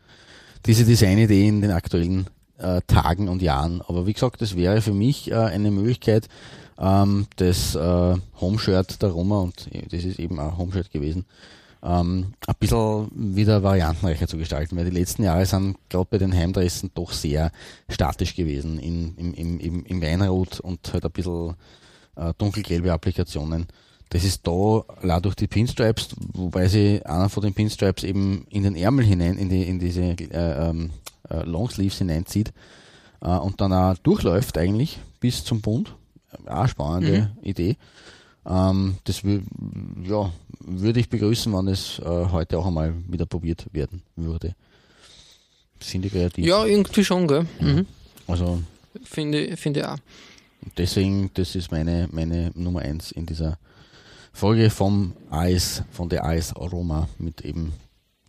diese 0.66 0.84
Designidee 0.84 1.48
in 1.48 1.62
den 1.62 1.70
aktuellen 1.70 2.26
äh, 2.58 2.80
Tagen 2.86 3.28
und 3.28 3.42
Jahren. 3.42 3.82
Aber 3.86 4.06
wie 4.06 4.12
gesagt, 4.12 4.40
das 4.40 4.56
wäre 4.56 4.80
für 4.82 4.92
mich 4.92 5.30
äh, 5.30 5.34
eine 5.34 5.70
Möglichkeit, 5.70 6.28
ähm, 6.78 7.26
das 7.36 7.74
äh, 7.74 8.14
Homeshirt 8.40 9.02
der 9.02 9.10
Roma, 9.10 9.40
und 9.40 9.68
das 9.90 10.04
ist 10.04 10.18
eben 10.18 10.38
ein 10.38 10.56
Homeshirt 10.58 10.90
gewesen, 10.90 11.24
ähm, 11.82 12.34
ein 12.46 12.54
bisschen 12.58 13.10
wieder 13.14 13.62
variantenreicher 13.62 14.26
zu 14.26 14.38
gestalten, 14.38 14.76
weil 14.76 14.86
die 14.86 14.98
letzten 14.98 15.22
Jahre 15.22 15.46
sind, 15.46 15.76
glaube 15.88 16.08
bei 16.12 16.18
den 16.18 16.34
Heimdressen 16.34 16.90
doch 16.94 17.12
sehr 17.12 17.52
statisch 17.88 18.34
gewesen 18.34 18.78
in, 18.78 19.14
im, 19.16 19.34
im, 19.34 19.60
im, 19.60 19.84
im 19.84 20.02
Weinrot 20.02 20.60
und 20.60 20.92
halt 20.92 21.04
ein 21.04 21.12
bisschen 21.12 21.54
äh, 22.16 22.32
dunkelgelbe 22.36 22.92
Applikationen. 22.92 23.66
Das 24.08 24.24
ist 24.24 24.46
da 24.46 24.84
allein 25.02 25.22
durch 25.22 25.34
die 25.34 25.48
Pinstripes, 25.48 26.10
wobei 26.32 26.68
sie 26.68 27.04
einer 27.04 27.28
von 27.28 27.42
den 27.42 27.54
Pinstripes 27.54 28.04
eben 28.04 28.46
in 28.50 28.62
den 28.62 28.76
Ärmel 28.76 29.04
hinein, 29.04 29.36
in, 29.36 29.48
die, 29.48 29.62
in 29.62 29.78
diese 29.78 30.02
äh, 30.02 30.68
ähm, 30.68 30.90
äh, 31.28 31.42
Longsleeves 31.42 31.98
hineinzieht 31.98 32.52
äh, 33.20 33.30
und 33.30 33.60
dann 33.60 33.72
auch 33.72 33.96
durchläuft 33.98 34.58
eigentlich 34.58 34.98
bis 35.20 35.44
zum 35.44 35.60
Bund. 35.60 35.94
Auch 36.46 36.50
eine 36.50 36.68
spannende 36.68 37.30
Idee. 37.42 37.76
Ähm, 38.46 38.96
das 39.04 39.22
ja, 39.22 40.32
würde 40.60 41.00
ich 41.00 41.08
begrüßen, 41.08 41.52
wenn 41.52 41.68
es 41.68 41.98
äh, 41.98 42.04
heute 42.04 42.58
auch 42.58 42.66
einmal 42.66 42.94
wieder 43.08 43.26
probiert 43.26 43.66
werden 43.72 44.02
würde. 44.14 44.54
Finde 45.80 46.06
ich 46.06 46.14
kreativ. 46.14 46.46
ja, 46.46 46.64
irgendwie 46.64 47.04
schon, 47.04 47.26
gell? 47.26 47.46
Mhm. 47.60 47.86
Also 48.26 48.62
Finde, 49.04 49.56
finde 49.56 49.80
ich 49.80 49.86
auch. 49.86 49.98
deswegen, 50.78 51.30
das 51.34 51.54
ist 51.54 51.70
meine, 51.70 52.08
meine 52.12 52.50
Nummer 52.54 52.80
eins 52.80 53.10
in 53.10 53.26
dieser 53.26 53.58
Folge 54.36 54.68
vom 54.68 55.14
Eis, 55.30 55.82
von 55.92 56.10
der 56.10 56.26
Eis 56.26 56.54
Aroma 56.54 57.08
mit 57.16 57.40
eben 57.40 57.72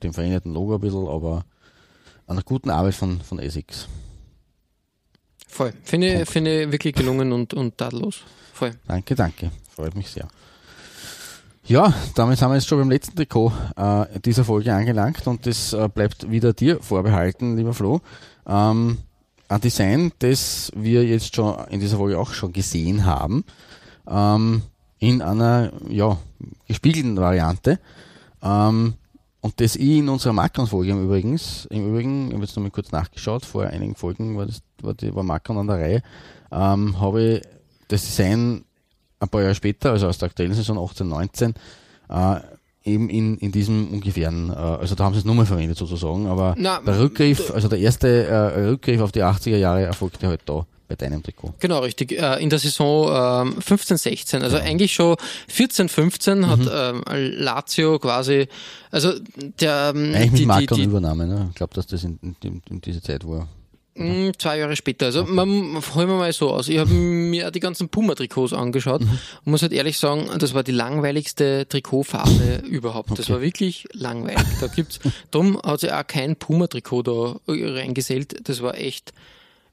dem 0.02 0.14
veränderten 0.14 0.54
Logo 0.54 0.76
ein 0.76 0.80
bisschen, 0.80 1.06
aber 1.06 1.44
einer 2.26 2.44
guten 2.44 2.70
Arbeit 2.70 2.96
von, 2.96 3.20
von 3.20 3.40
Essex. 3.40 3.90
Voll. 5.50 5.74
Finde, 5.84 6.26
finde 6.26 6.72
wirklich 6.72 6.96
gelungen 6.96 7.34
und, 7.34 7.54
und 7.54 7.78
tadellos. 7.78 8.22
Voll. 8.54 8.72
Danke, 8.88 9.16
danke. 9.16 9.52
Freut 9.76 9.96
mich 9.96 10.10
sehr. 10.10 10.30
Ja, 11.66 11.94
damit 12.16 12.40
sind 12.40 12.48
wir 12.48 12.56
jetzt 12.56 12.70
schon 12.70 12.80
beim 12.80 12.90
letzten 12.90 13.18
Trikot 13.18 13.52
äh, 13.76 14.06
dieser 14.22 14.46
Folge 14.46 14.74
angelangt 14.74 15.28
und 15.28 15.46
das 15.46 15.74
äh, 15.74 15.90
bleibt 15.94 16.32
wieder 16.32 16.54
dir 16.54 16.82
vorbehalten, 16.82 17.58
lieber 17.58 17.74
Flo. 17.74 18.00
Ähm, 18.48 19.00
ein 19.50 19.62
Design, 19.62 20.14
das 20.20 20.72
wir 20.74 21.04
jetzt 21.04 21.36
schon 21.36 21.68
in 21.68 21.82
dieser 21.82 21.98
Folge 21.98 22.18
auch 22.18 22.32
schon 22.32 22.54
gesehen 22.54 23.06
haben, 23.06 23.44
ähm, 24.10 24.62
in 25.00 25.22
einer 25.22 25.72
ja, 25.90 26.18
gespiegelten 26.68 27.18
Variante. 27.18 27.80
Ähm, 28.42 28.96
und 29.42 29.62
das 29.62 29.76
ich 29.76 30.00
in 30.00 30.10
unserer 30.10 30.34
Macron-Folge 30.34 30.92
im 30.92 31.06
Übrigen, 31.06 31.40
im 31.70 31.90
Übrigen, 31.90 32.28
ich 32.28 32.34
habe 32.34 32.44
jetzt 32.44 32.56
nochmal 32.56 32.72
kurz 32.72 32.92
nachgeschaut, 32.92 33.46
vor 33.46 33.66
einigen 33.66 33.96
Folgen 33.96 34.36
war 34.38 34.46
das 34.46 34.62
war, 34.82 34.94
die, 34.94 35.14
war 35.14 35.24
Macron 35.24 35.58
an 35.58 35.68
der 35.68 35.78
Reihe, 35.78 36.04
ähm, 36.52 37.00
habe 37.00 37.24
ich 37.24 37.42
das 37.88 38.04
Design 38.04 38.66
ein 39.20 39.30
paar 39.30 39.42
Jahre 39.42 39.56
später, 39.56 39.92
also 39.92 40.08
aus 40.08 40.18
der 40.18 40.28
aktuellen 40.28 40.54
Saison 40.54 40.78
18, 40.78 41.08
19, 41.08 41.54
äh, 42.10 42.40
eben 42.84 43.10
in, 43.10 43.38
in 43.38 43.52
diesem 43.52 43.90
ungefähren, 43.90 44.50
äh, 44.50 44.54
also 44.54 44.96
da 44.96 45.04
haben 45.04 45.14
sie 45.14 45.20
es 45.20 45.26
nochmal 45.26 45.46
verwendet 45.46 45.78
sozusagen, 45.78 46.28
aber 46.28 46.56
Na, 46.58 46.80
der 46.80 47.00
Rückgriff, 47.00 47.52
also 47.52 47.68
der 47.68 47.80
erste 47.80 48.26
äh, 48.28 48.70
Rückgriff 48.70 49.02
auf 49.02 49.12
die 49.12 49.24
80er 49.24 49.58
Jahre 49.58 49.84
erfolgte 49.84 50.28
halt 50.28 50.42
da 50.46 50.66
bei 50.88 50.96
deinem 50.96 51.24
Trikot. 51.24 51.54
Genau, 51.60 51.80
richtig. 51.80 52.14
Äh, 52.14 52.42
In 52.42 52.50
der 52.50 52.60
Saison 52.60 53.48
ähm, 53.54 53.62
15, 53.62 53.98
16, 53.98 54.44
also 54.44 54.58
eigentlich 54.58 54.94
schon 54.94 55.16
14, 55.48 55.90
15 55.90 56.48
hat 56.48 56.60
ähm, 56.72 57.04
Lazio 57.08 58.00
quasi, 58.00 58.48
also 58.92 59.14
der 59.60 59.94
ähm, 59.96 60.14
Eigentlich 60.16 60.46
mit 60.46 60.60
die, 60.62 60.66
die, 60.68 60.76
die, 60.76 60.84
Übernahme, 60.84 61.28
ne? 61.28 61.48
Ich 61.50 61.56
glaube, 61.56 61.74
dass 61.74 61.88
das 61.88 62.04
in, 62.04 62.20
in, 62.42 62.62
in 62.70 62.82
diese 62.82 63.02
Zeit 63.02 63.28
war. 63.28 63.48
Mm, 63.98 64.30
Zwei 64.38 64.60
Jahre 64.60 64.76
später. 64.76 65.08
Also 65.08 65.26
man 65.26 65.50
holen 65.50 66.08
wir 66.08 66.18
mal 66.18 66.32
so 66.32 66.52
aus. 66.52 66.70
Ich 66.70 66.78
habe 66.78 66.90
mir 66.94 67.52
die 67.52 67.60
ganzen 67.60 67.90
Puma-Trikots 67.90 68.54
angeschaut 68.54 69.02
und 69.02 69.52
muss 69.52 69.62
halt 69.62 69.74
ehrlich 69.74 69.98
sagen, 69.98 70.30
das 70.38 70.54
war 70.54 70.64
die 70.64 70.72
langweiligste 70.72 71.68
Trikotphase 71.68 72.58
überhaupt. 72.70 73.18
Das 73.18 73.30
war 73.30 73.42
wirklich 73.42 73.88
langweilig. 73.94 74.46
Da 74.62 74.68
gibt's, 74.68 75.00
drum 75.32 75.60
hat 75.62 75.82
sich 75.82 75.92
auch 75.92 76.06
kein 76.06 76.36
Puma-Trikot 76.36 77.04
da 77.04 77.36
reingesellt. 77.48 78.48
Das 78.48 78.62
war 78.62 78.76
echt 78.76 79.14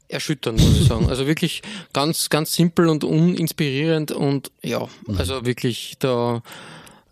erschütternd, 0.09 0.61
muss 0.61 0.81
ich 0.81 0.87
sagen. 0.89 1.09
Also 1.09 1.27
wirklich 1.27 1.63
ganz, 1.93 2.29
ganz 2.31 2.55
simpel 2.55 2.89
und 2.89 3.05
uninspirierend 3.05 4.13
und 4.13 4.51
ja, 4.63 4.87
also 5.19 5.45
wirklich, 5.45 5.97
da 5.99 6.43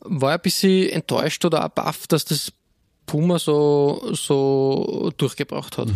war 0.00 0.30
ich 0.32 0.38
ein 0.38 0.42
bisschen 0.42 0.88
enttäuscht 0.90 1.44
oder 1.44 1.68
baff, 1.68 2.06
dass 2.06 2.24
das 2.24 2.52
Puma 3.06 3.38
so, 3.38 4.10
so 4.12 5.12
durchgebracht 5.16 5.78
hat. 5.78 5.88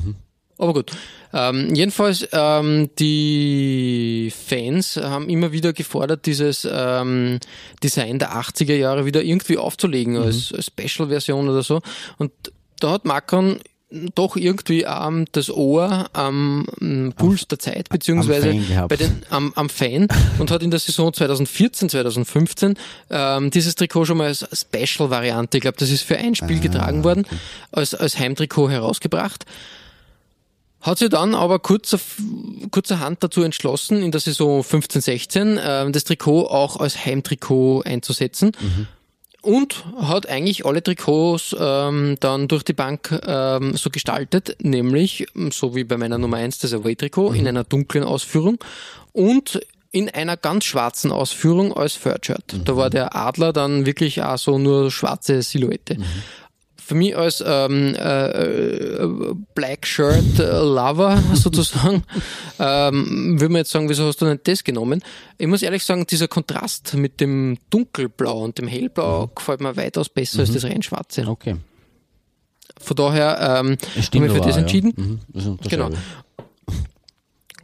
Aber 0.59 0.73
gut. 0.73 0.91
Ähm, 1.33 1.75
jedenfalls, 1.75 2.27
ähm, 2.33 2.89
die 2.99 4.33
Fans 4.35 4.97
haben 4.97 5.29
immer 5.29 5.53
wieder 5.53 5.73
gefordert, 5.73 6.25
dieses 6.25 6.67
ähm, 6.71 7.39
Design 7.83 8.19
der 8.19 8.33
80er 8.33 8.75
Jahre 8.75 9.05
wieder 9.05 9.23
irgendwie 9.23 9.59
aufzulegen 9.59 10.17
als, 10.17 10.53
als 10.55 10.67
Special-Version 10.67 11.49
oder 11.49 11.63
so. 11.63 11.83
Und 12.17 12.33
da 12.81 12.93
hat 12.93 13.05
Macron 13.05 13.59
doch 13.91 14.37
irgendwie 14.37 14.83
ähm, 14.83 15.27
das 15.31 15.49
Ohr 15.49 16.09
am 16.13 16.67
ähm, 16.81 17.13
Puls 17.17 17.47
der 17.47 17.61
Zeit, 17.61 17.89
beziehungsweise 17.89 18.53
gehabt. 18.53 18.89
bei 18.89 18.97
den, 18.97 19.23
am, 19.31 19.53
am 19.55 19.69
Fan 19.69 20.09
und 20.39 20.51
hat 20.51 20.63
in 20.63 20.73
der 20.73 20.81
Saison 20.81 21.13
2014, 21.13 21.89
2015 21.91 22.75
ähm, 23.11 23.51
dieses 23.51 23.77
Trikot 23.77 24.07
schon 24.07 24.19
mal 24.19 24.27
als 24.27 24.45
Special-Variante, 24.53 25.59
ich 25.59 25.63
glaube, 25.63 25.79
das 25.79 25.91
ist 25.91 26.03
für 26.03 26.19
ein 26.19 26.35
Spiel 26.35 26.59
getragen 26.59 27.05
worden, 27.05 27.27
als, 27.71 27.95
als 27.95 28.19
Heimtrikot 28.19 28.71
herausgebracht. 28.71 29.45
Hat 30.81 30.99
sich 30.99 31.09
dann 31.09 31.35
aber 31.35 31.59
kurzer, 31.59 31.99
kurzerhand 32.71 33.23
dazu 33.23 33.43
entschlossen, 33.43 34.03
in 34.03 34.11
der 34.11 34.21
Saison 34.21 34.63
15-16 34.63 35.59
ähm, 35.63 35.93
das 35.93 36.05
Trikot 36.05 36.47
auch 36.47 36.77
als 36.77 37.05
Heimtrikot 37.07 37.83
einzusetzen. 37.83 38.53
Und 39.47 39.85
hat 39.97 40.29
eigentlich 40.29 40.67
alle 40.67 40.83
Trikots 40.83 41.55
ähm, 41.57 42.17
dann 42.19 42.49
durch 42.49 42.65
die 42.65 42.73
Bank 42.73 43.17
ähm, 43.25 43.77
so 43.77 43.91
gestaltet, 43.91 44.57
nämlich, 44.61 45.29
so 45.53 45.77
wie 45.77 45.85
bei 45.85 45.97
meiner 45.97 46.19
Nummer 46.19 46.39
1, 46.39 46.59
das 46.59 46.75
Away-Trikot, 46.75 47.33
in 47.33 47.47
einer 47.47 47.63
dunklen 47.63 48.03
Ausführung 48.03 48.59
und 49.13 49.61
in 49.93 50.11
einer 50.11 50.37
ganz 50.37 50.65
schwarzen 50.65 51.13
Ausführung 51.13 51.73
als 51.73 52.01
Third-Shirt. 52.01 52.57
Da 52.65 52.77
war 52.77 52.91
der 52.91 53.15
Adler 53.15 53.53
dann 53.53 53.87
wirklich 53.87 54.21
auch 54.21 54.37
so 54.37 54.59
nur 54.59 54.91
schwarze 54.91 55.41
Silhouette 55.43 55.97
für 56.87 56.95
mich 56.95 57.17
als 57.17 57.43
ähm, 57.45 57.97
äh, 57.97 59.09
Black 59.57 59.85
Shirt 59.85 60.39
äh, 60.39 60.45
Lover 60.45 61.21
sozusagen, 61.35 62.05
ähm, 62.61 63.41
würde 63.41 63.53
man 63.53 63.59
jetzt 63.61 63.73
sagen, 63.73 63.89
wieso 63.89 64.07
hast 64.07 64.23
du 64.23 64.27
nicht 64.27 64.47
das 64.47 64.63
genommen? 64.63 65.03
Ich 65.37 65.49
muss 65.49 65.63
ehrlich 65.63 65.85
sagen, 65.85 66.07
dieser 66.07 66.29
Kontrast 66.29 66.95
mit 66.95 67.21
dem 67.21 67.59
Dunkelblau 67.71 68.45
und 68.45 68.59
dem 68.59 68.69
Hellblau 68.69 69.27
gefällt 69.35 69.63
mir 69.63 69.77
weitaus 69.77 70.09
besser 70.09 70.41
als 70.41 70.53
das 70.53 70.63
rein 70.63 70.81
Schwarze. 70.81 71.27
Okay. 71.27 71.57
Von 72.79 72.97
daher 72.97 73.59
ähm, 73.59 73.77
haben 73.97 74.23
wir 74.23 74.31
für 74.31 74.41
das 74.41 74.57
entschieden. 74.57 74.93
Ja. 74.97 75.03
Mhm. 75.43 75.59
Das 75.59 75.69
Genau. 75.69 75.91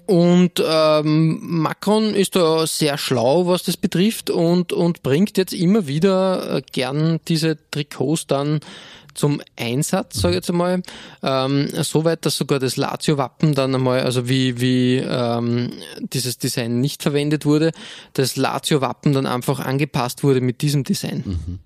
Und 0.06 0.62
ähm, 0.66 1.38
Macron 1.42 2.14
ist 2.14 2.34
da 2.34 2.66
sehr 2.66 2.98
schlau, 2.98 3.46
was 3.46 3.62
das 3.62 3.76
betrifft 3.76 4.30
und, 4.30 4.72
und 4.72 5.04
bringt 5.04 5.38
jetzt 5.38 5.54
immer 5.54 5.86
wieder 5.86 6.56
äh, 6.56 6.62
gern 6.72 7.20
diese 7.28 7.56
Trikots 7.70 8.26
dann 8.26 8.60
zum 9.14 9.40
Einsatz, 9.56 10.20
sage 10.20 10.34
ich 10.34 10.36
jetzt 10.36 10.50
einmal. 10.50 10.82
Ähm, 11.22 11.68
Soweit, 11.82 12.24
dass 12.24 12.36
sogar 12.36 12.58
das 12.58 12.76
Lazio-Wappen 12.76 13.54
dann 13.54 13.74
einmal, 13.74 14.00
also 14.00 14.28
wie, 14.28 14.60
wie 14.60 14.96
ähm, 14.96 15.70
dieses 16.00 16.38
Design 16.38 16.80
nicht 16.80 17.02
verwendet 17.02 17.44
wurde, 17.44 17.72
das 18.14 18.36
Lazio-Wappen 18.36 19.12
dann 19.12 19.26
einfach 19.26 19.60
angepasst 19.60 20.22
wurde 20.22 20.40
mit 20.40 20.62
diesem 20.62 20.84
Design. 20.84 21.60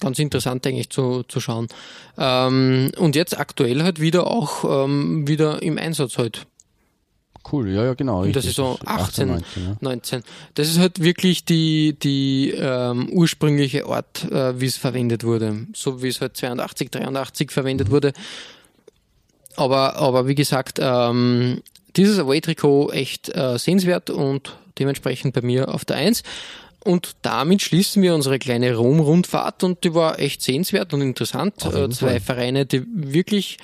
Ganz 0.00 0.18
interessant 0.18 0.66
eigentlich 0.66 0.90
zu, 0.90 1.22
zu 1.22 1.40
schauen. 1.40 1.68
Ähm, 2.18 2.92
und 2.98 3.16
jetzt 3.16 3.38
aktuell 3.38 3.82
halt 3.82 4.00
wieder 4.00 4.26
auch 4.26 4.84
ähm, 4.84 5.26
wieder 5.26 5.62
im 5.62 5.78
Einsatz 5.78 6.18
halt. 6.18 6.46
Cool, 7.50 7.70
ja, 7.70 7.84
ja, 7.84 7.94
genau. 7.94 8.22
In 8.22 8.32
der 8.32 8.42
richtig. 8.42 8.56
Saison 8.56 8.78
18, 8.84 9.28
19, 9.28 9.64
ja. 9.64 9.76
19. 9.80 10.22
Das 10.54 10.68
ist 10.68 10.78
halt 10.78 11.02
wirklich 11.02 11.44
die, 11.44 11.96
die 11.98 12.50
ähm, 12.50 13.08
ursprüngliche 13.10 13.86
Art, 13.86 14.24
äh, 14.30 14.60
wie 14.60 14.66
es 14.66 14.76
verwendet 14.76 15.24
wurde. 15.24 15.66
So 15.74 16.02
wie 16.02 16.08
es 16.08 16.20
halt 16.20 16.36
82, 16.36 16.90
83 16.90 17.52
verwendet 17.52 17.90
wurde. 17.90 18.12
Aber, 19.56 19.96
aber 19.96 20.26
wie 20.26 20.34
gesagt, 20.34 20.78
ähm, 20.80 21.62
dieses 21.96 22.18
Away-Trikot 22.18 22.90
echt 22.90 23.34
äh, 23.34 23.58
sehenswert 23.58 24.10
und 24.10 24.56
dementsprechend 24.78 25.34
bei 25.34 25.40
mir 25.40 25.72
auf 25.72 25.84
der 25.84 25.96
1. 25.96 26.22
Und 26.84 27.16
damit 27.22 27.62
schließen 27.62 28.02
wir 28.02 28.14
unsere 28.14 28.38
kleine 28.38 28.76
Rom-Rundfahrt 28.76 29.64
und 29.64 29.82
die 29.82 29.94
war 29.94 30.20
echt 30.20 30.42
sehenswert 30.42 30.94
und 30.94 31.00
interessant. 31.00 31.54
Äh, 31.64 31.88
zwei. 31.90 32.20
Vereine, 32.20 32.64
die 32.66 32.84
wirklich 32.86 33.58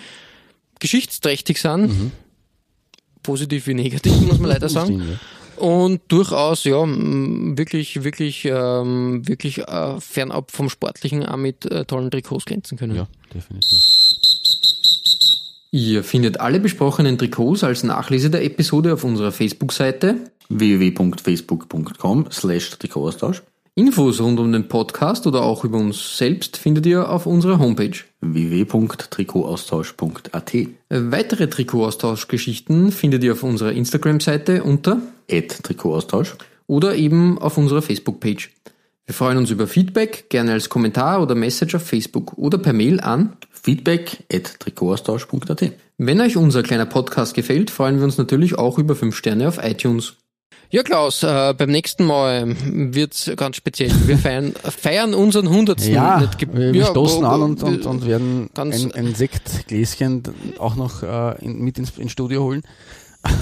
geschichtsträchtig 0.81 1.61
sind. 1.61 1.89
Mhm. 1.89 2.13
Positiv 3.23 3.67
wie 3.67 3.75
negativ, 3.75 4.21
muss 4.21 4.39
man 4.39 4.51
leider 4.51 4.69
sagen. 4.71 5.19
Und 5.57 6.01
durchaus, 6.09 6.65
ja, 6.65 6.83
wirklich, 6.85 8.03
wirklich, 8.03 8.45
ähm, 8.47 9.27
wirklich 9.29 9.59
äh, 9.59 10.01
fernab 10.01 10.51
vom 10.51 10.69
Sportlichen 10.69 11.25
auch 11.25 11.37
mit 11.37 11.67
äh, 11.67 11.85
tollen 11.85 12.11
Trikots 12.11 12.45
glänzen 12.47 12.79
können. 12.79 12.97
ja, 12.97 13.07
definitiv. 13.33 13.79
Ihr 15.75 16.05
findet 16.05 16.39
alle 16.41 16.61
besprochenen 16.61 17.17
Trikots 17.17 17.65
als 17.65 17.83
Nachlese 17.83 18.29
der 18.29 18.45
Episode 18.45 18.93
auf 18.93 19.05
unserer 19.05 19.33
Facebook-Seite. 19.33 20.17
www.facebook.com 20.51 22.27
slash 22.31 22.71
Trikotaustausch 22.71 23.43
Infos 23.75 24.21
rund 24.21 24.39
um 24.39 24.53
den 24.53 24.69
Podcast 24.69 25.27
oder 25.27 25.41
auch 25.43 25.65
über 25.65 25.79
uns 25.79 26.19
selbst 26.19 26.59
findet 26.59 26.85
ihr 26.85 27.09
auf 27.09 27.25
unserer 27.25 27.59
Homepage. 27.59 27.97
www.trikotaustausch.at 28.23 30.57
Weitere 30.89 31.49
Trikotaustauschgeschichten 31.49 32.93
findet 32.93 33.25
ihr 33.25 33.33
auf 33.33 33.43
unserer 33.43 33.73
Instagram-Seite 33.73 34.63
unter 34.63 35.03
Trikotaustausch 35.29 36.37
oder 36.67 36.95
eben 36.95 37.39
auf 37.39 37.59
unserer 37.59 37.83
Facebook-Page. 37.83 38.51
Wir 39.05 39.15
freuen 39.15 39.39
uns 39.39 39.51
über 39.51 39.67
Feedback, 39.67 40.31
gerne 40.31 40.53
als 40.53 40.69
Kommentar 40.69 41.21
oder 41.21 41.35
Message 41.35 41.75
auf 41.75 41.83
Facebook 41.83 42.39
oder 42.39 42.59
per 42.59 42.73
Mail 42.73 43.01
an. 43.01 43.37
feedback 43.51 44.23
at 44.33 44.61
Trikotaustausch.at 44.61 45.73
Wenn 45.99 46.21
euch 46.21 46.37
unser 46.37 46.63
kleiner 46.63 46.87
Podcast 46.87 47.35
gefällt, 47.35 47.71
freuen 47.71 47.99
wir 47.99 48.05
uns 48.05 48.17
natürlich 48.17 48.57
auch 48.57 48.79
über 48.79 48.95
5 48.95 49.17
Sterne 49.17 49.49
auf 49.49 49.59
iTunes. 49.63 50.15
Ja, 50.75 50.83
Klaus, 50.83 51.23
äh, 51.23 51.53
beim 51.57 51.69
nächsten 51.71 52.07
Mal 52.07 52.57
wird's 52.95 53.31
ganz 53.37 53.57
speziell. 53.57 53.91
Wir 54.07 54.17
feiern, 54.17 54.55
feiern 54.55 55.13
unseren 55.13 55.51
hundertsten. 55.51 55.93
Ja, 55.93 56.19
Nicht 56.21 56.39
ge- 56.39 56.49
wir, 56.51 56.75
ja, 56.75 56.87
stoßen 56.87 57.23
an 57.27 57.43
und, 57.43 57.63
und, 57.63 57.85
und 57.85 58.07
werden 58.07 58.49
ein, 58.57 58.91
ein 58.93 59.15
Sektgläschen 59.15 60.23
auch 60.59 60.75
noch 60.75 61.03
äh, 61.03 61.45
in, 61.45 61.61
mit 61.61 61.79
ins, 61.79 61.99
ins 61.99 62.13
Studio 62.13 62.43
holen. 62.43 62.63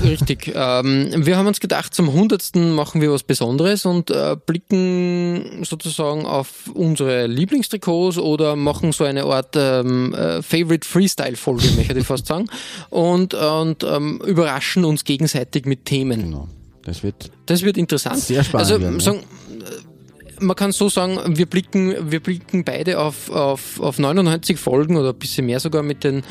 Richtig. 0.05 0.53
ähm, 0.57 1.25
wir 1.25 1.37
haben 1.39 1.47
uns 1.47 1.61
gedacht, 1.61 1.95
zum 1.95 2.13
hundertsten 2.13 2.75
machen 2.75 3.01
wir 3.01 3.13
was 3.13 3.23
Besonderes 3.23 3.87
und 3.87 4.11
äh, 4.11 4.37
blicken 4.45 5.63
sozusagen 5.65 6.27
auf 6.27 6.69
unsere 6.75 7.29
Lieblingstrikots 7.29 8.19
oder 8.19 8.57
machen 8.57 8.91
so 8.91 9.05
eine 9.05 9.23
Art 9.25 9.55
ähm, 9.57 10.13
äh, 10.15 10.43
Favorite 10.43 10.87
Freestyle-Folge, 10.87 11.69
möchte 11.77 11.97
ich 11.97 12.07
fast 12.07 12.27
sagen, 12.27 12.47
und, 12.91 13.35
und 13.35 13.85
ähm, 13.85 14.21
überraschen 14.27 14.85
uns 14.85 15.05
gegenseitig 15.05 15.65
mit 15.65 15.85
Themen. 15.85 16.25
Genau. 16.25 16.49
Das 16.85 17.03
wird 17.03 17.31
Das 17.47 17.63
wird 17.63 17.77
interessant. 17.77 18.19
Sehr 18.19 18.45
spannend 18.45 18.71
Also 18.71 18.81
werden, 18.81 18.99
ja. 18.99 19.01
sagen, 19.01 19.19
äh, 19.19 20.45
man 20.45 20.57
kann 20.57 20.73
so 20.73 20.89
sagen, 20.89 21.19
wir 21.37 21.47
blicken, 21.47 22.11
wir 22.11 22.21
blicken 22.21 22.65
beide 22.65 22.99
auf, 22.99 23.31
auf, 23.31 23.79
auf 23.81 23.99
99 23.99 24.59
Folgen 24.59 24.97
oder 24.97 25.11
ein 25.11 25.19
bisschen 25.19 25.47
mehr 25.47 25.61
sogar 25.61 25.83
mit 25.83 26.03
den, 26.03 26.23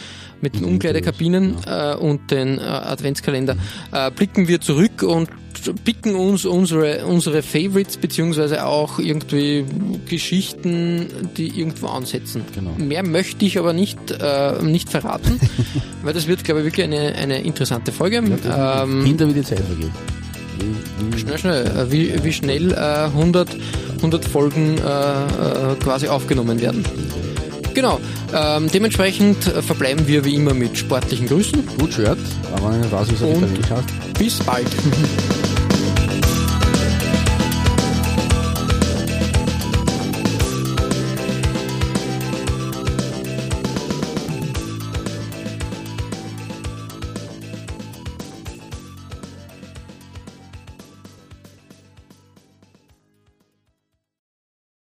mit 0.42 0.56
den 0.56 0.66
Umkleidekabinen 0.66 1.58
äh, 1.68 1.96
und 1.96 2.32
den 2.32 2.58
äh, 2.58 2.62
Adventskalender. 2.62 3.56
Äh, 3.92 4.12
blicken 4.12 4.48
wir 4.48 4.62
zurück 4.62 5.04
und 5.04 5.30
picken 5.84 6.16
uns 6.16 6.46
unsere, 6.46 7.06
unsere 7.06 7.42
Favorites 7.44 7.98
beziehungsweise 7.98 8.66
auch 8.66 9.00
irgendwie 9.00 9.66
Geschichten, 10.08 11.08
die 11.38 11.60
irgendwo 11.60 11.88
ansetzen. 11.88 12.44
Genau. 12.56 12.72
Mehr 12.78 13.04
möchte 13.04 13.46
ich 13.46 13.60
aber 13.60 13.74
nicht, 13.74 14.00
äh, 14.12 14.62
nicht 14.64 14.90
verraten, 14.90 15.40
weil 16.04 16.14
das 16.14 16.28
wird, 16.28 16.44
glaube 16.44 16.62
ich, 16.62 16.68
wirklich 16.68 16.86
eine, 16.86 17.14
eine 17.16 17.42
interessante 17.42 17.92
Folge. 17.92 18.18
ähm, 18.18 19.06
Hinter 19.06 19.28
wie 19.28 19.34
die 19.34 19.44
Zeit 19.44 19.60
vergeht. 19.60 19.92
Schnell, 21.18 21.38
schnell. 21.38 21.66
Äh, 21.66 21.92
Wie, 21.92 22.24
wie 22.24 22.34
schnell 22.34 22.72
äh, 22.72 22.76
100, 22.76 23.50
100 23.98 24.26
Folgen 24.26 24.78
äh, 24.78 24.82
äh, 24.82 25.76
quasi 25.84 26.08
aufgenommen 26.08 26.60
werden. 26.62 26.86
Genau. 27.74 28.00
Ähm, 28.34 28.68
dementsprechend 28.74 29.48
äh, 29.48 29.62
verbleiben 29.62 30.08
wir 30.08 30.26
wie 30.26 30.36
immer 30.36 30.54
mit 30.54 30.78
sportlichen 30.78 31.28
Grüßen 31.28 31.66
gut 31.80 31.94
Shirt, 31.94 32.18
aber 32.56 32.74
es 33.14 33.24
auf 33.24 33.34
Und- 33.36 34.18
bis 34.18 34.36
bald. 34.40 34.68